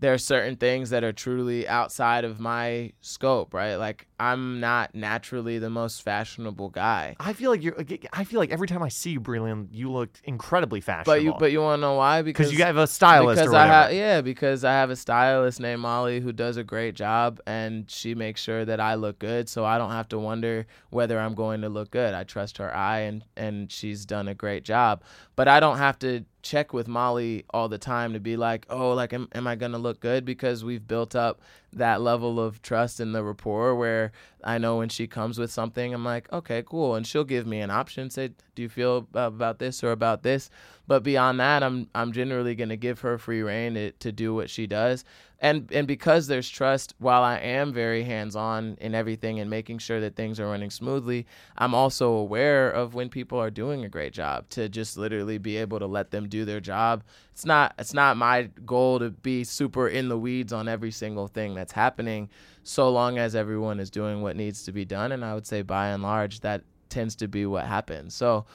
there 0.00 0.14
are 0.14 0.18
certain 0.18 0.56
things 0.56 0.90
that 0.90 1.02
are 1.02 1.12
truly 1.12 1.66
outside 1.66 2.24
of 2.24 2.38
my 2.38 2.92
scope, 3.00 3.52
right? 3.52 3.76
Like 3.76 4.06
I'm 4.20 4.60
not 4.60 4.94
naturally 4.94 5.58
the 5.58 5.70
most 5.70 6.02
fashionable 6.02 6.70
guy. 6.70 7.16
I 7.20 7.32
feel 7.32 7.50
like 7.50 7.62
you're. 7.62 7.76
I 8.12 8.24
feel 8.24 8.40
like 8.40 8.50
every 8.50 8.68
time 8.68 8.82
I 8.82 8.88
see 8.88 9.10
you, 9.10 9.20
Breland, 9.20 9.68
you 9.72 9.90
look 9.90 10.10
incredibly 10.24 10.80
fashionable. 10.80 11.12
But 11.12 11.22
you 11.22 11.34
but 11.38 11.52
you 11.52 11.60
want 11.60 11.78
to 11.78 11.80
know 11.80 11.94
why? 11.94 12.22
because 12.22 12.52
you 12.52 12.64
have 12.64 12.76
a 12.76 12.86
stylist 12.86 13.40
because 13.40 13.54
I 13.54 13.66
have 13.66 13.92
yeah, 13.92 14.20
because 14.20 14.64
I 14.64 14.72
have 14.72 14.90
a 14.90 14.96
stylist 14.96 15.60
named 15.60 15.80
Molly 15.82 16.20
who 16.20 16.32
does 16.32 16.56
a 16.56 16.64
great 16.64 16.94
job 16.94 17.40
and 17.46 17.90
she 17.90 18.14
makes 18.14 18.40
sure 18.40 18.64
that 18.64 18.80
I 18.80 18.94
look 18.94 19.18
good 19.18 19.48
so 19.48 19.64
I 19.64 19.78
don't 19.78 19.90
have 19.90 20.08
to 20.08 20.18
wonder 20.18 20.66
whether 20.90 21.18
I'm 21.18 21.34
going 21.34 21.62
to 21.62 21.68
look 21.68 21.90
good. 21.90 22.14
I 22.14 22.24
trust 22.24 22.58
her 22.58 22.74
eye 22.74 23.00
and 23.00 23.24
and 23.36 23.70
she's 23.70 24.04
done 24.04 24.28
a 24.28 24.34
great 24.34 24.64
job. 24.64 25.02
But 25.38 25.46
I 25.46 25.60
don't 25.60 25.78
have 25.78 26.00
to 26.00 26.24
check 26.42 26.72
with 26.72 26.88
Molly 26.88 27.44
all 27.50 27.68
the 27.68 27.78
time 27.78 28.14
to 28.14 28.18
be 28.18 28.36
like, 28.36 28.66
"Oh, 28.68 28.90
like 28.92 29.12
am, 29.12 29.28
am 29.36 29.46
I 29.46 29.54
going 29.54 29.70
to 29.70 29.78
look 29.78 30.00
good?" 30.00 30.24
because 30.24 30.64
we've 30.64 30.84
built 30.84 31.14
up 31.14 31.40
that 31.78 32.00
level 32.00 32.40
of 32.40 32.62
trust 32.62 33.00
and 33.00 33.14
the 33.14 33.24
rapport 33.24 33.74
where 33.74 34.12
I 34.44 34.58
know 34.58 34.76
when 34.78 34.88
she 34.88 35.06
comes 35.06 35.38
with 35.38 35.50
something, 35.50 35.92
I'm 35.92 36.04
like, 36.04 36.32
okay, 36.32 36.62
cool. 36.64 36.94
And 36.94 37.06
she'll 37.06 37.24
give 37.24 37.46
me 37.46 37.60
an 37.60 37.70
option, 37.70 38.10
say, 38.10 38.30
do 38.54 38.62
you 38.62 38.68
feel 38.68 39.08
about 39.14 39.58
this 39.58 39.82
or 39.82 39.90
about 39.92 40.22
this? 40.22 40.50
But 40.86 41.02
beyond 41.02 41.38
that, 41.40 41.62
I'm 41.62 41.88
I'm 41.94 42.12
generally 42.12 42.54
going 42.54 42.70
to 42.70 42.76
give 42.76 43.00
her 43.00 43.18
free 43.18 43.42
reign 43.42 43.74
to, 43.74 43.92
to 43.92 44.10
do 44.10 44.34
what 44.34 44.48
she 44.48 44.66
does. 44.66 45.04
And 45.40 45.70
and 45.70 45.86
because 45.86 46.26
there's 46.26 46.48
trust, 46.48 46.94
while 46.98 47.22
I 47.22 47.38
am 47.38 47.72
very 47.72 48.02
hands-on 48.02 48.76
in 48.80 48.94
everything 48.94 49.38
and 49.38 49.50
making 49.50 49.78
sure 49.78 50.00
that 50.00 50.16
things 50.16 50.40
are 50.40 50.48
running 50.48 50.70
smoothly, 50.70 51.26
I'm 51.56 51.74
also 51.74 52.12
aware 52.12 52.70
of 52.70 52.94
when 52.94 53.10
people 53.10 53.38
are 53.38 53.50
doing 53.50 53.84
a 53.84 53.88
great 53.88 54.12
job 54.12 54.48
to 54.50 54.68
just 54.68 54.96
literally 54.96 55.38
be 55.38 55.56
able 55.58 55.78
to 55.78 55.86
let 55.86 56.10
them 56.10 56.28
do 56.28 56.44
their 56.44 56.60
job. 56.60 57.04
It's 57.32 57.44
not 57.44 57.74
it's 57.78 57.94
not 57.94 58.16
my 58.16 58.48
goal 58.64 58.98
to 58.98 59.10
be 59.10 59.44
super 59.44 59.88
in 59.88 60.08
the 60.08 60.18
weeds 60.18 60.52
on 60.52 60.68
every 60.68 60.90
single 60.90 61.28
thing 61.28 61.54
that's 61.54 61.67
happening 61.72 62.28
so 62.62 62.90
long 62.90 63.18
as 63.18 63.34
everyone 63.34 63.80
is 63.80 63.90
doing 63.90 64.22
what 64.22 64.36
needs 64.36 64.64
to 64.64 64.72
be 64.72 64.84
done 64.84 65.12
and 65.12 65.24
I 65.24 65.34
would 65.34 65.46
say 65.46 65.62
by 65.62 65.88
and 65.88 66.02
large 66.02 66.40
that 66.40 66.62
tends 66.88 67.16
to 67.16 67.28
be 67.28 67.46
what 67.46 67.64
happens. 67.64 68.14
So 68.14 68.46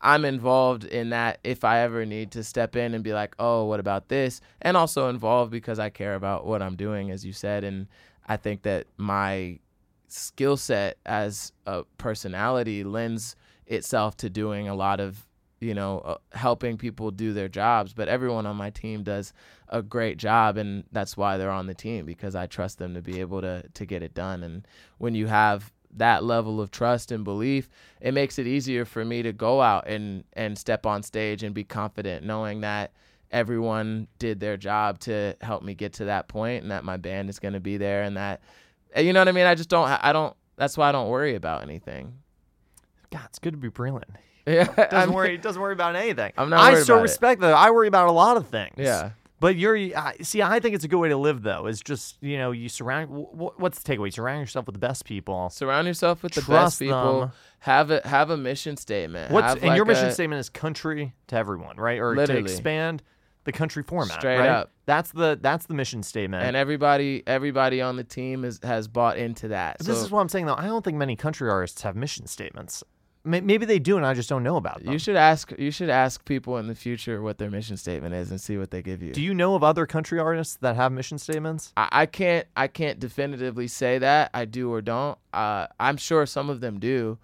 I'm 0.00 0.24
involved 0.24 0.84
in 0.84 1.10
that 1.10 1.40
if 1.42 1.64
I 1.64 1.80
ever 1.80 2.04
need 2.04 2.30
to 2.32 2.44
step 2.44 2.76
in 2.76 2.94
and 2.94 3.02
be 3.02 3.12
like, 3.12 3.34
oh, 3.38 3.64
what 3.64 3.80
about 3.80 4.08
this? 4.08 4.40
And 4.60 4.76
also 4.76 5.08
involved 5.08 5.50
because 5.50 5.78
I 5.78 5.90
care 5.90 6.14
about 6.14 6.46
what 6.46 6.62
I'm 6.62 6.76
doing, 6.76 7.10
as 7.10 7.24
you 7.24 7.32
said. 7.32 7.64
And 7.64 7.86
I 8.26 8.36
think 8.36 8.62
that 8.62 8.86
my 8.98 9.58
skill 10.08 10.56
set 10.56 10.98
as 11.06 11.52
a 11.66 11.84
personality 11.98 12.84
lends 12.84 13.36
itself 13.66 14.16
to 14.18 14.30
doing 14.30 14.68
a 14.68 14.74
lot 14.74 15.00
of, 15.00 15.26
you 15.60 15.74
know, 15.74 16.00
uh, 16.00 16.16
helping 16.32 16.76
people 16.76 17.10
do 17.10 17.32
their 17.32 17.48
jobs. 17.48 17.94
But 17.94 18.08
everyone 18.08 18.46
on 18.46 18.56
my 18.56 18.70
team 18.70 19.02
does 19.02 19.32
a 19.68 19.82
great 19.82 20.16
job. 20.18 20.56
And 20.56 20.84
that's 20.92 21.16
why 21.16 21.36
they're 21.36 21.50
on 21.50 21.66
the 21.66 21.74
team 21.74 22.06
because 22.06 22.34
I 22.34 22.46
trust 22.46 22.78
them 22.78 22.94
to 22.94 23.02
be 23.02 23.20
able 23.20 23.40
to, 23.40 23.64
to 23.74 23.86
get 23.86 24.02
it 24.02 24.14
done. 24.14 24.42
And 24.42 24.66
when 24.98 25.14
you 25.14 25.26
have 25.26 25.72
that 25.96 26.24
level 26.24 26.60
of 26.60 26.70
trust 26.70 27.10
and 27.12 27.24
belief, 27.24 27.68
it 28.00 28.12
makes 28.12 28.38
it 28.38 28.46
easier 28.46 28.84
for 28.84 29.04
me 29.04 29.22
to 29.22 29.32
go 29.32 29.62
out 29.62 29.86
and 29.88 30.24
and 30.34 30.58
step 30.58 30.84
on 30.84 31.02
stage 31.02 31.42
and 31.42 31.54
be 31.54 31.64
confident, 31.64 32.24
knowing 32.24 32.60
that 32.60 32.92
everyone 33.30 34.06
did 34.18 34.38
their 34.40 34.56
job 34.56 34.98
to 35.00 35.34
help 35.40 35.62
me 35.62 35.74
get 35.74 35.94
to 35.94 36.04
that 36.06 36.28
point, 36.28 36.62
and 36.62 36.70
that 36.70 36.84
my 36.84 36.96
band 36.96 37.28
is 37.30 37.38
going 37.38 37.54
to 37.54 37.60
be 37.60 37.76
there, 37.76 38.02
and 38.02 38.16
that 38.16 38.40
eh, 38.92 39.00
you 39.00 39.12
know 39.12 39.20
what 39.20 39.28
I 39.28 39.32
mean. 39.32 39.46
I 39.46 39.54
just 39.54 39.68
don't. 39.70 39.88
I 39.88 40.12
don't. 40.12 40.36
That's 40.56 40.76
why 40.76 40.88
I 40.88 40.92
don't 40.92 41.08
worry 41.08 41.34
about 41.34 41.62
anything. 41.62 42.12
God, 43.10 43.22
it's 43.30 43.38
good 43.38 43.52
to 43.52 43.58
be 43.58 43.68
brilliant. 43.68 44.04
Yeah, 44.48 44.62
Doesn't 44.66 44.94
I'm- 44.94 45.12
worry. 45.12 45.36
Doesn't 45.38 45.60
worry 45.60 45.72
about 45.72 45.96
anything. 45.96 46.32
I'm 46.38 46.50
not 46.50 46.60
I 46.60 46.74
so 46.80 46.94
about 46.94 47.00
it. 47.00 47.02
respect 47.02 47.40
that. 47.40 47.52
I 47.52 47.72
worry 47.72 47.88
about 47.88 48.06
a 48.06 48.12
lot 48.12 48.36
of 48.36 48.46
things. 48.46 48.74
Yeah. 48.76 49.10
But 49.38 49.56
you're 49.56 49.76
see. 50.22 50.40
I 50.42 50.60
think 50.60 50.74
it's 50.74 50.84
a 50.84 50.88
good 50.88 50.98
way 50.98 51.10
to 51.10 51.16
live, 51.16 51.42
though. 51.42 51.66
Is 51.66 51.80
just 51.80 52.16
you 52.22 52.38
know 52.38 52.52
you 52.52 52.68
surround. 52.68 53.10
wh- 53.10 53.58
What's 53.60 53.82
the 53.82 53.92
takeaway? 53.92 54.12
Surround 54.12 54.40
yourself 54.40 54.66
with 54.66 54.74
the 54.74 54.78
best 54.80 55.04
people. 55.04 55.50
Surround 55.50 55.86
yourself 55.86 56.22
with 56.22 56.32
the 56.32 56.40
Trust 56.40 56.64
best 56.74 56.78
people. 56.80 57.20
them. 57.20 57.32
Have 57.60 57.90
a 57.90 58.00
have 58.06 58.30
a 58.30 58.36
mission 58.36 58.76
statement. 58.76 59.30
What's 59.32 59.48
have 59.48 59.62
and 59.62 59.76
your 59.76 59.84
mission 59.84 60.06
a- 60.06 60.12
statement 60.12 60.40
is 60.40 60.48
country 60.48 61.14
to 61.26 61.36
everyone, 61.36 61.76
right? 61.76 61.98
Or 61.98 62.14
to 62.14 62.36
expand 62.38 63.02
the 63.44 63.52
country 63.52 63.82
format. 63.82 64.18
Straight 64.18 64.38
right? 64.38 64.48
up. 64.48 64.72
That's 64.86 65.12
the 65.12 65.38
that's 65.40 65.66
the 65.66 65.74
mission 65.74 66.02
statement. 66.02 66.44
and 66.44 66.56
everybody 66.56 67.22
everybody 67.26 67.82
on 67.82 67.96
the 67.96 68.04
team 68.04 68.44
is 68.44 68.58
has 68.62 68.88
bought 68.88 69.18
into 69.18 69.48
that. 69.48 69.78
this 69.80 69.98
is 69.98 70.10
what 70.10 70.20
I'm 70.20 70.28
saying, 70.28 70.46
though. 70.46 70.54
I 70.56 70.66
don't 70.66 70.84
think 70.84 70.96
many 70.96 71.14
country 71.14 71.50
artists 71.50 71.82
have 71.82 71.94
mission 71.94 72.26
statements. 72.26 72.82
May- 73.26 73.40
Maybe 73.40 73.66
they 73.66 73.78
do, 73.78 73.96
and 73.96 74.06
I 74.06 74.14
just 74.14 74.28
don't 74.28 74.42
know 74.42 74.56
about 74.56 74.82
them. 74.82 74.92
You 74.92 74.98
should 74.98 75.16
ask. 75.16 75.52
You 75.58 75.70
should 75.70 75.90
ask 75.90 76.24
people 76.24 76.56
in 76.58 76.66
the 76.68 76.74
future 76.74 77.20
what 77.20 77.38
their 77.38 77.50
mission 77.50 77.76
statement 77.76 78.14
is 78.14 78.30
and 78.30 78.40
see 78.40 78.56
what 78.56 78.70
they 78.70 78.82
give 78.82 79.02
you. 79.02 79.12
do 79.12 79.20
you 79.20 79.34
know 79.34 79.54
of 79.54 79.64
other 79.64 79.84
country 79.86 80.18
artists 80.18 80.56
that 80.62 80.76
have 80.76 80.92
mission 80.92 81.18
statements? 81.18 81.72
I, 81.76 81.88
I 81.92 82.06
can't. 82.06 82.46
I 82.56 82.68
can't 82.68 82.98
definitively 83.00 83.66
say 83.68 83.98
that 83.98 84.30
I 84.32 84.44
do 84.44 84.72
or 84.72 84.80
don't. 84.80 85.18
Uh, 85.32 85.66
I'm 85.80 85.96
sure 85.96 86.24
some 86.26 86.48
of 86.50 86.60
them 86.60 86.78
do. 86.78 87.18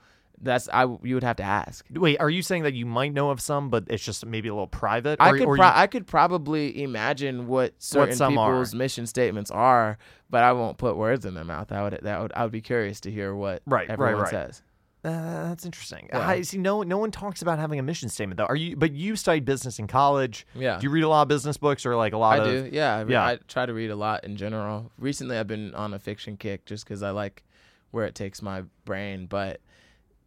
That's 0.44 0.68
I. 0.72 0.82
You 1.04 1.14
would 1.14 1.22
have 1.22 1.36
to 1.36 1.44
ask. 1.44 1.86
Wait, 1.92 2.16
are 2.18 2.28
you 2.28 2.42
saying 2.42 2.64
that 2.64 2.74
you 2.74 2.84
might 2.84 3.12
know 3.12 3.30
of 3.30 3.40
some, 3.40 3.70
but 3.70 3.84
it's 3.86 4.04
just 4.04 4.26
maybe 4.26 4.48
a 4.48 4.52
little 4.52 4.66
private? 4.66 5.18
I 5.20 5.30
Or- 5.30 5.38
could. 5.38 5.46
or 5.46 5.56
Pro- 5.56 5.66
you- 5.66 5.72
I 5.72 5.86
could 5.86 6.06
probably 6.08 6.82
imagine 6.82 7.46
what 7.46 7.74
certain 7.78 8.20
are. 8.20 8.28
people's 8.28 8.74
mission 8.74 9.06
statements 9.06 9.52
are, 9.52 9.98
but 10.30 10.42
I 10.42 10.52
won't 10.52 10.78
put 10.78 10.96
words 10.96 11.24
in 11.24 11.34
their 11.34 11.44
mouth. 11.44 11.70
I 11.70 11.82
would. 11.84 12.00
That 12.02 12.20
would. 12.20 12.32
I 12.34 12.42
would 12.42 12.50
be 12.50 12.60
curious 12.60 12.98
to 13.02 13.10
hear 13.12 13.36
what 13.36 13.62
Right, 13.66 13.82
right, 13.88 13.90
everyone 13.90 14.22
right. 14.22 14.30
says. 14.30 14.62
Uh, 15.04 15.48
that's 15.48 15.64
interesting. 15.64 16.08
Yeah. 16.12 16.20
I 16.28 16.42
see. 16.42 16.58
No, 16.58 16.82
no 16.82 16.96
one 16.96 17.10
talks 17.10 17.42
about 17.42 17.58
having 17.58 17.80
a 17.80 17.82
mission 17.82 18.08
statement 18.08 18.38
though. 18.38 18.44
Are 18.46 18.54
you? 18.54 18.76
But 18.76 18.92
you 18.92 19.16
studied 19.16 19.44
business 19.44 19.80
in 19.80 19.88
college. 19.88 20.46
Yeah. 20.54 20.78
Do 20.78 20.84
you 20.84 20.90
read 20.90 21.02
a 21.02 21.08
lot 21.08 21.22
of 21.22 21.28
business 21.28 21.56
books 21.56 21.84
or 21.84 21.96
like 21.96 22.12
a 22.12 22.18
lot 22.18 22.38
I 22.38 22.42
of? 22.42 22.44
do. 22.44 22.70
Yeah, 22.72 22.96
I, 22.96 23.00
re- 23.00 23.12
yeah. 23.12 23.26
I 23.26 23.38
try 23.48 23.66
to 23.66 23.74
read 23.74 23.90
a 23.90 23.96
lot 23.96 24.22
in 24.24 24.36
general. 24.36 24.92
Recently, 24.98 25.36
I've 25.38 25.48
been 25.48 25.74
on 25.74 25.92
a 25.92 25.98
fiction 25.98 26.36
kick 26.36 26.66
just 26.66 26.84
because 26.84 27.02
I 27.02 27.10
like 27.10 27.42
where 27.90 28.06
it 28.06 28.14
takes 28.14 28.42
my 28.42 28.62
brain. 28.84 29.26
But 29.26 29.60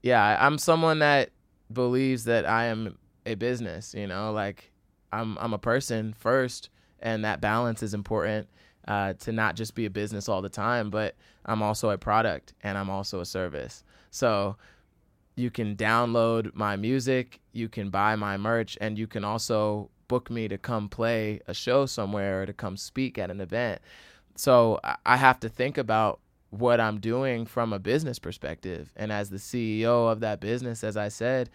yeah, 0.03 0.37
I'm 0.45 0.57
someone 0.57 0.99
that 0.99 1.29
believes 1.71 2.25
that 2.25 2.45
I 2.45 2.65
am 2.65 2.97
a 3.25 3.35
business. 3.35 3.93
You 3.93 4.07
know, 4.07 4.33
like 4.33 4.73
I'm 5.13 5.37
I'm 5.37 5.53
a 5.53 5.57
person 5.57 6.11
first, 6.11 6.69
and 6.99 7.23
that 7.23 7.39
balance 7.39 7.81
is 7.81 7.93
important. 7.93 8.49
Uh, 8.87 9.13
to 9.13 9.31
not 9.31 9.55
just 9.55 9.73
be 9.73 9.85
a 9.85 9.89
business 9.89 10.29
all 10.29 10.43
the 10.43 10.49
time, 10.49 10.91
but 10.91 11.15
I'm 11.45 11.63
also 11.63 11.89
a 11.91 11.97
product 11.97 12.53
and 12.61 12.77
I'm 12.77 12.89
also 12.91 13.19
a 13.19 13.25
service. 13.25 13.83
So 14.15 14.55
you 15.35 15.51
can 15.51 15.75
download 15.75 16.55
my 16.55 16.77
music, 16.77 17.41
you 17.51 17.67
can 17.67 17.89
buy 17.89 18.15
my 18.15 18.37
merch, 18.37 18.77
and 18.79 18.97
you 18.97 19.07
can 19.07 19.25
also 19.25 19.89
book 20.07 20.31
me 20.31 20.47
to 20.47 20.57
come 20.57 20.87
play 20.87 21.41
a 21.47 21.53
show 21.53 21.85
somewhere 21.85 22.43
or 22.43 22.45
to 22.45 22.53
come 22.53 22.77
speak 22.77 23.17
at 23.17 23.29
an 23.29 23.41
event. 23.41 23.81
So 24.35 24.79
I- 25.05 25.17
have 25.17 25.39
to 25.41 25.49
think 25.49 25.77
about 25.77 26.19
what 26.49 26.79
I'm 26.79 26.99
doing 27.01 27.45
from 27.45 27.73
a 27.73 27.79
business 27.79 28.17
perspective. 28.17 28.89
And 28.95 29.11
as 29.11 29.29
the 29.29 29.39
CEO 29.39 30.07
of 30.07 30.21
that 30.21 30.39
business, 30.39 30.83
as 30.83 30.95
I 30.95 31.09
said, 31.09 31.49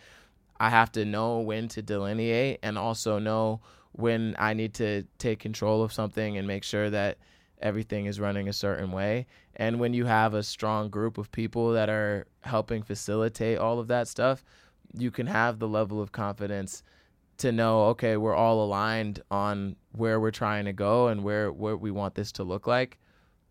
I 0.59 0.69
have 0.69 0.93
to 0.93 1.07
know 1.07 1.39
when 1.39 1.69
to 1.69 1.81
delineate 1.81 2.59
and 2.63 2.77
also 2.77 3.19
know 3.19 3.61
when 3.93 4.37
I 4.39 4.53
need 4.53 4.75
to 4.75 5.05
take 5.17 5.39
control 5.39 5.83
of 5.83 5.93
something 5.93 6.37
and 6.37 6.47
make 6.47 6.65
sure 6.65 6.91
that 6.91 7.17
everything 7.61 8.07
is 8.07 8.19
running 8.21 8.49
a 8.49 8.53
certain 8.53 8.91
way. 8.93 9.27
And 9.57 9.79
when 9.81 9.95
you 9.95 10.07
have 10.07 10.35
a 10.35 10.43
strong 10.43 10.89
group 10.89 11.19
of 11.19 11.31
people 11.33 11.73
that 11.73 11.89
are 11.89 12.27
helping 12.43 12.83
facilitate 12.83 13.59
all 13.59 13.79
of 13.79 13.89
that 13.89 14.09
stuff, 14.09 14.45
you 14.97 15.11
can 15.11 15.27
have 15.27 15.59
the 15.59 15.69
level 15.69 16.01
of 16.01 16.13
confidence 16.13 16.83
to 17.39 17.53
know 17.53 17.85
okay 17.87 18.19
we're 18.19 18.35
all 18.35 18.63
aligned 18.63 19.23
on 19.31 19.75
where 19.93 20.21
we're 20.21 20.31
trying 20.31 20.67
to 20.67 20.75
go 20.75 21.09
and 21.09 21.25
where 21.25 21.51
where 21.51 21.75
we 21.75 21.91
want 21.91 22.15
this 22.15 22.33
to 22.33 22.45
look 22.45 22.67
like 22.67 22.99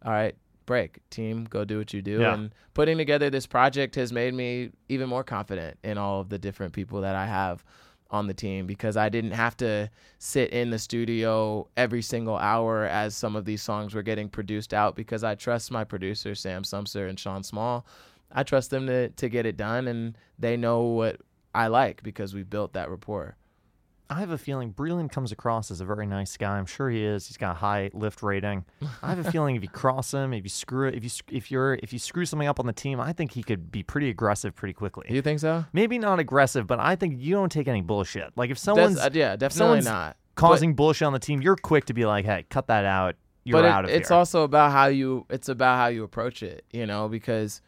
all 0.05 0.11
right 0.11 0.35
break 0.67 0.99
team 1.09 1.45
go 1.45 1.65
do 1.65 1.79
what 1.79 1.91
you 1.91 1.99
do 1.99 2.19
Yeah. 2.19 2.35
and 2.35 2.53
putting 2.75 2.99
together 2.99 3.31
this 3.31 3.47
project 3.47 3.95
has 3.95 4.13
made 4.13 4.35
me 4.35 4.69
even 4.89 5.09
more 5.09 5.23
confident 5.23 5.79
in 5.83 5.97
all 5.97 6.21
of 6.21 6.29
the 6.29 6.37
different 6.37 6.71
people 6.73 7.01
that 7.01 7.15
i 7.15 7.25
have 7.25 7.63
on 8.11 8.27
the 8.27 8.33
team 8.33 8.65
because 8.65 8.97
i 8.97 9.07
didn't 9.09 9.31
have 9.31 9.55
to 9.55 9.89
sit 10.17 10.49
in 10.51 10.69
the 10.69 10.79
studio 10.79 11.67
every 11.77 12.01
single 12.01 12.37
hour 12.37 12.85
as 12.85 13.15
some 13.15 13.35
of 13.35 13.45
these 13.45 13.61
songs 13.61 13.93
were 13.93 14.01
getting 14.01 14.27
produced 14.27 14.73
out 14.73 14.95
because 14.95 15.23
i 15.23 15.35
trust 15.35 15.71
my 15.71 15.83
producers 15.83 16.39
sam 16.39 16.63
sumser 16.63 17.07
and 17.09 17.19
sean 17.19 17.43
small. 17.43 17.85
I 18.31 18.43
trust 18.43 18.69
them 18.69 18.85
to, 18.85 19.09
to 19.09 19.27
get 19.27 19.47
it 19.47 19.57
done 19.57 19.87
and 19.87 20.15
they 20.37 20.55
know 20.55 20.81
what 20.83 21.19
i 21.55 21.67
like 21.67 22.03
because 22.03 22.33
we 22.33 22.43
built 22.43 22.73
that 22.73 22.89
rapport 22.89 23.35
I 24.11 24.21
have 24.21 24.31
a 24.31 24.37
feeling 24.39 24.73
Breland 24.73 25.11
comes 25.11 25.31
across 25.31 25.69
as 25.69 25.81
a 25.81 25.85
very 25.85 26.07
nice 26.07 26.35
guy. 26.35 26.57
I'm 26.57 26.65
sure 26.65 26.89
he 26.89 27.03
is. 27.03 27.27
He's 27.27 27.37
got 27.37 27.51
a 27.51 27.59
high 27.59 27.91
Lyft 27.93 28.23
rating. 28.23 28.65
I 29.03 29.09
have 29.09 29.23
a 29.25 29.31
feeling 29.31 29.55
if 29.55 29.61
you 29.61 29.69
cross 29.69 30.13
him, 30.13 30.33
if 30.33 30.43
you 30.43 30.49
screw 30.49 30.87
it, 30.87 30.95
if 30.95 31.03
you 31.03 31.09
if 31.31 31.51
you're 31.51 31.75
if 31.83 31.93
you 31.93 31.99
screw 31.99 32.25
something 32.25 32.47
up 32.47 32.59
on 32.59 32.65
the 32.65 32.73
team, 32.73 32.99
I 32.99 33.13
think 33.13 33.31
he 33.33 33.43
could 33.43 33.71
be 33.71 33.83
pretty 33.83 34.09
aggressive 34.09 34.55
pretty 34.55 34.73
quickly. 34.73 35.05
you 35.09 35.21
think 35.21 35.39
so 35.39 35.65
Maybe 35.73 35.99
not 35.99 36.19
aggressive, 36.19 36.65
but 36.65 36.79
I 36.79 36.95
think 36.95 37.19
you 37.19 37.35
don't 37.35 37.51
take 37.51 37.67
any 37.67 37.81
bullshit. 37.81 38.31
Like 38.35 38.49
if 38.49 38.59
That's- 38.59 38.63
someone's 38.63 38.97
uh, 38.99 39.09
yeah 39.13 39.35
definitely 39.35 39.57
someone's 39.57 39.85
not 39.85 40.17
causing 40.35 40.73
bullshit 40.73 41.05
on 41.05 41.13
the 41.13 41.19
team, 41.19 41.41
you're 41.41 41.55
quick 41.55 41.85
to 41.85 41.93
be 41.93 42.05
like, 42.05 42.25
"Hey, 42.25 42.45
cut 42.49 42.67
that 42.67 42.85
out. 42.85 43.15
You're 43.43 43.59
but 43.61 43.65
it- 43.65 43.71
out 43.71 43.83
of 43.85 43.89
here. 43.91 43.99
it's 43.99 44.09
here." 44.09 44.17
also 44.17 44.43
about 44.43 44.71
how 44.71 44.87
you 44.87 45.25
it's 45.29 45.49
about 45.49 45.77
how 45.77 45.87
you 45.87 46.03
approach 46.03 46.41
it 46.43 46.65
you 46.71 46.85
know 46.85 47.07
because 47.09 47.61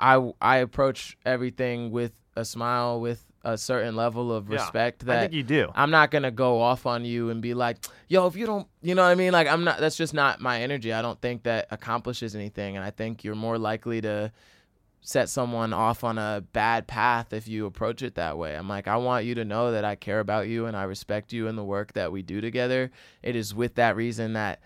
i 0.00 0.32
i 0.40 0.56
approach 0.58 1.16
everything 1.26 1.90
with 1.90 2.12
a 2.36 2.44
smile 2.44 3.00
with 3.00 3.24
a 3.44 3.56
certain 3.56 3.96
level 3.96 4.32
of 4.32 4.48
Yeah, 4.48 4.56
respect 4.56 5.02
I 5.04 5.06
that 5.06 5.20
think 5.20 5.32
you 5.32 5.42
do. 5.42 5.70
I'm 5.74 5.90
not 5.90 6.10
gonna 6.10 6.30
go 6.30 6.60
off 6.60 6.86
on 6.86 7.04
you 7.04 7.30
and 7.30 7.40
be 7.40 7.54
like, 7.54 7.78
yo, 8.08 8.26
if 8.26 8.36
you 8.36 8.46
don't, 8.46 8.66
you 8.82 8.94
know 8.94 9.02
what 9.02 9.10
I 9.10 9.14
mean? 9.14 9.32
Like, 9.32 9.46
I'm 9.46 9.64
not. 9.64 9.80
That's 9.80 9.96
just 9.96 10.14
not 10.14 10.40
my 10.40 10.60
energy. 10.60 10.92
I 10.92 11.02
don't 11.02 11.20
think 11.20 11.44
that 11.44 11.68
accomplishes 11.70 12.34
anything, 12.34 12.76
and 12.76 12.84
I 12.84 12.90
think 12.90 13.24
you're 13.24 13.34
more 13.34 13.58
likely 13.58 14.00
to 14.02 14.32
set 15.00 15.28
someone 15.28 15.72
off 15.72 16.04
on 16.04 16.18
a 16.18 16.44
bad 16.52 16.86
path 16.86 17.32
if 17.32 17.48
you 17.48 17.66
approach 17.66 18.02
it 18.02 18.16
that 18.16 18.36
way. 18.36 18.54
I'm 18.54 18.68
like, 18.68 18.88
I 18.88 18.96
want 18.96 19.24
you 19.24 19.34
to 19.36 19.44
know 19.44 19.72
that 19.72 19.84
I 19.84 19.94
care 19.94 20.20
about 20.20 20.48
you 20.48 20.66
and 20.66 20.76
I 20.76 20.82
respect 20.82 21.32
you 21.32 21.46
and 21.48 21.56
the 21.56 21.64
work 21.64 21.94
that 21.94 22.12
we 22.12 22.22
do 22.22 22.40
together. 22.40 22.90
It 23.22 23.36
is 23.36 23.54
with 23.54 23.76
that 23.76 23.96
reason 23.96 24.34
that, 24.34 24.60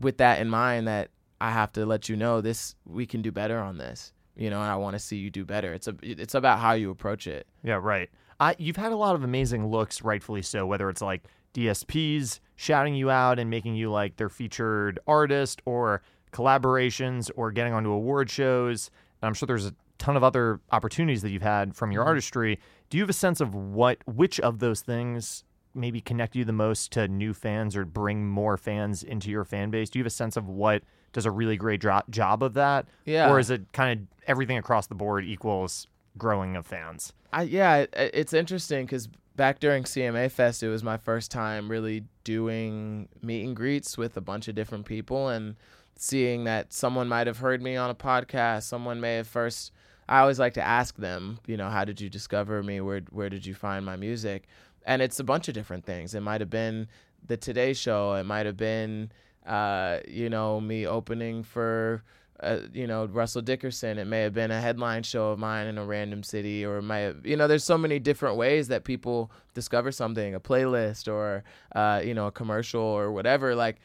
with 0.00 0.18
that 0.18 0.38
in 0.40 0.48
mind, 0.48 0.86
that 0.86 1.10
I 1.40 1.50
have 1.50 1.72
to 1.72 1.86
let 1.86 2.08
you 2.08 2.14
know 2.16 2.40
this. 2.40 2.76
We 2.86 3.06
can 3.06 3.20
do 3.22 3.32
better 3.32 3.58
on 3.58 3.78
this. 3.78 4.12
You 4.36 4.50
know, 4.50 4.60
and 4.60 4.70
I 4.70 4.76
want 4.76 4.94
to 4.94 4.98
see 4.98 5.16
you 5.16 5.30
do 5.30 5.44
better. 5.44 5.72
It's 5.72 5.86
a. 5.86 5.94
It's 6.02 6.34
about 6.34 6.58
how 6.58 6.72
you 6.72 6.90
approach 6.90 7.26
it. 7.26 7.46
Yeah, 7.62 7.78
right. 7.80 8.10
I, 8.40 8.56
you've 8.58 8.76
had 8.76 8.90
a 8.90 8.96
lot 8.96 9.14
of 9.14 9.22
amazing 9.22 9.68
looks, 9.68 10.02
rightfully 10.02 10.42
so, 10.42 10.66
whether 10.66 10.90
it's 10.90 11.00
like 11.00 11.22
DSPs 11.54 12.40
shouting 12.56 12.94
you 12.96 13.10
out 13.10 13.38
and 13.38 13.48
making 13.48 13.76
you 13.76 13.90
like 13.92 14.16
their 14.16 14.28
featured 14.28 14.98
artist 15.06 15.62
or 15.66 16.02
collaborations 16.32 17.30
or 17.36 17.50
getting 17.52 17.72
onto 17.72 17.90
award 17.90 18.28
shows. 18.28 18.90
And 19.22 19.28
I'm 19.28 19.34
sure 19.34 19.46
there's 19.46 19.66
a 19.66 19.74
ton 19.98 20.16
of 20.16 20.24
other 20.24 20.60
opportunities 20.72 21.22
that 21.22 21.30
you've 21.30 21.42
had 21.42 21.74
from 21.74 21.92
your 21.92 22.02
Mhm. 22.04 22.08
artistry. 22.08 22.58
Do 22.90 22.98
you 22.98 23.02
have 23.04 23.10
a 23.10 23.14
sense 23.14 23.40
of 23.40 23.54
what 23.54 23.98
which 24.06 24.40
of 24.40 24.58
those 24.58 24.80
things 24.80 25.44
maybe 25.74 26.00
connect 26.00 26.36
you 26.36 26.44
the 26.44 26.52
most 26.52 26.92
to 26.92 27.08
new 27.08 27.34
fans 27.34 27.76
or 27.76 27.84
bring 27.84 28.28
more 28.28 28.56
fans 28.56 29.02
into 29.02 29.30
your 29.30 29.44
fan 29.44 29.70
base? 29.70 29.90
Do 29.90 29.98
you 29.98 30.02
have 30.02 30.08
a 30.08 30.10
sense 30.10 30.36
of 30.36 30.48
what 30.48 30.82
does 31.12 31.26
a 31.26 31.30
really 31.30 31.56
great 31.56 31.80
dro- 31.80 32.02
job 32.10 32.42
of 32.42 32.54
that? 32.54 32.86
Yeah. 33.04 33.30
Or 33.30 33.38
is 33.38 33.50
it 33.50 33.72
kind 33.72 34.00
of 34.00 34.06
everything 34.26 34.58
across 34.58 34.86
the 34.86 34.94
board 34.94 35.24
equals 35.24 35.86
growing 36.18 36.56
of 36.56 36.66
fans? 36.66 37.12
I 37.32 37.42
yeah, 37.42 37.76
it, 37.78 37.94
it's 37.94 38.32
interesting 38.32 38.86
because 38.86 39.08
back 39.36 39.60
during 39.60 39.84
CMA 39.84 40.30
Fest, 40.30 40.62
it 40.62 40.68
was 40.68 40.82
my 40.82 40.96
first 40.96 41.30
time 41.30 41.70
really 41.70 42.04
doing 42.22 43.08
meet 43.22 43.44
and 43.44 43.56
greets 43.56 43.98
with 43.98 44.16
a 44.16 44.20
bunch 44.20 44.48
of 44.48 44.54
different 44.54 44.86
people 44.86 45.28
and 45.28 45.56
seeing 45.96 46.44
that 46.44 46.72
someone 46.72 47.08
might 47.08 47.26
have 47.26 47.38
heard 47.38 47.62
me 47.62 47.76
on 47.76 47.90
a 47.90 47.94
podcast, 47.94 48.64
someone 48.64 49.00
may 49.00 49.16
have 49.16 49.28
first. 49.28 49.72
I 50.06 50.20
always 50.20 50.38
like 50.38 50.54
to 50.54 50.62
ask 50.62 50.96
them, 50.96 51.38
you 51.46 51.56
know, 51.56 51.70
how 51.70 51.84
did 51.84 52.00
you 52.00 52.10
discover 52.10 52.62
me? 52.62 52.80
Where 52.80 53.00
where 53.10 53.30
did 53.30 53.46
you 53.46 53.54
find 53.54 53.86
my 53.86 53.96
music? 53.96 54.44
And 54.84 55.02
it's 55.02 55.18
a 55.20 55.24
bunch 55.24 55.48
of 55.48 55.54
different 55.54 55.84
things. 55.84 56.14
It 56.14 56.20
might 56.20 56.40
have 56.40 56.50
been 56.50 56.88
the 57.26 57.36
Today 57.36 57.72
Show. 57.72 58.14
It 58.14 58.24
might 58.24 58.46
have 58.46 58.56
been, 58.56 59.10
uh, 59.46 60.00
you 60.06 60.28
know, 60.28 60.60
me 60.60 60.86
opening 60.86 61.42
for 61.42 62.02
uh, 62.40 62.58
you 62.72 62.86
know 62.86 63.06
Russell 63.06 63.42
Dickerson. 63.42 63.98
It 63.98 64.06
may 64.06 64.20
have 64.20 64.34
been 64.34 64.50
a 64.50 64.60
headline 64.60 65.02
show 65.02 65.30
of 65.30 65.38
mine 65.38 65.66
in 65.66 65.78
a 65.78 65.84
random 65.84 66.22
city, 66.22 66.64
or 66.64 66.78
it 66.78 66.82
might 66.82 66.98
have, 66.98 67.24
you 67.26 67.36
know, 67.36 67.46
there's 67.46 67.64
so 67.64 67.78
many 67.78 67.98
different 67.98 68.36
ways 68.36 68.68
that 68.68 68.84
people 68.84 69.30
discover 69.54 69.90
something, 69.92 70.34
a 70.34 70.40
playlist 70.40 71.10
or 71.10 71.44
uh, 71.74 72.02
you 72.04 72.14
know 72.14 72.26
a 72.26 72.32
commercial 72.32 72.82
or 72.82 73.12
whatever. 73.12 73.54
Like 73.54 73.80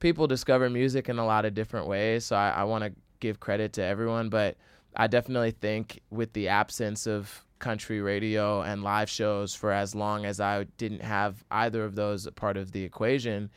people 0.00 0.26
discover 0.26 0.68
music 0.68 1.08
in 1.08 1.18
a 1.18 1.24
lot 1.24 1.44
of 1.44 1.54
different 1.54 1.86
ways. 1.86 2.26
So 2.26 2.36
I, 2.36 2.50
I 2.50 2.64
want 2.64 2.84
to 2.84 2.92
give 3.20 3.40
credit 3.40 3.72
to 3.74 3.82
everyone, 3.82 4.28
but 4.28 4.56
I 4.94 5.06
definitely 5.06 5.52
think 5.52 6.00
with 6.10 6.32
the 6.32 6.48
absence 6.48 7.06
of 7.06 7.44
country 7.58 8.00
radio 8.00 8.62
and 8.62 8.82
live 8.82 9.08
shows 9.08 9.54
for 9.54 9.72
as 9.72 9.94
long 9.94 10.24
as 10.24 10.40
I 10.40 10.64
didn't 10.76 11.02
have 11.02 11.44
either 11.50 11.84
of 11.84 11.94
those 11.94 12.28
part 12.36 12.56
of 12.56 12.72
the 12.72 12.82
equation 12.82 13.50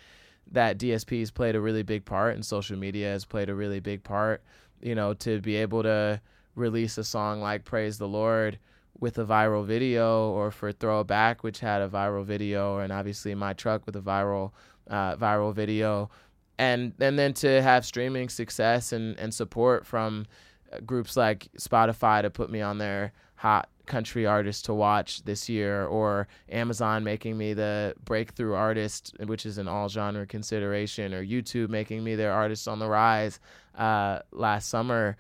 that 0.51 0.77
DSPs 0.77 1.33
played 1.33 1.55
a 1.55 1.61
really 1.61 1.83
big 1.83 2.05
part 2.05 2.35
and 2.35 2.45
social 2.45 2.77
media 2.77 3.09
has 3.09 3.25
played 3.25 3.49
a 3.49 3.55
really 3.55 3.79
big 3.79 4.03
part, 4.03 4.43
you 4.81 4.95
know, 4.95 5.13
to 5.15 5.39
be 5.41 5.55
able 5.55 5.83
to 5.83 6.21
release 6.55 6.97
a 6.97 7.03
song 7.03 7.41
like 7.41 7.65
Praise 7.65 7.97
the 7.97 8.07
Lord 8.07 8.57
with 8.99 9.17
a 9.17 9.25
viral 9.25 9.65
video 9.65 10.31
or 10.31 10.51
for 10.51 10.71
Throwback 10.71 11.43
which 11.43 11.59
had 11.59 11.81
a 11.81 11.87
viral 11.87 12.25
video 12.25 12.79
and 12.79 12.91
obviously 12.91 13.33
My 13.35 13.53
Truck 13.53 13.85
with 13.85 13.95
a 13.95 14.01
viral 14.01 14.51
uh, 14.89 15.15
viral 15.15 15.53
video. 15.53 16.09
And 16.57 16.93
and 16.99 17.17
then 17.17 17.33
to 17.35 17.61
have 17.61 17.85
streaming 17.85 18.27
success 18.29 18.91
and, 18.91 19.17
and 19.17 19.33
support 19.33 19.85
from 19.85 20.25
uh, 20.73 20.79
groups 20.81 21.15
like 21.15 21.47
Spotify 21.57 22.21
to 22.21 22.29
put 22.29 22.49
me 22.49 22.61
on 22.61 22.79
their 22.79 23.13
hot 23.35 23.69
country 23.89 24.25
artist 24.25 24.63
to 24.65 24.73
watch 24.73 25.23
this 25.23 25.49
year 25.49 25.85
or 25.85 26.27
Amazon 26.49 27.03
making 27.03 27.37
me 27.37 27.53
the 27.53 27.93
breakthrough 28.05 28.53
artist 28.53 29.15
which 29.25 29.45
is 29.45 29.57
an 29.57 29.67
all 29.67 29.89
genre 29.89 30.25
consideration 30.25 31.13
or 31.13 31.25
YouTube 31.25 31.69
making 31.69 32.03
me 32.03 32.15
their 32.15 32.31
artist 32.31 32.67
on 32.67 32.79
the 32.79 32.87
rise 32.87 33.39
uh, 33.75 34.19
last 34.31 34.69
summer. 34.69 35.17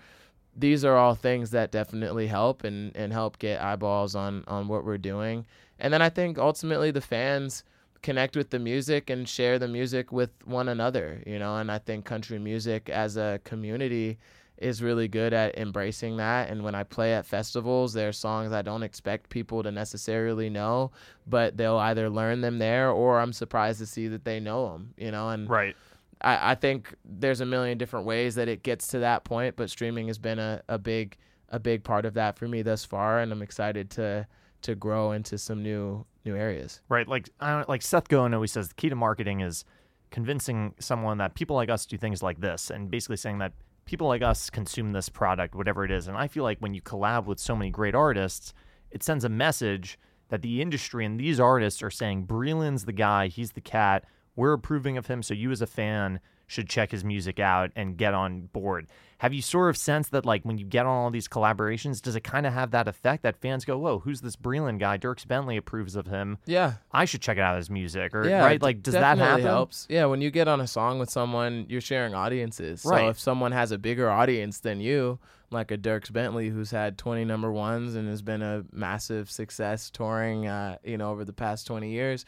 These 0.55 0.85
are 0.85 0.95
all 0.95 1.15
things 1.15 1.51
that 1.51 1.71
definitely 1.71 2.27
help 2.27 2.63
and, 2.63 2.95
and 2.95 3.11
help 3.11 3.39
get 3.39 3.61
eyeballs 3.61 4.15
on 4.15 4.43
on 4.47 4.67
what 4.67 4.85
we're 4.85 4.97
doing. 4.97 5.45
And 5.79 5.91
then 5.91 6.01
I 6.01 6.09
think 6.09 6.37
ultimately 6.37 6.91
the 6.91 7.01
fans 7.01 7.63
connect 8.01 8.37
with 8.37 8.49
the 8.49 8.59
music 8.59 9.09
and 9.09 9.27
share 9.27 9.59
the 9.59 9.67
music 9.67 10.11
with 10.11 10.29
one 10.45 10.69
another 10.69 11.21
you 11.27 11.37
know 11.37 11.57
and 11.57 11.69
I 11.69 11.79
think 11.79 12.05
country 12.05 12.39
music 12.39 12.89
as 12.89 13.17
a 13.17 13.41
community 13.43 14.17
is 14.59 14.83
really 14.83 15.07
good 15.07 15.33
at 15.33 15.57
embracing 15.57 16.17
that. 16.17 16.49
And 16.49 16.63
when 16.63 16.75
I 16.75 16.83
play 16.83 17.13
at 17.13 17.25
festivals, 17.25 17.93
there 17.93 18.09
are 18.09 18.13
songs 18.13 18.51
I 18.51 18.61
don't 18.61 18.83
expect 18.83 19.29
people 19.29 19.63
to 19.63 19.71
necessarily 19.71 20.49
know, 20.49 20.91
but 21.25 21.57
they'll 21.57 21.77
either 21.77 22.09
learn 22.09 22.41
them 22.41 22.59
there 22.59 22.91
or 22.91 23.19
I'm 23.19 23.33
surprised 23.33 23.79
to 23.79 23.85
see 23.85 24.07
that 24.09 24.25
they 24.25 24.39
know 24.39 24.71
them, 24.71 24.93
you 24.97 25.11
know? 25.11 25.29
And 25.29 25.49
Right. 25.49 25.75
I, 26.21 26.51
I 26.51 26.55
think 26.55 26.93
there's 27.05 27.41
a 27.41 27.45
million 27.45 27.77
different 27.77 28.05
ways 28.05 28.35
that 28.35 28.47
it 28.47 28.63
gets 28.63 28.89
to 28.89 28.99
that 28.99 29.23
point, 29.23 29.55
but 29.55 29.69
streaming 29.69 30.07
has 30.07 30.17
been 30.17 30.39
a, 30.39 30.61
a 30.67 30.77
big 30.77 31.17
a 31.51 31.59
big 31.59 31.83
part 31.83 32.05
of 32.05 32.13
that 32.13 32.37
for 32.37 32.47
me 32.47 32.61
thus 32.61 32.85
far, 32.85 33.19
and 33.19 33.31
I'm 33.31 33.41
excited 33.41 33.89
to 33.91 34.27
to 34.61 34.75
grow 34.75 35.13
into 35.13 35.37
some 35.37 35.63
new 35.63 36.05
new 36.25 36.35
areas. 36.35 36.81
Right. 36.89 37.07
Like 37.07 37.29
I 37.39 37.51
don't, 37.51 37.69
like 37.69 37.81
Seth 37.81 38.09
Godin 38.09 38.33
always 38.33 38.51
says, 38.51 38.67
the 38.67 38.75
key 38.75 38.89
to 38.89 38.95
marketing 38.95 39.39
is 39.39 39.63
convincing 40.11 40.73
someone 40.79 41.17
that 41.19 41.33
people 41.33 41.55
like 41.55 41.69
us 41.69 41.85
do 41.85 41.97
things 41.97 42.21
like 42.21 42.41
this, 42.41 42.69
and 42.69 42.91
basically 42.91 43.17
saying 43.17 43.39
that 43.39 43.53
people 43.89 44.07
like 44.07 44.21
us 44.21 44.51
consume 44.51 44.91
this 44.91 45.09
product, 45.09 45.55
whatever 45.55 45.83
it 45.83 45.89
is. 45.89 46.07
And 46.07 46.15
I 46.15 46.27
feel 46.27 46.43
like 46.43 46.59
when 46.59 46.75
you 46.75 46.81
collab 46.81 47.25
with 47.25 47.39
so 47.39 47.55
many 47.55 47.71
great 47.71 47.95
artists, 47.95 48.53
it 48.91 49.01
sends 49.01 49.25
a 49.25 49.29
message 49.29 49.97
that 50.27 50.43
the 50.43 50.61
industry 50.61 51.07
and 51.07 51.19
these 51.19 51.39
artists 51.39 51.81
are 51.81 51.89
saying 51.89 52.27
Breland's 52.27 52.85
the 52.85 52.91
guy, 52.91 53.29
he's 53.29 53.53
the 53.53 53.61
cat. 53.61 54.05
We're 54.35 54.53
approving 54.53 54.95
of 54.99 55.07
him, 55.07 55.23
so 55.23 55.33
you 55.33 55.49
as 55.49 55.63
a 55.63 55.67
fan 55.67 56.19
should 56.49 56.67
check 56.67 56.91
his 56.91 57.05
music 57.05 57.39
out 57.39 57.71
and 57.75 57.95
get 57.95 58.13
on 58.13 58.47
board. 58.47 58.87
Have 59.19 59.33
you 59.33 59.41
sort 59.41 59.69
of 59.69 59.77
sensed 59.77 60.11
that, 60.11 60.25
like, 60.25 60.43
when 60.43 60.57
you 60.57 60.65
get 60.65 60.85
on 60.85 60.91
all 60.91 61.11
these 61.11 61.27
collaborations, 61.27 62.01
does 62.01 62.15
it 62.15 62.23
kind 62.23 62.47
of 62.47 62.53
have 62.53 62.71
that 62.71 62.87
effect 62.87 63.21
that 63.23 63.37
fans 63.37 63.65
go, 63.65 63.77
"Whoa, 63.77 63.99
who's 63.99 64.21
this 64.21 64.35
Breland 64.35 64.79
guy? 64.79 64.97
Dierks 64.97 65.27
Bentley 65.27 65.57
approves 65.57 65.95
of 65.95 66.07
him. 66.07 66.37
Yeah, 66.45 66.73
I 66.91 67.05
should 67.05 67.21
check 67.21 67.37
it 67.37 67.41
out 67.41 67.57
his 67.57 67.69
music." 67.69 68.15
Or 68.15 68.27
yeah, 68.27 68.43
right, 68.43 68.61
like, 68.61 68.81
does 68.81 68.93
that 68.93 69.17
happen? 69.17 69.45
Helps. 69.45 69.85
Yeah, 69.89 70.05
when 70.05 70.21
you 70.21 70.31
get 70.31 70.47
on 70.47 70.59
a 70.59 70.67
song 70.67 70.97
with 70.97 71.09
someone, 71.09 71.65
you're 71.69 71.81
sharing 71.81 72.15
audiences. 72.15 72.83
Right. 72.83 73.01
So 73.01 73.09
if 73.09 73.19
someone 73.19 73.51
has 73.51 73.71
a 73.71 73.77
bigger 73.77 74.09
audience 74.09 74.59
than 74.59 74.81
you, 74.81 75.19
like 75.51 75.69
a 75.69 75.77
Dierks 75.77 76.11
Bentley 76.11 76.49
who's 76.49 76.71
had 76.71 76.97
20 76.97 77.25
number 77.25 77.51
ones 77.51 77.95
and 77.95 78.07
has 78.07 78.21
been 78.21 78.41
a 78.41 78.63
massive 78.71 79.29
success 79.29 79.89
touring, 79.89 80.47
uh, 80.47 80.77
you 80.83 80.97
know, 80.97 81.11
over 81.11 81.25
the 81.25 81.33
past 81.33 81.67
20 81.67 81.91
years, 81.91 82.25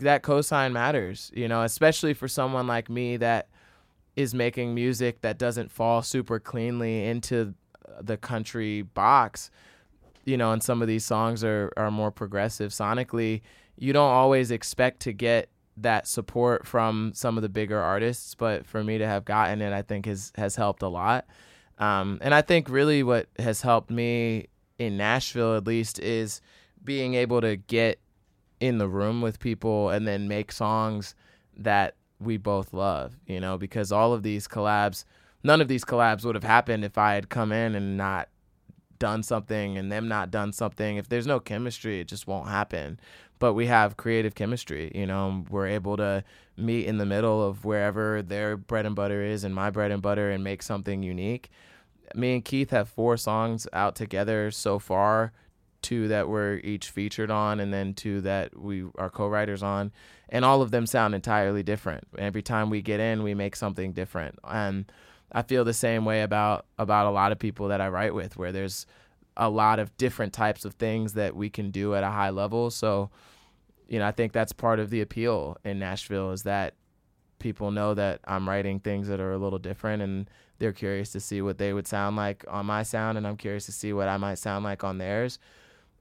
that 0.00 0.22
cosign 0.22 0.72
matters. 0.72 1.30
You 1.34 1.48
know, 1.48 1.62
especially 1.62 2.14
for 2.14 2.28
someone 2.28 2.66
like 2.66 2.88
me 2.88 3.16
that 3.18 3.48
is 4.16 4.34
making 4.34 4.74
music 4.74 5.20
that 5.22 5.38
doesn't 5.38 5.70
fall 5.70 6.02
super 6.02 6.38
cleanly 6.38 7.06
into 7.06 7.54
the 8.00 8.16
country 8.16 8.82
box 8.82 9.50
you 10.24 10.36
know, 10.36 10.52
and 10.52 10.62
some 10.62 10.82
of 10.82 10.88
these 10.88 11.04
songs 11.04 11.44
are 11.44 11.72
are 11.76 11.90
more 11.90 12.10
progressive 12.10 12.70
sonically. 12.72 13.42
You 13.76 13.92
don't 13.92 14.10
always 14.10 14.50
expect 14.50 15.00
to 15.00 15.12
get 15.12 15.48
that 15.76 16.06
support 16.06 16.66
from 16.66 17.12
some 17.14 17.36
of 17.36 17.42
the 17.42 17.48
bigger 17.48 17.78
artists, 17.78 18.34
but 18.34 18.64
for 18.64 18.84
me 18.84 18.98
to 18.98 19.06
have 19.06 19.24
gotten 19.24 19.60
it, 19.60 19.72
I 19.72 19.82
think 19.82 20.06
has 20.06 20.32
has 20.36 20.56
helped 20.56 20.82
a 20.82 20.88
lot. 20.88 21.26
Um, 21.78 22.18
and 22.22 22.32
I 22.34 22.42
think 22.42 22.68
really 22.68 23.02
what 23.02 23.28
has 23.38 23.60
helped 23.62 23.90
me 23.90 24.46
in 24.78 24.96
Nashville, 24.96 25.56
at 25.56 25.66
least, 25.66 25.98
is 25.98 26.40
being 26.84 27.14
able 27.14 27.40
to 27.40 27.56
get 27.56 27.98
in 28.66 28.78
the 28.78 28.88
room 28.88 29.20
with 29.20 29.38
people 29.38 29.90
and 29.90 30.08
then 30.08 30.26
make 30.26 30.50
songs 30.50 31.14
that 31.56 31.94
we 32.18 32.38
both 32.38 32.72
love, 32.72 33.16
you 33.26 33.38
know, 33.38 33.58
because 33.58 33.92
all 33.92 34.14
of 34.14 34.22
these 34.22 34.48
collabs, 34.48 35.04
none 35.42 35.60
of 35.60 35.68
these 35.68 35.84
collabs 35.84 36.24
would 36.24 36.34
have 36.34 36.44
happened 36.44 36.84
if 36.84 36.96
I 36.96 37.14
had 37.14 37.28
come 37.28 37.52
in 37.52 37.74
and 37.74 37.98
not 37.98 38.28
done 38.98 39.22
something 39.22 39.76
and 39.76 39.92
them 39.92 40.08
not 40.08 40.30
done 40.30 40.52
something. 40.52 40.96
If 40.96 41.10
there's 41.10 41.26
no 41.26 41.40
chemistry, 41.40 42.00
it 42.00 42.08
just 42.08 42.26
won't 42.26 42.48
happen. 42.48 42.98
But 43.38 43.52
we 43.52 43.66
have 43.66 43.98
creative 43.98 44.34
chemistry, 44.34 44.90
you 44.94 45.06
know, 45.06 45.44
we're 45.50 45.66
able 45.66 45.98
to 45.98 46.24
meet 46.56 46.86
in 46.86 46.96
the 46.96 47.04
middle 47.04 47.46
of 47.46 47.66
wherever 47.66 48.22
their 48.22 48.56
bread 48.56 48.86
and 48.86 48.96
butter 48.96 49.22
is 49.22 49.44
and 49.44 49.54
my 49.54 49.68
bread 49.70 49.90
and 49.90 50.00
butter 50.00 50.30
and 50.30 50.42
make 50.42 50.62
something 50.62 51.02
unique. 51.02 51.50
Me 52.14 52.34
and 52.34 52.44
Keith 52.44 52.70
have 52.70 52.88
four 52.88 53.18
songs 53.18 53.66
out 53.74 53.94
together 53.94 54.50
so 54.50 54.78
far 54.78 55.32
two 55.84 56.08
that 56.08 56.28
we're 56.28 56.56
each 56.64 56.90
featured 56.90 57.30
on 57.30 57.60
and 57.60 57.72
then 57.72 57.94
two 57.94 58.20
that 58.22 58.58
we 58.58 58.84
are 58.96 59.10
co-writers 59.10 59.62
on. 59.62 59.92
And 60.28 60.44
all 60.44 60.62
of 60.62 60.72
them 60.72 60.86
sound 60.86 61.14
entirely 61.14 61.62
different. 61.62 62.04
Every 62.18 62.42
time 62.42 62.70
we 62.70 62.82
get 62.82 62.98
in 62.98 63.22
we 63.22 63.34
make 63.34 63.54
something 63.54 63.92
different. 63.92 64.38
And 64.42 64.90
i 65.32 65.42
feel 65.42 65.64
the 65.64 65.74
same 65.74 66.04
way 66.04 66.22
about 66.22 66.66
about 66.78 67.06
a 67.06 67.10
lot 67.10 67.32
of 67.32 67.38
people 67.38 67.68
that 67.68 67.80
i 67.80 67.88
write 67.88 68.14
with 68.14 68.36
where 68.36 68.52
there's 68.52 68.86
a 69.36 69.48
lot 69.48 69.78
of 69.78 69.96
different 69.96 70.32
types 70.32 70.64
of 70.64 70.74
things 70.74 71.14
that 71.14 71.34
we 71.34 71.50
can 71.50 71.70
do 71.70 71.94
at 71.94 72.04
a 72.04 72.10
high 72.10 72.30
level. 72.30 72.70
So 72.70 73.10
you 73.88 73.98
know 73.98 74.06
i 74.06 74.12
think 74.12 74.32
that's 74.32 74.52
part 74.52 74.80
of 74.80 74.90
the 74.90 75.00
appeal 75.00 75.56
in 75.64 75.78
nashville 75.78 76.32
is 76.32 76.42
that 76.42 76.74
people 77.38 77.70
know 77.70 77.94
that 77.94 78.20
i'm 78.26 78.48
writing 78.48 78.80
things 78.80 79.08
that 79.08 79.20
are 79.20 79.32
a 79.32 79.38
little 79.38 79.58
different 79.58 80.02
and 80.02 80.28
they're 80.58 80.72
curious 80.72 81.10
to 81.10 81.20
see 81.20 81.42
what 81.42 81.58
they 81.58 81.72
would 81.72 81.86
sound 81.86 82.16
like 82.16 82.44
on 82.48 82.66
my 82.66 82.82
sound 82.82 83.18
and 83.18 83.26
i'm 83.26 83.36
curious 83.36 83.66
to 83.66 83.72
see 83.72 83.92
what 83.92 84.08
i 84.08 84.16
might 84.16 84.38
sound 84.38 84.64
like 84.64 84.82
on 84.84 84.98
theirs 84.98 85.38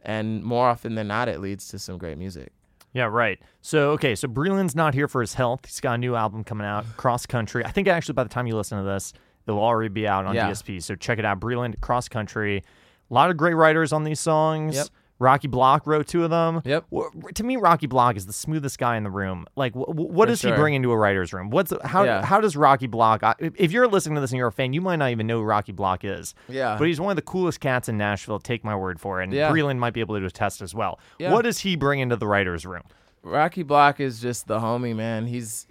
and 0.04 0.44
more 0.44 0.68
often 0.68 0.96
than 0.96 1.08
not, 1.08 1.28
it 1.28 1.40
leads 1.40 1.68
to 1.70 1.80
some 1.80 1.98
great 1.98 2.18
music. 2.18 2.52
Yeah, 2.94 3.06
right. 3.06 3.40
So 3.62 3.92
okay, 3.92 4.14
so 4.16 4.28
Breland's 4.28 4.76
not 4.76 4.94
here 4.94 5.08
for 5.08 5.22
his 5.22 5.34
health. 5.34 5.62
He's 5.66 5.80
got 5.80 5.94
a 5.94 5.98
new 5.98 6.16
album 6.16 6.44
coming 6.44 6.68
out, 6.68 6.86
Cross 6.96 7.26
Country. 7.26 7.66
I 7.66 7.72
think 7.72 7.88
actually 7.88 8.14
by 8.14 8.24
the 8.24 8.30
time 8.30 8.46
you 8.46 8.56
listen 8.56 8.78
to 8.78 8.84
this, 8.84 9.14
it'll 9.48 9.60
already 9.60 9.90
be 9.90 10.08
out 10.08 10.26
on 10.26 10.36
yeah. 10.36 10.50
DSP. 10.50 10.82
So 10.84 10.96
check 10.96 11.18
it 11.18 11.26
out, 11.26 11.40
Breland 11.40 11.80
Cross 11.82 12.10
Country. 12.10 12.64
A 13.10 13.14
lot 13.14 13.30
of 13.30 13.38
great 13.38 13.56
writers 13.56 13.92
on 13.94 14.04
these 14.04 14.20
songs. 14.20 14.76
Yep. 14.76 14.88
Rocky 15.20 15.48
Block 15.48 15.88
wrote 15.88 16.08
two 16.08 16.24
of 16.24 16.30
them. 16.30 16.62
Yep. 16.66 16.86
To 17.36 17.44
me, 17.44 17.56
Rocky 17.56 17.88
Block 17.88 18.18
is 18.18 18.26
the 18.26 18.34
smoothest 18.34 18.78
guy 18.78 18.98
in 18.98 19.04
the 19.04 19.12
room. 19.12 19.46
Like, 19.56 19.74
wh- 19.74 19.88
what 19.90 20.28
does 20.28 20.42
sure. 20.42 20.52
he 20.52 20.58
bring 20.58 20.74
into 20.74 20.92
a 20.92 20.98
writer's 20.98 21.32
room? 21.32 21.50
What's 21.50 21.72
how 21.86 22.04
yeah. 22.04 22.26
how 22.26 22.42
does 22.42 22.58
Rocky 22.58 22.88
Block? 22.88 23.24
If 23.40 23.72
you're 23.72 23.88
listening 23.88 24.16
to 24.16 24.22
this 24.22 24.32
and 24.32 24.38
you're 24.38 24.48
a 24.48 24.52
fan, 24.52 24.74
you 24.74 24.82
might 24.82 24.98
not 24.98 25.12
even 25.12 25.28
know 25.28 25.40
who 25.40 25.44
Rocky 25.44 25.72
Block 25.72 26.04
is. 26.04 26.36
Yeah. 26.50 26.76
But 26.78 26.88
he's 26.88 27.00
one 27.00 27.12
of 27.12 27.16
the 27.16 27.22
coolest 27.22 27.60
cats 27.60 27.88
in 27.88 27.98
Nashville. 27.98 28.40
Take 28.40 28.64
my 28.64 28.76
word 28.76 29.00
for 29.00 29.22
it. 29.22 29.26
And 29.26 29.34
yeah. 29.34 29.50
Breland 29.50 29.78
might 29.78 29.94
be 29.94 30.02
able 30.02 30.20
to 30.20 30.26
attest 30.26 30.62
as 30.62 30.76
well. 30.76 31.00
Yeah. 31.20 31.32
What 31.32 31.44
does 31.44 31.60
he 31.60 31.76
bring 31.76 32.00
into 32.00 32.16
the 32.16 32.28
writers' 32.28 32.66
room? 32.66 32.84
Rocky 33.22 33.64
Block 33.64 34.00
is 34.00 34.20
just 34.20 34.48
the 34.48 34.60
homie, 34.60 34.96
man. 34.96 35.28
He's 35.28 35.68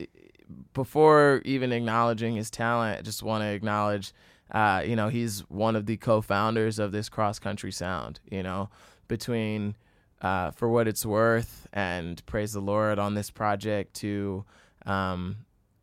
before 0.72 1.42
even 1.44 1.72
acknowledging 1.72 2.36
his 2.36 2.50
talent. 2.50 3.00
I 3.00 3.02
just 3.02 3.22
want 3.22 3.42
to 3.42 3.48
acknowledge. 3.48 4.12
Uh, 4.50 4.82
you 4.84 4.96
know, 4.96 5.08
he's 5.08 5.40
one 5.48 5.76
of 5.76 5.86
the 5.86 5.96
co-founders 5.96 6.78
of 6.78 6.92
this 6.92 7.08
cross 7.08 7.38
country 7.38 7.72
sound. 7.72 8.20
You 8.30 8.42
know, 8.42 8.70
between 9.08 9.76
uh, 10.20 10.52
for 10.52 10.68
what 10.68 10.88
it's 10.88 11.04
worth 11.04 11.66
and 11.72 12.24
praise 12.26 12.52
the 12.52 12.60
Lord 12.60 12.98
on 12.98 13.14
this 13.14 13.30
project 13.30 13.94
to 13.94 14.44
um, 14.86 15.36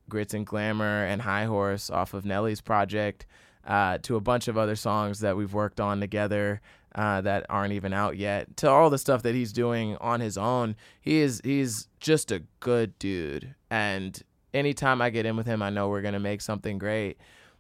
Grits 0.08 0.34
and 0.34 0.46
Glamour 0.46 1.06
and 1.06 1.22
High 1.22 1.46
Horse 1.46 1.90
off 1.90 2.14
of 2.14 2.26
Nelly's 2.26 2.62
project 2.62 3.26
uh, 3.66 4.00
to 4.00 4.16
a 4.16 4.22
bunch 4.22 4.48
of 4.48 4.58
other 4.58 4.76
songs 4.76 5.20
that 5.20 5.38
we've 5.38 5.54
worked 5.54 5.80
on 5.80 6.00
together 6.00 6.62
uh, 6.96 7.22
that 7.22 7.46
aren't 7.50 7.74
even 7.74 7.94
out 7.94 8.18
yet 8.18 8.58
to 8.58 8.70
all 8.70 8.90
the 8.90 8.98
stuff 8.98 9.22
that 9.24 9.36
he's 9.36 9.54
doing 9.54 9.96
on 9.98 10.20
his 10.20 10.38
own. 10.38 10.76
He 11.02 11.20
is 11.20 11.42
he's 11.44 11.88
just 12.00 12.32
a 12.32 12.44
good 12.60 12.98
dude, 12.98 13.54
and 13.70 14.20
anytime 14.54 15.02
I 15.02 15.10
get 15.10 15.26
in 15.26 15.38
with 15.38 15.46
him, 15.46 15.62
I 15.62 15.70
know 15.70 15.90
we're 15.90 16.02
gonna 16.02 16.20
make 16.20 16.42
something 16.42 16.78
great. 16.78 17.18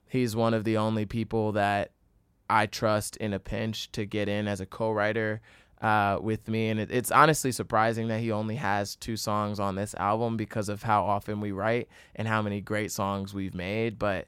He's 0.07 0.35
one 0.35 0.55
of 0.55 0.63
the 0.63 0.77
only 0.77 1.05
people 1.05 1.51
that 1.51 1.91
I 2.49 2.65
trust 2.65 3.15
in 3.17 3.33
a 3.33 3.39
pinch 3.39 3.91
to 3.91 4.05
get 4.05 4.27
in 4.27 4.47
as 4.47 4.59
a 4.59 4.65
co-writer 4.65 5.41
uh, 5.81 6.19
with 6.21 6.47
me, 6.47 6.69
and 6.69 6.79
it, 6.79 6.91
it's 6.91 7.11
honestly 7.11 7.51
surprising 7.51 8.07
that 8.09 8.19
he 8.19 8.31
only 8.31 8.55
has 8.55 8.95
two 8.95 9.15
songs 9.15 9.59
on 9.59 9.75
this 9.75 9.95
album 9.95 10.35
because 10.35 10.67
of 10.67 10.83
how 10.83 11.03
often 11.03 11.39
we 11.39 11.51
write 11.51 11.87
and 12.15 12.27
how 12.27 12.41
many 12.41 12.59
great 12.59 12.91
songs 12.91 13.33
we've 13.33 13.55
made. 13.55 13.97
But 13.97 14.27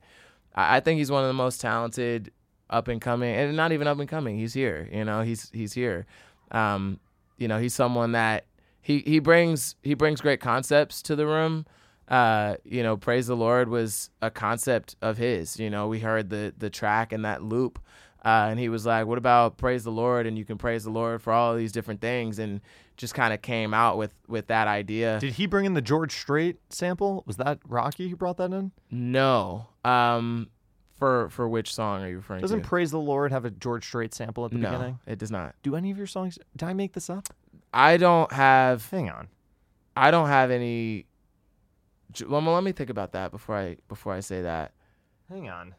I, 0.56 0.78
I 0.78 0.80
think 0.80 1.00
he's 1.00 1.12
one 1.12 1.24
of 1.24 1.28
the 1.28 1.34
most 1.34 1.60
talented 1.60 2.32
up 2.70 2.88
and 2.88 3.02
coming, 3.02 3.36
and 3.36 3.58
not 3.58 3.74
even 3.74 3.88
up 3.88 4.00
and 4.00 4.08
coming. 4.08 4.38
He's 4.38 4.54
here, 4.54 4.88
you 4.92 5.04
know. 5.04 5.24
He's 5.24 5.50
he's 5.52 5.74
here. 5.74 6.06
Um, 6.52 7.00
you 7.38 7.48
know, 7.48 7.60
he's 7.60 7.74
someone 7.74 8.14
that 8.14 8.46
he 8.82 9.00
he 9.00 9.20
brings 9.20 9.76
he 9.84 9.94
brings 9.94 10.22
great 10.22 10.40
concepts 10.40 11.02
to 11.04 11.16
the 11.16 11.26
room. 11.26 11.66
Uh, 12.08 12.56
you 12.64 12.84
know, 12.84 12.98
praise 12.98 13.28
the 13.28 13.36
Lord 13.36 13.70
was 13.70 14.10
a 14.22 14.30
concept 14.30 14.96
of 15.02 15.18
his. 15.18 15.60
You 15.60 15.70
know, 15.70 15.88
we 15.88 16.00
heard 16.00 16.30
the 16.30 16.54
the 16.58 16.70
track 16.70 17.12
and 17.12 17.26
that 17.26 17.44
loop 17.44 17.80
uh, 18.24 18.48
and 18.50 18.60
he 18.60 18.70
was 18.70 18.86
like, 18.86 19.08
"What 19.08 19.18
about 19.18 19.58
praise 19.58 19.84
the 19.84 19.92
Lord?" 19.92 20.28
And 20.28 20.38
you 20.38 20.46
can 20.46 20.58
praise 20.58 20.84
the 20.84 20.90
Lord 20.90 21.22
for 21.22 21.34
all 21.34 21.56
these 21.56 21.72
different 21.72 22.02
things, 22.02 22.40
and 22.40 22.62
just 22.98 23.14
kind 23.14 23.34
of 23.34 23.42
came 23.42 23.74
out 23.74 23.98
with 23.98 24.14
with 24.28 24.48
that 24.48 24.68
idea. 24.68 25.20
Did 25.20 25.34
he 25.34 25.48
bring 25.48 25.66
in 25.66 25.74
the 25.74 25.82
George 25.82 26.14
Strait 26.14 26.60
sample? 26.70 27.24
Was 27.26 27.38
that 27.38 27.60
Rocky 27.68 28.10
who 28.10 28.16
brought 28.16 28.38
that 28.38 28.52
in? 28.52 28.72
No. 28.90 29.68
Um, 29.84 30.50
for 31.02 31.30
for 31.30 31.50
which 31.50 31.74
song 31.74 32.04
are 32.04 32.10
you 32.10 32.18
referring 32.18 32.42
Doesn't 32.42 32.62
to? 32.62 32.68
Praise 32.68 32.92
the 32.92 33.00
Lord 33.00 33.32
have 33.32 33.44
a 33.44 33.50
George 33.50 33.86
Strait 33.86 34.14
sample 34.14 34.46
at 34.46 34.52
the 34.52 34.60
no, 34.60 34.70
beginning? 34.70 35.00
it 35.08 35.18
does 35.18 35.32
not. 35.32 35.56
Do 35.64 35.76
any 35.76 35.90
of 35.90 35.98
your 35.98 36.06
songs? 36.06 36.38
Did 36.56 36.68
I 36.68 36.74
make 36.74 36.94
this 36.94 37.10
up? 37.10 37.28
I 37.74 37.98
don't 37.98 38.32
have. 38.32 38.88
Hang 38.92 39.10
on. 39.10 39.28
I 39.98 40.12
don't 40.12 40.28
have 40.28 40.52
any. 40.52 41.08
Well, 42.28 42.42
let 42.42 42.64
me 42.64 42.72
think 42.72 42.92
about 42.92 43.14
that 43.14 43.32
before 43.32 43.56
I 43.56 43.78
before 43.88 44.14
I 44.14 44.20
say 44.20 44.44
that. 44.44 44.74
Hang 45.28 45.50
on. 45.50 45.74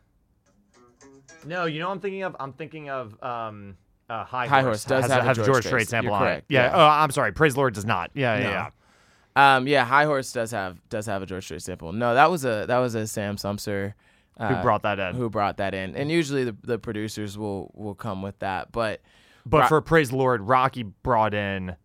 No, 1.45 1.67
you 1.67 1.81
know 1.81 1.91
I'm 1.91 2.01
thinking 2.01 2.23
of. 2.23 2.37
I'm 2.39 2.53
thinking 2.53 2.91
of 2.91 3.23
um, 3.23 3.77
uh, 4.09 4.25
High, 4.25 4.47
High 4.47 4.63
Horse 4.63 4.85
does 4.85 5.03
has, 5.03 5.11
have, 5.11 5.25
has 5.25 5.39
a 5.39 5.45
George, 5.45 5.65
Strait 5.65 5.89
sample 5.89 6.15
on 6.15 6.27
it. 6.29 6.45
Yeah. 6.49 6.67
yeah. 6.67 6.73
Oh, 6.75 6.87
I'm 6.87 7.11
sorry. 7.11 7.33
Praise 7.33 7.57
Lord 7.57 7.75
does 7.75 7.85
not. 7.85 8.11
Yeah, 8.15 8.39
no. 8.39 8.43
yeah, 8.43 8.51
yeah. 8.51 9.57
Um, 9.57 9.67
yeah, 9.67 9.85
High 9.85 10.05
Horse 10.05 10.33
does 10.33 10.51
have 10.51 10.79
does 10.89 11.07
have 11.07 11.23
a 11.23 11.27
George 11.27 11.45
Strait 11.45 11.63
sample. 11.63 11.93
No, 11.93 12.15
that 12.15 12.31
was 12.31 12.45
a 12.45 12.67
that 12.69 12.79
was 12.79 12.95
a 12.95 13.07
Sam 13.07 13.37
Sumser. 13.37 13.95
Uh, 14.37 14.55
who 14.55 14.63
brought 14.63 14.83
that 14.83 14.99
in? 14.99 15.15
Who 15.15 15.31
brought 15.31 15.57
that 15.59 15.75
in? 15.75 15.97
And 15.97 16.11
usually 16.11 16.45
the 16.45 16.57
the 16.63 16.79
producers 16.79 17.39
will 17.39 17.71
will 17.75 17.95
come 17.95 18.23
with 18.23 18.39
that, 18.41 18.73
but 18.73 19.01
but 19.47 19.63
Ro- 19.63 19.69
for 19.69 19.81
Praise 19.81 20.13
Lord, 20.13 20.43
Rocky 20.43 20.83
brought 20.83 21.35
in 21.35 21.77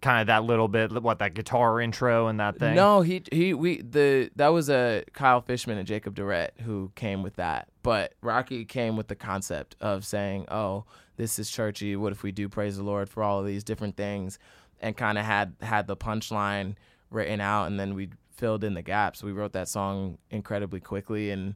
kind 0.00 0.20
of 0.20 0.26
that 0.28 0.44
little 0.44 0.68
bit 0.68 0.92
what 1.02 1.18
that 1.18 1.34
guitar 1.34 1.80
intro 1.80 2.28
and 2.28 2.40
that 2.40 2.58
thing? 2.58 2.74
No 2.74 3.00
he 3.00 3.22
he 3.32 3.54
we 3.54 3.80
the 3.82 4.30
that 4.36 4.48
was 4.48 4.68
a 4.70 5.04
kyle 5.12 5.40
fishman 5.40 5.78
and 5.78 5.86
jacob 5.86 6.14
durrett 6.14 6.54
who 6.62 6.92
came 6.94 7.22
with 7.22 7.36
that. 7.36 7.68
But 7.82 8.14
rocky 8.22 8.64
came 8.64 8.96
with 8.96 9.08
the 9.08 9.14
concept 9.14 9.76
of 9.80 10.04
saying 10.04 10.46
oh 10.50 10.84
this 11.16 11.38
is 11.38 11.50
churchy. 11.50 11.96
What 11.96 12.12
if 12.12 12.22
we 12.22 12.32
do 12.32 12.48
praise 12.48 12.76
the 12.76 12.82
lord 12.82 13.08
for 13.08 13.22
all 13.22 13.40
of 13.40 13.46
these 13.46 13.64
different 13.64 13.96
things? 13.96 14.38
And 14.80 14.96
kind 14.96 15.16
of 15.16 15.24
had 15.24 15.54
had 15.62 15.86
the 15.86 15.96
punchline 15.96 16.76
written 17.10 17.40
out 17.40 17.66
and 17.66 17.80
then 17.80 17.94
we 17.94 18.10
filled 18.30 18.64
in 18.64 18.74
the 18.74 18.82
gaps. 18.82 19.22
We 19.22 19.32
wrote 19.32 19.52
that 19.52 19.68
song 19.68 20.18
incredibly 20.30 20.80
quickly 20.80 21.30
and 21.30 21.54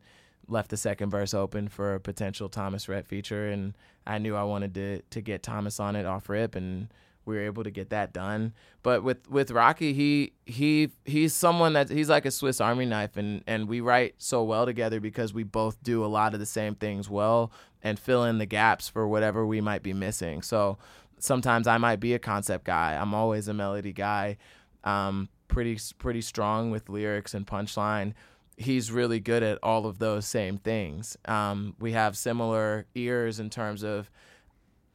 left 0.50 0.70
the 0.70 0.76
second 0.76 1.10
verse 1.10 1.32
open 1.32 1.68
for 1.68 1.94
a 1.94 2.00
potential 2.00 2.48
thomas 2.48 2.88
rhett 2.88 3.06
feature 3.06 3.48
and 3.48 3.76
i 4.06 4.18
knew 4.18 4.34
i 4.34 4.42
wanted 4.42 4.74
to 4.74 5.00
to 5.02 5.20
get 5.20 5.42
thomas 5.42 5.78
on 5.78 5.94
it 5.94 6.04
off 6.04 6.28
rip 6.28 6.56
and 6.56 6.88
we 7.30 7.36
were 7.36 7.44
able 7.44 7.64
to 7.64 7.70
get 7.70 7.90
that 7.90 8.12
done. 8.12 8.52
But 8.82 9.02
with 9.02 9.30
with 9.30 9.50
Rocky, 9.50 9.92
he 9.92 10.32
he 10.44 10.90
he's 11.04 11.32
someone 11.32 11.72
that 11.74 11.88
he's 11.88 12.10
like 12.10 12.26
a 12.26 12.30
Swiss 12.30 12.60
Army 12.60 12.84
knife, 12.84 13.16
and 13.16 13.42
and 13.46 13.68
we 13.68 13.80
write 13.80 14.14
so 14.18 14.42
well 14.42 14.66
together 14.66 15.00
because 15.00 15.32
we 15.32 15.44
both 15.44 15.82
do 15.82 16.04
a 16.04 16.08
lot 16.08 16.34
of 16.34 16.40
the 16.40 16.46
same 16.46 16.74
things 16.74 17.08
well 17.08 17.52
and 17.82 17.98
fill 17.98 18.24
in 18.24 18.38
the 18.38 18.46
gaps 18.46 18.88
for 18.88 19.08
whatever 19.08 19.46
we 19.46 19.60
might 19.60 19.82
be 19.82 19.92
missing. 19.92 20.42
So 20.42 20.76
sometimes 21.18 21.66
I 21.66 21.78
might 21.78 22.00
be 22.00 22.14
a 22.14 22.18
concept 22.18 22.64
guy. 22.64 22.96
I'm 23.00 23.14
always 23.14 23.48
a 23.48 23.54
melody 23.54 23.92
guy. 23.92 24.36
Um, 24.84 25.28
pretty 25.48 25.78
pretty 25.98 26.20
strong 26.20 26.70
with 26.70 26.88
lyrics 26.88 27.34
and 27.34 27.46
punchline. 27.46 28.14
He's 28.56 28.92
really 28.92 29.20
good 29.20 29.42
at 29.42 29.58
all 29.62 29.86
of 29.86 29.98
those 29.98 30.26
same 30.26 30.58
things. 30.58 31.16
Um, 31.24 31.74
we 31.78 31.92
have 31.92 32.16
similar 32.16 32.86
ears 32.94 33.40
in 33.40 33.48
terms 33.48 33.82
of 33.82 34.10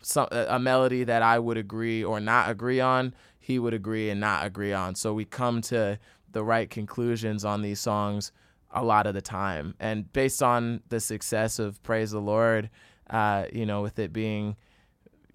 some 0.06 0.28
a 0.32 0.60
melody 0.60 1.04
that 1.04 1.22
I 1.22 1.40
would 1.40 1.58
agree 1.58 2.04
or 2.04 2.20
not 2.20 2.50
agree 2.50 2.80
on, 2.80 3.14
he 3.40 3.60
would 3.60 3.74
agree 3.74 4.10
and 4.10 4.20
not 4.20 4.46
agree 4.46 4.74
on. 4.74 4.96
So 4.96 5.14
we 5.14 5.26
come 5.26 5.62
to 5.64 6.00
the 6.32 6.44
right 6.44 6.70
conclusions 6.70 7.46
on 7.46 7.62
these 7.62 7.80
songs 7.80 8.32
a 8.72 8.84
lot 8.84 9.08
of 9.08 9.14
the 9.14 9.22
time. 9.22 9.74
And 9.80 10.12
based 10.12 10.44
on 10.44 10.82
the 10.90 11.00
success 11.00 11.60
of 11.60 11.82
Praise 11.82 12.12
the 12.12 12.20
Lord, 12.20 12.70
uh, 13.10 13.46
you 13.54 13.66
know, 13.66 13.82
with 13.82 13.98
it 14.00 14.12
being, 14.12 14.58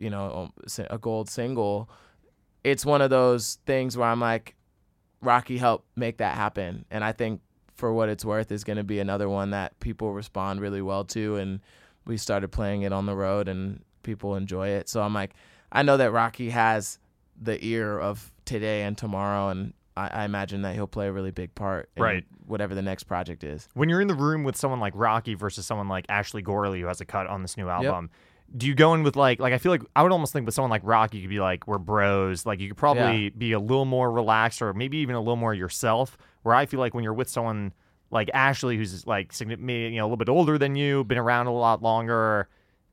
you 0.01 0.11
know 0.11 0.51
um, 0.79 0.87
a 0.89 0.99
gold 0.99 1.29
single. 1.29 1.89
It's 2.64 2.85
one 2.85 3.03
of 3.03 3.11
those 3.11 3.59
things 3.66 3.97
where 3.97 4.09
I'm 4.09 4.21
like, 4.21 4.57
Rocky 5.21 5.59
helped 5.59 5.87
make 5.97 6.18
that 6.18 6.37
happen, 6.37 6.85
and 6.91 7.05
I 7.05 7.12
think 7.12 7.43
for 7.75 7.93
what 7.93 8.09
it's 8.09 8.25
worth 8.25 8.51
is 8.51 8.64
going 8.64 8.77
to 8.77 8.85
be 8.85 8.99
another 8.99 9.29
one 9.29 9.51
that 9.51 9.79
people 9.81 10.12
respond 10.12 10.61
really 10.61 10.83
well 10.83 11.05
to, 11.05 11.37
and 11.37 11.61
we 12.07 12.16
started 12.16 12.49
playing 12.49 12.83
it 12.83 12.93
on 12.93 13.07
the 13.07 13.14
road 13.14 13.49
and 13.49 13.83
people 14.03 14.37
enjoy 14.37 14.69
it. 14.69 14.89
So 14.89 15.03
I'm 15.03 15.15
like, 15.15 15.33
I 15.73 15.83
know 15.83 15.97
that 15.97 16.11
Rocky 16.13 16.51
has 16.51 16.99
the 17.41 17.63
ear 17.65 17.99
of 17.99 18.33
today 18.45 18.83
and 18.83 18.97
tomorrow, 18.99 19.49
and 19.49 19.73
I, 19.97 20.09
I 20.09 20.25
imagine 20.25 20.63
that 20.63 20.75
he'll 20.75 20.87
play 20.87 21.07
a 21.09 21.13
really 21.13 21.31
big 21.31 21.55
part 21.55 21.89
in 21.97 22.03
Right. 22.03 22.25
whatever 22.47 22.75
the 22.75 22.83
next 22.83 23.05
project 23.05 23.45
is. 23.45 23.69
When 23.75 23.89
you're 23.89 24.01
in 24.01 24.09
the 24.09 24.15
room 24.15 24.45
with 24.45 24.57
someone 24.57 24.81
like 24.81 24.93
Rocky 24.97 25.35
versus 25.35 25.67
someone 25.67 25.89
like 25.89 26.07
Ashley 26.09 26.43
Gorley 26.43 26.81
who 26.81 26.87
has 26.87 27.01
a 27.01 27.05
cut 27.05 27.27
on 27.29 27.43
this 27.43 27.57
new 27.57 27.69
album, 27.69 28.11
do 28.57 28.67
you 28.67 28.75
go 28.75 28.95
in 28.95 29.05
with 29.05 29.15
like 29.15 29.39
like 29.39 29.53
I 29.53 29.59
feel 29.59 29.71
like 29.71 29.83
I 29.95 30.03
would 30.03 30.11
almost 30.11 30.33
think 30.33 30.45
with 30.45 30.55
someone 30.57 30.71
like 30.71 30.83
Rocky 30.85 31.19
you 31.19 31.23
could 31.25 31.31
be 31.31 31.39
like 31.41 31.69
we're 31.69 31.79
bros, 31.79 32.45
like 32.45 32.59
you 32.59 32.69
could 32.69 32.77
probably 32.77 33.29
be 33.39 33.53
a 33.53 33.61
little 33.61 33.85
more 33.85 34.11
relaxed 34.11 34.61
or 34.61 34.75
maybe 34.75 34.99
even 34.99 35.15
a 35.15 35.21
little 35.21 35.37
more 35.37 35.55
yourself. 35.55 36.19
Where 36.43 36.55
I 36.55 36.67
feel 36.67 36.81
like 36.81 36.93
when 36.93 37.05
you're 37.05 37.15
with 37.15 37.29
someone 37.29 37.73
like 38.11 38.29
Ashley 38.35 38.77
who's 38.77 39.07
like 39.07 39.33
you 39.39 39.47
know 39.57 40.03
a 40.03 40.07
little 40.07 40.17
bit 40.17 40.29
older 40.29 40.59
than 40.59 40.75
you, 40.75 41.05
been 41.05 41.17
around 41.19 41.47
a 41.47 41.53
lot 41.53 41.81
longer, 41.81 42.49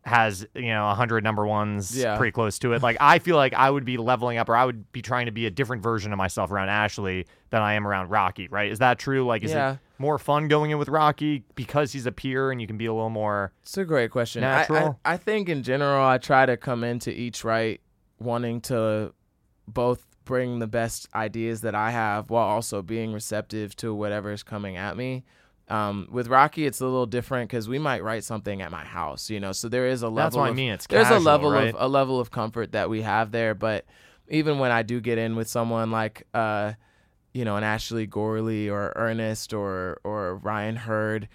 has 0.08 0.47
you 0.55 0.70
know 0.70 0.89
a 0.89 0.93
hundred 0.95 1.24
number 1.24 1.45
ones 1.45 1.95
Yeah. 1.95 2.18
pretty 2.18 2.32
close 2.32 2.58
to 2.60 2.72
it. 2.74 2.82
Like 2.82 2.97
I 2.99 3.20
feel 3.20 3.36
like 3.36 3.53
I 3.53 3.70
would 3.70 3.84
be 3.86 3.97
leveling 3.97 4.38
up 4.38 4.47
or 4.49 4.55
I 4.55 4.64
would 4.66 4.91
be 4.93 5.01
trying 5.01 5.26
to 5.26 5.32
be 5.34 5.45
a 5.45 5.51
different 5.51 5.84
version 5.84 6.14
of 6.14 6.18
myself 6.18 6.49
around 6.49 6.70
Ashley 6.70 7.28
than 7.49 7.62
I 7.62 7.74
am 7.74 7.86
around 7.86 8.10
Rocky. 8.10 8.47
Right? 8.47 8.72
Is 8.72 8.80
that 8.80 8.97
true? 8.99 9.26
Like 9.26 9.43
is 9.43 9.51
Yeah. 9.51 9.74
it 9.74 9.80
more 9.99 10.18
fun 10.18 10.47
going 10.47 10.72
in 10.72 10.78
with 10.78 10.88
Rocky 10.89 11.43
because 11.55 11.91
he's 11.91 12.05
a 12.05 12.12
peer 12.12 12.51
and 12.51 12.62
you 12.62 12.68
can 12.68 12.78
be 12.78 12.86
a 12.86 12.93
little 12.93 13.10
more 13.10 13.51
It's 13.64 13.78
a 13.78 13.84
great 13.86 14.12
question. 14.12 14.43
I- 14.43 14.60
Natural? 14.60 14.99
I, 15.03 15.14
I, 15.14 15.18
think 15.18 15.49
in 15.49 15.62
general, 15.64 16.05
I 16.08 16.18
try 16.20 16.45
to 16.45 16.55
come 16.55 16.84
into 16.84 17.12
each 17.12 17.43
right 17.43 17.82
wanting 18.20 18.62
to 18.62 19.14
both 19.68 20.05
bring 20.24 20.60
the 20.60 20.68
best 20.68 21.08
ideas 21.16 21.62
that 21.62 21.74
I 21.76 21.91
have 21.91 22.30
while 22.30 22.45
also 22.47 22.82
being 22.82 23.12
receptive 23.14 23.76
to 23.78 23.93
whatever 23.93 24.32
is 24.32 24.43
coming 24.43 24.76
at 24.78 24.95
me. 24.97 25.24
Um, 25.70 26.07
with 26.09 26.28
Rocky, 26.28 26.65
it's 26.65 26.80
a 26.80 26.86
little 26.86 27.05
different 27.05 27.49
because 27.49 27.68
we 27.68 27.78
might 27.78 28.01
write 28.01 28.24
something 28.24 28.61
at 28.61 28.72
my 28.72 28.86
house, 28.86 29.30
you 29.30 29.39
know. 29.39 29.51
So 29.51 29.68
there 29.68 29.88
is 29.88 30.01
a 30.01 30.07
level. 30.07 30.15
That's 30.15 30.36
what 30.36 30.43
I 30.43 30.49
of- 30.49 30.55
mean. 30.55 30.72
It's 30.72 30.88
there's 30.88 31.09
a 31.09 31.20
level 31.20 31.51
right? 31.51 31.70
of 31.70 31.76
a 31.78 31.88
level 31.88 32.20
of 32.20 32.32
comfort 32.32 32.72
that 32.72 32.89
we 32.89 33.01
have 33.01 33.32
there. 33.32 33.53
But 33.53 33.86
even 34.30 34.59
when 34.59 34.72
I 34.72 34.84
do 34.84 35.01
get 35.01 35.18
in 35.18 35.36
with 35.36 35.47
someone 35.49 35.91
like, 35.91 36.26
uh, 36.34 36.74
you 37.34 37.43
know, 37.43 37.57
an 37.57 37.63
Ashley 37.63 38.05
Gorley 38.07 38.70
or 38.70 38.93
Ernest 38.95 39.53
or 39.53 39.99
or 40.05 40.36
Ryan 40.38 40.78
Hurd, 40.78 41.28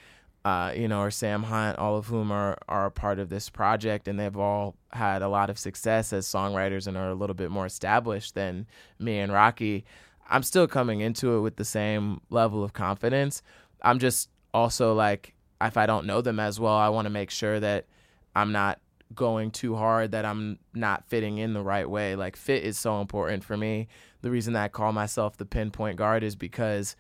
uh, 0.47 0.73
you 0.75 0.89
know, 0.89 1.01
or 1.01 1.11
Sam 1.11 1.43
Hunt, 1.43 1.79
all 1.79 1.97
of 1.97 2.07
whom 2.07 2.33
are 2.33 2.57
are 2.69 2.87
a 2.87 2.91
part 2.91 3.19
of 3.19 3.29
this 3.29 3.51
project, 3.51 4.09
and 4.09 4.19
they've 4.19 4.37
all 4.37 4.77
had 4.93 5.21
a 5.21 5.29
lot 5.29 5.51
of 5.51 5.59
success 5.59 6.11
as 6.13 6.27
songwriters 6.27 6.87
and 6.87 6.97
are 6.97 7.11
a 7.11 7.15
little 7.15 7.35
bit 7.35 7.51
more 7.51 7.67
established 7.67 8.35
than 8.35 8.67
me 8.99 9.19
and 9.19 9.31
Rocky. 9.31 9.85
I'm 10.29 10.43
still 10.43 10.67
coming 10.67 11.01
into 11.01 11.37
it 11.37 11.41
with 11.41 11.57
the 11.57 11.65
same 11.65 12.23
level 12.31 12.65
of 12.65 12.73
confidence. 12.73 13.43
I'm 13.83 13.99
just 13.99 14.31
also 14.55 14.95
like, 14.95 15.35
if 15.61 15.77
I 15.77 15.87
don't 15.87 16.07
know 16.07 16.21
them 16.21 16.41
as 16.41 16.59
well, 16.59 16.75
I 16.75 16.89
want 16.89 17.07
to 17.07 17.11
make 17.11 17.31
sure 17.31 17.61
that 17.61 17.87
I'm 18.35 18.53
not 18.53 18.81
going 19.15 19.51
too 19.51 19.77
hard, 19.77 20.13
that 20.13 20.25
I'm 20.25 20.59
not 20.75 21.05
fitting 21.07 21.39
in 21.39 21.53
the 21.53 21.63
right 21.63 21.89
way. 21.89 22.17
Like, 22.17 22.37
fit 22.37 22.65
is 22.65 22.79
so 22.79 23.01
important 23.01 23.45
for 23.45 23.57
me. 23.57 23.89
The 24.23 24.31
reason 24.31 24.55
that 24.55 24.65
I 24.65 24.69
call 24.69 24.93
myself 24.93 25.37
the 25.37 25.45
pinpoint 25.45 25.97
guard 25.97 26.23
is 26.23 26.37
because 26.37 26.97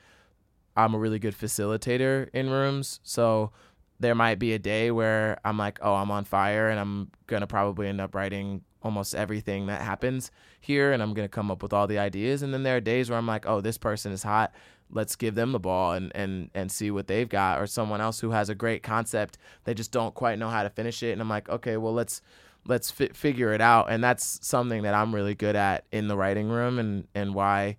I'm 0.76 0.94
a 0.94 0.98
really 0.98 1.18
good 1.18 1.36
facilitator 1.36 2.28
in 2.32 2.50
rooms. 2.50 3.00
So 3.02 3.52
there 4.00 4.14
might 4.14 4.38
be 4.38 4.52
a 4.52 4.58
day 4.58 4.90
where 4.90 5.38
I'm 5.44 5.58
like, 5.58 5.78
oh, 5.82 5.94
I'm 5.94 6.10
on 6.10 6.24
fire 6.24 6.68
and 6.68 6.80
I'm 6.80 7.10
going 7.26 7.40
to 7.40 7.46
probably 7.46 7.88
end 7.88 8.00
up 8.00 8.14
writing 8.14 8.62
almost 8.82 9.14
everything 9.14 9.66
that 9.66 9.80
happens 9.80 10.32
here 10.60 10.92
and 10.92 11.02
I'm 11.02 11.14
going 11.14 11.26
to 11.26 11.32
come 11.32 11.50
up 11.50 11.62
with 11.62 11.72
all 11.72 11.86
the 11.86 11.98
ideas. 11.98 12.42
And 12.42 12.52
then 12.52 12.64
there 12.64 12.76
are 12.76 12.80
days 12.80 13.08
where 13.08 13.18
I'm 13.18 13.26
like, 13.26 13.46
oh, 13.46 13.60
this 13.60 13.78
person 13.78 14.12
is 14.12 14.22
hot. 14.22 14.52
Let's 14.92 15.16
give 15.16 15.34
them 15.34 15.52
the 15.52 15.58
ball 15.58 15.92
and, 15.92 16.12
and, 16.14 16.50
and 16.54 16.70
see 16.70 16.90
what 16.90 17.06
they've 17.06 17.28
got. 17.28 17.60
Or 17.60 17.66
someone 17.66 18.00
else 18.00 18.20
who 18.20 18.30
has 18.30 18.48
a 18.48 18.54
great 18.54 18.82
concept. 18.82 19.38
They 19.64 19.74
just 19.74 19.90
don't 19.90 20.14
quite 20.14 20.38
know 20.38 20.50
how 20.50 20.62
to 20.62 20.70
finish 20.70 21.02
it. 21.02 21.12
And 21.12 21.20
I'm 21.20 21.28
like, 21.28 21.48
okay, 21.48 21.76
well, 21.76 21.94
let's 21.94 22.20
let's 22.66 22.90
fi- 22.90 23.08
figure 23.08 23.52
it 23.52 23.60
out. 23.60 23.90
And 23.90 24.04
that's 24.04 24.38
something 24.46 24.82
that 24.82 24.94
I'm 24.94 25.14
really 25.14 25.34
good 25.34 25.56
at 25.56 25.84
in 25.90 26.08
the 26.08 26.16
writing 26.16 26.48
room 26.48 26.78
and, 26.78 27.08
and 27.14 27.34
why 27.34 27.76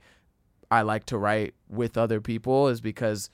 I 0.69 0.81
like 0.81 1.05
to 1.05 1.17
write 1.17 1.53
with 1.69 1.97
other 1.97 2.19
people 2.19 2.67
is 2.67 2.81
because 2.81 3.29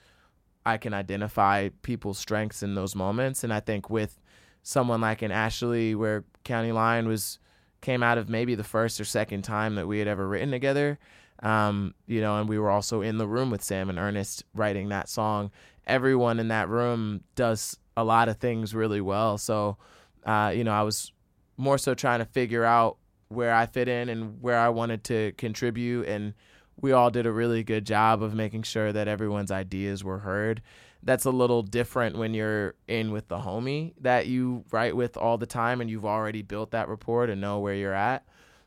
I 0.65 0.77
can 0.77 0.93
identify 0.93 1.69
people's 1.81 2.19
strengths 2.19 2.61
in 2.61 2.75
those 2.75 2.95
moments. 2.95 3.43
And 3.43 3.53
I 3.53 3.61
think 3.61 3.89
with 3.89 4.19
someone 4.61 5.01
like 5.01 5.21
an 5.21 5.31
Ashley, 5.31 5.95
where 5.95 6.25
County 6.43 6.71
Line 6.71 7.07
was 7.07 7.39
came 7.81 8.03
out 8.03 8.17
of 8.17 8.27
maybe 8.27 8.55
the 8.55 8.63
first 8.63 8.99
or 8.99 9.05
second 9.05 9.43
time 9.43 9.75
that 9.75 9.87
we 9.87 9.99
had 9.99 10.07
ever 10.07 10.27
written 10.27 10.51
together, 10.51 10.99
um, 11.41 11.93
you 12.05 12.21
know, 12.21 12.39
and 12.39 12.49
we 12.49 12.59
were 12.59 12.69
also 12.69 13.01
in 13.01 13.17
the 13.17 13.27
room 13.27 13.49
with 13.49 13.63
Sam 13.63 13.89
and 13.89 13.97
Ernest 13.99 14.43
writing 14.53 14.89
that 14.89 15.09
song. 15.09 15.51
Everyone 15.87 16.39
in 16.39 16.49
that 16.49 16.69
room 16.69 17.23
does 17.35 17.77
a 17.97 18.03
lot 18.03 18.29
of 18.29 18.37
things 18.37 18.75
really 18.75 19.01
well. 19.01 19.37
So, 19.37 19.77
uh, 20.25 20.51
you 20.55 20.63
know, 20.63 20.71
I 20.73 20.83
was 20.83 21.11
more 21.57 21.77
so 21.77 21.93
trying 21.93 22.19
to 22.19 22.25
figure 22.25 22.63
out 22.63 22.97
where 23.29 23.53
I 23.53 23.65
fit 23.65 23.87
in 23.87 24.09
and 24.09 24.41
where 24.41 24.57
I 24.57 24.69
wanted 24.69 25.03
to 25.05 25.33
contribute 25.33 26.07
and 26.07 26.33
we 26.81 26.93
all 26.93 27.09
did 27.09 27.25
a 27.25 27.31
really 27.31 27.63
good 27.63 27.85
job 27.85 28.23
of 28.23 28.33
making 28.33 28.63
sure 28.63 28.93
that 28.93 29.07
everyone's 29.07 29.51
ideas 29.51 30.03
were 30.03 30.19
heard. 30.19 30.61
That's 31.03 31.25
a 31.25 31.31
little 31.31 31.61
different 31.61 32.17
when 32.17 32.33
you're 32.33 32.75
in 32.87 33.11
with 33.11 33.27
the 33.27 33.39
homie 33.39 33.93
that 34.01 34.27
you 34.27 34.63
write 34.71 34.95
with 34.95 35.17
all 35.17 35.37
the 35.37 35.45
time 35.45 35.81
and 35.81 35.89
you've 35.89 36.05
already 36.05 36.41
built 36.41 36.71
that 36.71 36.87
rapport 36.87 37.25
and 37.25 37.41
know 37.41 37.59
where 37.59 37.75
you're 37.75 37.93
at. 37.93 38.25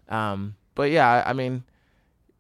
Um, 0.09 0.57
but 0.75 0.91
yeah, 0.91 1.09
I- 1.09 1.31
I 1.31 1.33
mean, 1.33 1.65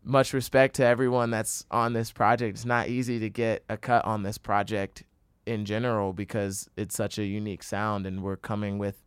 much 0.04 0.32
respect 0.32 0.76
to 0.76 0.84
everyone 0.84 1.30
that's 1.30 1.64
on 1.70 1.92
this 1.92 2.10
project. 2.12 2.56
It's 2.56 2.64
not 2.64 2.88
easy 2.88 3.18
to 3.20 3.30
get 3.30 3.64
a 3.68 3.76
cut 3.76 4.04
on 4.04 4.22
this 4.22 4.38
project 4.38 5.04
in 5.46 5.64
general 5.64 6.12
because 6.12 6.68
it's 6.76 6.94
such 6.94 7.18
a 7.18 7.24
unique 7.24 7.62
sound 7.62 8.06
and 8.06 8.22
we're 8.22 8.36
coming 8.36 8.78
with 8.78 9.04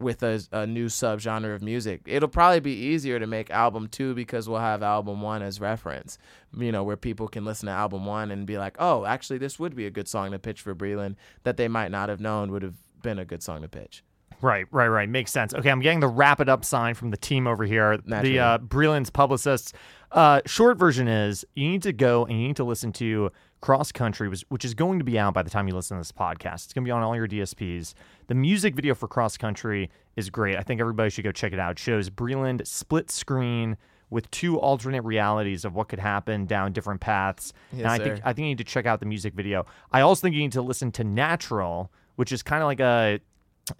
with 0.00 0.22
a, 0.22 0.40
a 0.52 0.64
new 0.64 0.86
subgenre 0.86 1.54
of 1.54 1.62
music. 1.62 2.02
It'll 2.06 2.28
probably 2.28 2.60
be 2.60 2.72
easier 2.72 3.18
to 3.18 3.26
make 3.26 3.50
album 3.50 3.88
two 3.88 4.14
because 4.14 4.48
we'll 4.48 4.60
have 4.60 4.80
album 4.80 5.22
one 5.22 5.42
as 5.42 5.60
reference, 5.60 6.18
you 6.56 6.70
know, 6.70 6.84
where 6.84 6.96
people 6.96 7.26
can 7.26 7.44
listen 7.44 7.66
to 7.66 7.72
album 7.72 8.06
one 8.06 8.30
and 8.30 8.46
be 8.46 8.58
like, 8.58 8.76
oh, 8.78 9.04
actually, 9.04 9.38
this 9.38 9.58
would 9.58 9.74
be 9.74 9.86
a 9.86 9.90
good 9.90 10.06
song 10.06 10.30
to 10.30 10.38
pitch 10.38 10.60
for 10.60 10.74
Breland 10.74 11.16
that 11.42 11.56
they 11.56 11.66
might 11.66 11.90
not 11.90 12.08
have 12.08 12.20
known 12.20 12.52
would 12.52 12.62
have 12.62 12.76
been 13.02 13.18
a 13.18 13.24
good 13.24 13.42
song 13.42 13.62
to 13.62 13.68
pitch. 13.68 14.04
Right, 14.40 14.66
right, 14.70 14.86
right. 14.86 15.08
Makes 15.08 15.32
sense. 15.32 15.52
Okay, 15.54 15.70
I'm 15.70 15.80
getting 15.80 16.00
the 16.00 16.08
wrap 16.08 16.40
it 16.40 16.48
up 16.48 16.64
sign 16.64 16.94
from 16.94 17.10
the 17.10 17.16
team 17.16 17.46
over 17.46 17.64
here. 17.64 17.98
Naturally. 18.04 18.34
The 18.34 18.38
uh, 18.38 18.58
Breland's 18.58 19.10
publicists. 19.10 19.72
Uh, 20.12 20.40
short 20.46 20.78
version 20.78 21.08
is 21.08 21.44
you 21.54 21.68
need 21.68 21.82
to 21.82 21.92
go 21.92 22.24
and 22.24 22.40
you 22.40 22.48
need 22.48 22.56
to 22.56 22.64
listen 22.64 22.92
to 22.94 23.30
Cross 23.60 23.92
Country, 23.92 24.28
which, 24.28 24.64
is 24.64 24.74
going 24.74 24.98
to 24.98 25.04
be 25.04 25.18
out 25.18 25.34
by 25.34 25.42
the 25.42 25.50
time 25.50 25.66
you 25.66 25.74
listen 25.74 25.96
to 25.96 26.00
this 26.00 26.12
podcast. 26.12 26.64
It's 26.66 26.72
going 26.72 26.84
to 26.84 26.88
be 26.88 26.92
on 26.92 27.02
all 27.02 27.16
your 27.16 27.26
DSPs. 27.26 27.94
The 28.28 28.34
music 28.34 28.74
video 28.74 28.94
for 28.94 29.08
Cross 29.08 29.38
Country 29.38 29.90
is 30.16 30.30
great. 30.30 30.56
I 30.56 30.62
think 30.62 30.80
everybody 30.80 31.10
should 31.10 31.24
go 31.24 31.32
check 31.32 31.52
it 31.52 31.58
out. 31.58 31.72
It 31.72 31.78
shows 31.78 32.08
Breland 32.08 32.66
split 32.66 33.10
screen 33.10 33.76
with 34.10 34.30
two 34.30 34.58
alternate 34.58 35.02
realities 35.02 35.64
of 35.64 35.74
what 35.74 35.88
could 35.88 35.98
happen 35.98 36.46
down 36.46 36.72
different 36.72 37.00
paths. 37.00 37.52
and 37.72 37.80
Yes, 37.80 37.90
I 37.90 37.98
think 37.98 38.16
sir. 38.16 38.22
I 38.24 38.32
think 38.32 38.44
you 38.44 38.50
need 38.50 38.58
to 38.58 38.64
check 38.64 38.86
out 38.86 39.00
the 39.00 39.06
music 39.06 39.34
video. 39.34 39.66
I 39.92 40.00
also 40.00 40.22
think 40.22 40.34
you 40.34 40.40
need 40.40 40.52
to 40.52 40.62
listen 40.62 40.92
to 40.92 41.04
Natural, 41.04 41.92
which 42.16 42.32
is 42.32 42.42
kind 42.42 42.62
of 42.62 42.66
like 42.66 42.80
a 42.80 43.20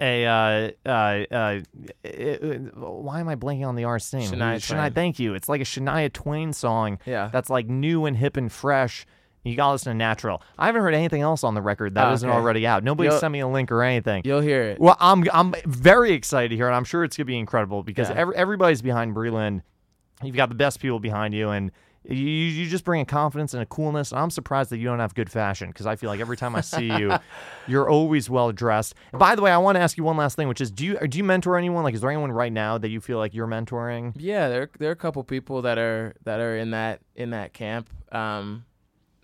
a 0.00 0.26
uh, 0.26 0.70
uh, 0.88 1.24
uh, 1.30 1.60
uh, 2.04 2.54
why 2.74 3.20
am 3.20 3.28
I 3.28 3.36
blanking 3.36 3.66
on 3.66 3.74
the 3.76 3.84
artist's 3.84 4.12
name? 4.12 4.30
Shania 4.30 4.66
Twain. 4.66 4.92
Thank 4.92 5.18
you. 5.18 5.34
It's 5.34 5.48
like 5.48 5.60
a 5.60 5.64
Shania 5.64 6.12
Twain 6.12 6.52
song. 6.52 6.98
Yeah. 7.06 7.30
That's 7.32 7.50
like 7.50 7.66
new 7.68 8.06
and 8.06 8.16
hip 8.16 8.36
and 8.36 8.50
fresh. 8.50 9.06
You 9.44 9.56
gotta 9.56 9.72
listen 9.72 9.92
to 9.92 9.96
Natural. 9.96 10.42
I 10.58 10.66
haven't 10.66 10.82
heard 10.82 10.94
anything 10.94 11.22
else 11.22 11.42
on 11.44 11.54
the 11.54 11.62
record 11.62 11.94
that 11.94 12.04
Oh, 12.06 12.10
not 12.10 12.22
okay. 12.22 12.30
already 12.30 12.66
out. 12.66 12.84
Nobody 12.84 13.08
You'll- 13.08 13.18
sent 13.18 13.32
me 13.32 13.40
a 13.40 13.48
link 13.48 13.70
or 13.72 13.82
anything. 13.82 14.22
You'll 14.24 14.40
hear 14.40 14.62
it. 14.62 14.80
Well, 14.80 14.96
I'm 15.00 15.24
I'm 15.32 15.54
very 15.64 16.12
excited 16.12 16.48
to 16.50 16.56
hear 16.56 16.68
it. 16.68 16.72
I'm 16.72 16.84
sure 16.84 17.04
it's 17.04 17.16
gonna 17.16 17.24
be 17.26 17.38
incredible 17.38 17.82
because 17.82 18.10
Yeah. 18.10 18.16
every, 18.16 18.36
everybody's 18.36 18.82
behind 18.82 19.14
Breland. 19.14 19.62
You've 20.22 20.36
got 20.36 20.48
the 20.48 20.54
best 20.56 20.80
people 20.80 20.98
behind 20.98 21.32
you, 21.32 21.50
and 21.50 21.70
you 22.08 22.24
you 22.26 22.68
just 22.68 22.84
bring 22.84 23.00
a 23.00 23.04
confidence 23.04 23.52
and 23.54 23.62
a 23.62 23.66
coolness. 23.66 24.12
I'm 24.12 24.30
surprised 24.30 24.70
that 24.70 24.78
you 24.78 24.84
don't 24.86 24.98
have 24.98 25.14
good 25.14 25.30
fashion 25.30 25.68
because 25.68 25.86
I 25.86 25.96
feel 25.96 26.08
like 26.08 26.20
every 26.20 26.36
time 26.36 26.56
I 26.56 26.60
see 26.62 26.86
you, 26.86 27.12
you're 27.66 27.88
always 27.88 28.30
well 28.30 28.50
dressed. 28.52 28.94
By 29.12 29.34
the 29.34 29.42
way, 29.42 29.50
I 29.50 29.58
want 29.58 29.76
to 29.76 29.80
ask 29.80 29.96
you 29.98 30.04
one 30.04 30.16
last 30.16 30.34
thing, 30.36 30.48
which 30.48 30.60
is, 30.60 30.70
do 30.70 30.84
you 30.86 30.98
do 31.06 31.18
you 31.18 31.24
mentor 31.24 31.56
anyone? 31.56 31.84
Like, 31.84 31.94
is 31.94 32.00
there 32.00 32.10
anyone 32.10 32.32
right 32.32 32.52
now 32.52 32.78
that 32.78 32.88
you 32.88 33.00
feel 33.00 33.18
like 33.18 33.34
you're 33.34 33.46
mentoring? 33.46 34.14
Yeah, 34.16 34.48
there 34.48 34.70
there 34.78 34.88
are 34.88 34.92
a 34.92 34.96
couple 34.96 35.22
people 35.24 35.62
that 35.62 35.78
are 35.78 36.14
that 36.24 36.40
are 36.40 36.56
in 36.56 36.70
that 36.70 37.00
in 37.14 37.30
that 37.30 37.52
camp. 37.52 37.90
Um, 38.10 38.64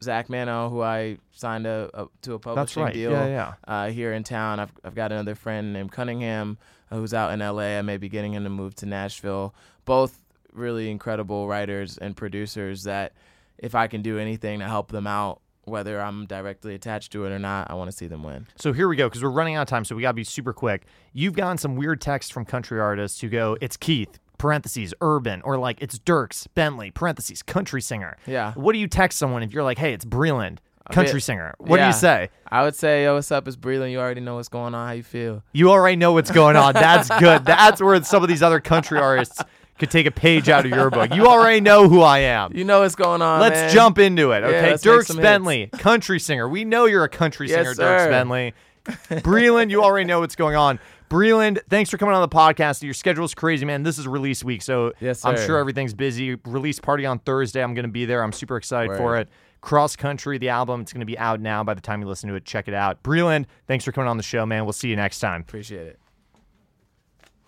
Zach 0.02 0.28
Mano, 0.28 0.68
who 0.68 0.82
I 0.82 1.16
signed 1.32 1.66
a, 1.66 1.88
a 1.94 2.06
to 2.22 2.34
a 2.34 2.38
That's 2.38 2.44
publishing 2.44 2.82
right. 2.82 2.92
deal 2.92 3.12
Yeah, 3.12 3.26
yeah. 3.26 3.54
uh, 3.66 3.88
here 3.90 4.12
in 4.12 4.22
town. 4.24 4.60
I've 4.60 4.72
I've 4.84 4.94
got 4.94 5.10
another 5.12 5.34
friend 5.34 5.72
named 5.72 5.92
Cunningham 5.92 6.58
uh, 6.90 6.96
who's 6.96 7.14
out 7.14 7.32
in 7.32 7.40
L.A. 7.40 7.78
I 7.78 7.82
may 7.82 7.96
be 7.96 8.10
getting 8.10 8.34
him 8.34 8.44
to 8.44 8.50
move 8.50 8.74
to 8.76 8.86
Nashville. 8.86 9.54
Both 9.86 10.20
really 10.54 10.90
incredible 10.90 11.46
writers 11.48 11.98
and 11.98 12.16
producers 12.16 12.84
that 12.84 13.12
if 13.58 13.74
I 13.74 13.86
can 13.86 14.02
do 14.02 14.18
anything 14.18 14.60
to 14.60 14.66
help 14.66 14.90
them 14.90 15.06
out 15.06 15.40
whether 15.64 16.00
I'm 16.00 16.26
directly 16.26 16.74
attached 16.74 17.12
to 17.12 17.24
it 17.24 17.32
or 17.32 17.38
not, 17.38 17.70
I 17.70 17.74
want 17.74 17.90
to 17.90 17.96
see 17.96 18.06
them 18.06 18.22
win. 18.22 18.46
So 18.56 18.72
here 18.72 18.86
we 18.86 18.96
go, 18.96 19.08
because 19.08 19.22
we're 19.22 19.30
running 19.30 19.56
out 19.56 19.62
of 19.62 19.68
time, 19.68 19.84
so 19.84 19.96
we 19.96 20.02
gotta 20.02 20.14
be 20.14 20.24
super 20.24 20.52
quick. 20.52 20.84
You've 21.12 21.34
gotten 21.34 21.56
some 21.56 21.76
weird 21.76 22.00
texts 22.00 22.30
from 22.30 22.44
country 22.44 22.78
artists 22.80 23.20
who 23.20 23.28
go, 23.28 23.56
"It's 23.60 23.76
Keith." 23.76 24.18
Parentheses 24.36 24.92
urban 25.00 25.40
or 25.42 25.56
like 25.56 25.80
it's 25.80 25.96
Dierks 25.96 26.48
Bentley 26.54 26.90
parentheses 26.90 27.40
country 27.40 27.80
singer. 27.80 28.16
Yeah. 28.26 28.52
What 28.54 28.72
do 28.72 28.78
you 28.78 28.88
text 28.88 29.16
someone 29.16 29.44
if 29.44 29.52
you're 29.52 29.62
like, 29.62 29.78
hey, 29.78 29.92
it's 29.94 30.04
Breland 30.04 30.58
country 30.90 31.20
singer? 31.20 31.54
What 31.58 31.78
do 31.78 31.86
you 31.86 31.92
say? 31.92 32.30
I 32.48 32.64
would 32.64 32.74
say, 32.74 33.04
yo, 33.04 33.14
what's 33.14 33.30
up? 33.30 33.46
It's 33.46 33.56
Breland. 33.56 33.92
You 33.92 34.00
already 34.00 34.20
know 34.20 34.34
what's 34.34 34.48
going 34.48 34.74
on. 34.74 34.88
How 34.88 34.92
you 34.92 35.04
feel? 35.04 35.44
You 35.52 35.70
already 35.70 35.96
know 35.96 36.12
what's 36.12 36.32
going 36.32 36.56
on. 36.56 36.74
That's 36.74 37.08
good. 37.20 37.44
That's 37.44 37.80
where 37.80 38.02
some 38.02 38.24
of 38.24 38.28
these 38.28 38.42
other 38.42 38.58
country 38.58 38.98
artists 38.98 39.40
could 39.78 39.90
take 39.90 40.06
a 40.06 40.10
page 40.10 40.48
out 40.48 40.64
of 40.64 40.70
your 40.70 40.90
book. 40.90 41.14
You 41.14 41.26
already 41.26 41.60
know 41.60 41.88
who 41.88 42.00
I 42.00 42.20
am. 42.20 42.56
You 42.56 42.64
know 42.64 42.80
what's 42.80 42.94
going 42.94 43.22
on. 43.22 43.40
Let's 43.40 43.54
man. 43.54 43.70
jump 43.72 43.98
into 43.98 44.32
it. 44.32 44.44
Okay, 44.44 44.62
make 44.62 44.74
Dierks 44.76 45.06
some 45.06 45.16
hits. 45.16 45.22
Bentley, 45.22 45.68
country 45.78 46.20
singer. 46.20 46.48
We 46.48 46.64
know 46.64 46.84
you're 46.86 47.04
a 47.04 47.08
country 47.08 47.48
singer, 47.48 47.72
Dierks 47.72 47.76
sir. 47.76 48.10
Bentley. 48.10 48.54
Breland, 48.86 49.70
you 49.70 49.82
already 49.82 50.06
know 50.06 50.20
what's 50.20 50.36
going 50.36 50.56
on. 50.56 50.78
Breland, 51.08 51.60
thanks 51.68 51.90
for 51.90 51.98
coming 51.98 52.14
on 52.14 52.22
the 52.22 52.28
podcast. 52.34 52.82
Your 52.82 52.94
schedule's 52.94 53.34
crazy, 53.34 53.64
man. 53.64 53.82
This 53.82 53.98
is 53.98 54.08
release 54.08 54.42
week, 54.42 54.62
so 54.62 54.92
Yes, 55.00 55.24
I'm 55.24 55.36
sure 55.36 55.58
everything's 55.58 55.94
busy. 55.94 56.34
Release 56.44 56.80
party 56.80 57.06
on 57.06 57.18
Thursday. 57.20 57.62
I'm 57.62 57.74
going 57.74 57.86
to 57.86 57.92
be 57.92 58.04
there. 58.04 58.22
I'm 58.22 58.32
super 58.32 58.56
excited 58.56 58.96
for 58.96 59.16
it. 59.18 59.28
Cross 59.60 59.96
Country, 59.96 60.36
the 60.36 60.50
album, 60.50 60.82
it's 60.82 60.92
going 60.92 61.00
to 61.00 61.06
be 61.06 61.16
out 61.18 61.40
now 61.40 61.64
by 61.64 61.72
the 61.72 61.80
time 61.80 62.02
you 62.02 62.06
listen 62.06 62.28
to 62.28 62.34
it. 62.34 62.44
Check 62.44 62.68
it 62.68 62.74
out. 62.74 63.02
Breland, 63.02 63.46
thanks 63.66 63.84
for 63.84 63.92
coming 63.92 64.08
on 64.08 64.18
the 64.18 64.22
show, 64.22 64.44
man. 64.44 64.64
We'll 64.64 64.74
see 64.74 64.88
you 64.88 64.96
next 64.96 65.20
time. 65.20 65.40
Appreciate 65.40 65.86
it. 65.86 65.98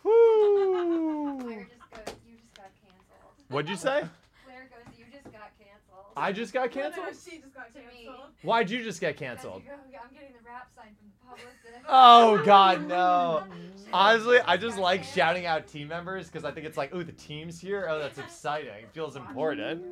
Claire 0.02 1.68
just 1.68 1.90
goes, 1.90 2.14
you 2.26 2.36
just 2.38 2.54
got 2.54 2.70
canceled. 2.80 3.35
What'd 3.48 3.68
you 3.70 3.76
say? 3.76 4.02
Claire 4.44 4.68
goes, 4.70 4.98
you 4.98 5.04
just 5.12 5.24
got 5.32 5.50
canceled. 5.58 6.12
I 6.16 6.32
just 6.32 6.52
got 6.52 6.70
canceled? 6.70 7.06
she 7.08 7.38
just 7.38 7.54
got 7.54 7.72
canceled. 7.72 8.26
Why'd 8.42 8.70
you 8.70 8.82
just 8.82 9.00
get 9.00 9.16
canceled? 9.16 9.62
you 9.64 9.70
go, 9.70 9.98
I'm 10.02 10.14
getting 10.14 10.32
the 10.32 10.44
wrap 10.46 10.68
sign 10.74 10.94
from 10.98 11.08
the 11.10 11.26
publicist. 11.26 11.52
Oh 11.88 12.42
God, 12.44 12.88
no! 12.88 13.44
Honestly, 13.92 14.38
I 14.40 14.56
just 14.56 14.76
like 14.76 15.04
shouting 15.04 15.46
out 15.46 15.68
team 15.68 15.86
members 15.86 16.26
because 16.26 16.44
I 16.44 16.50
think 16.50 16.66
it's 16.66 16.76
like, 16.76 16.92
ooh, 16.92 17.04
the 17.04 17.12
team's 17.12 17.60
here. 17.60 17.86
Oh, 17.88 18.00
that's 18.00 18.18
exciting. 18.18 18.70
It 18.70 18.90
feels 18.92 19.14
important. 19.14 19.84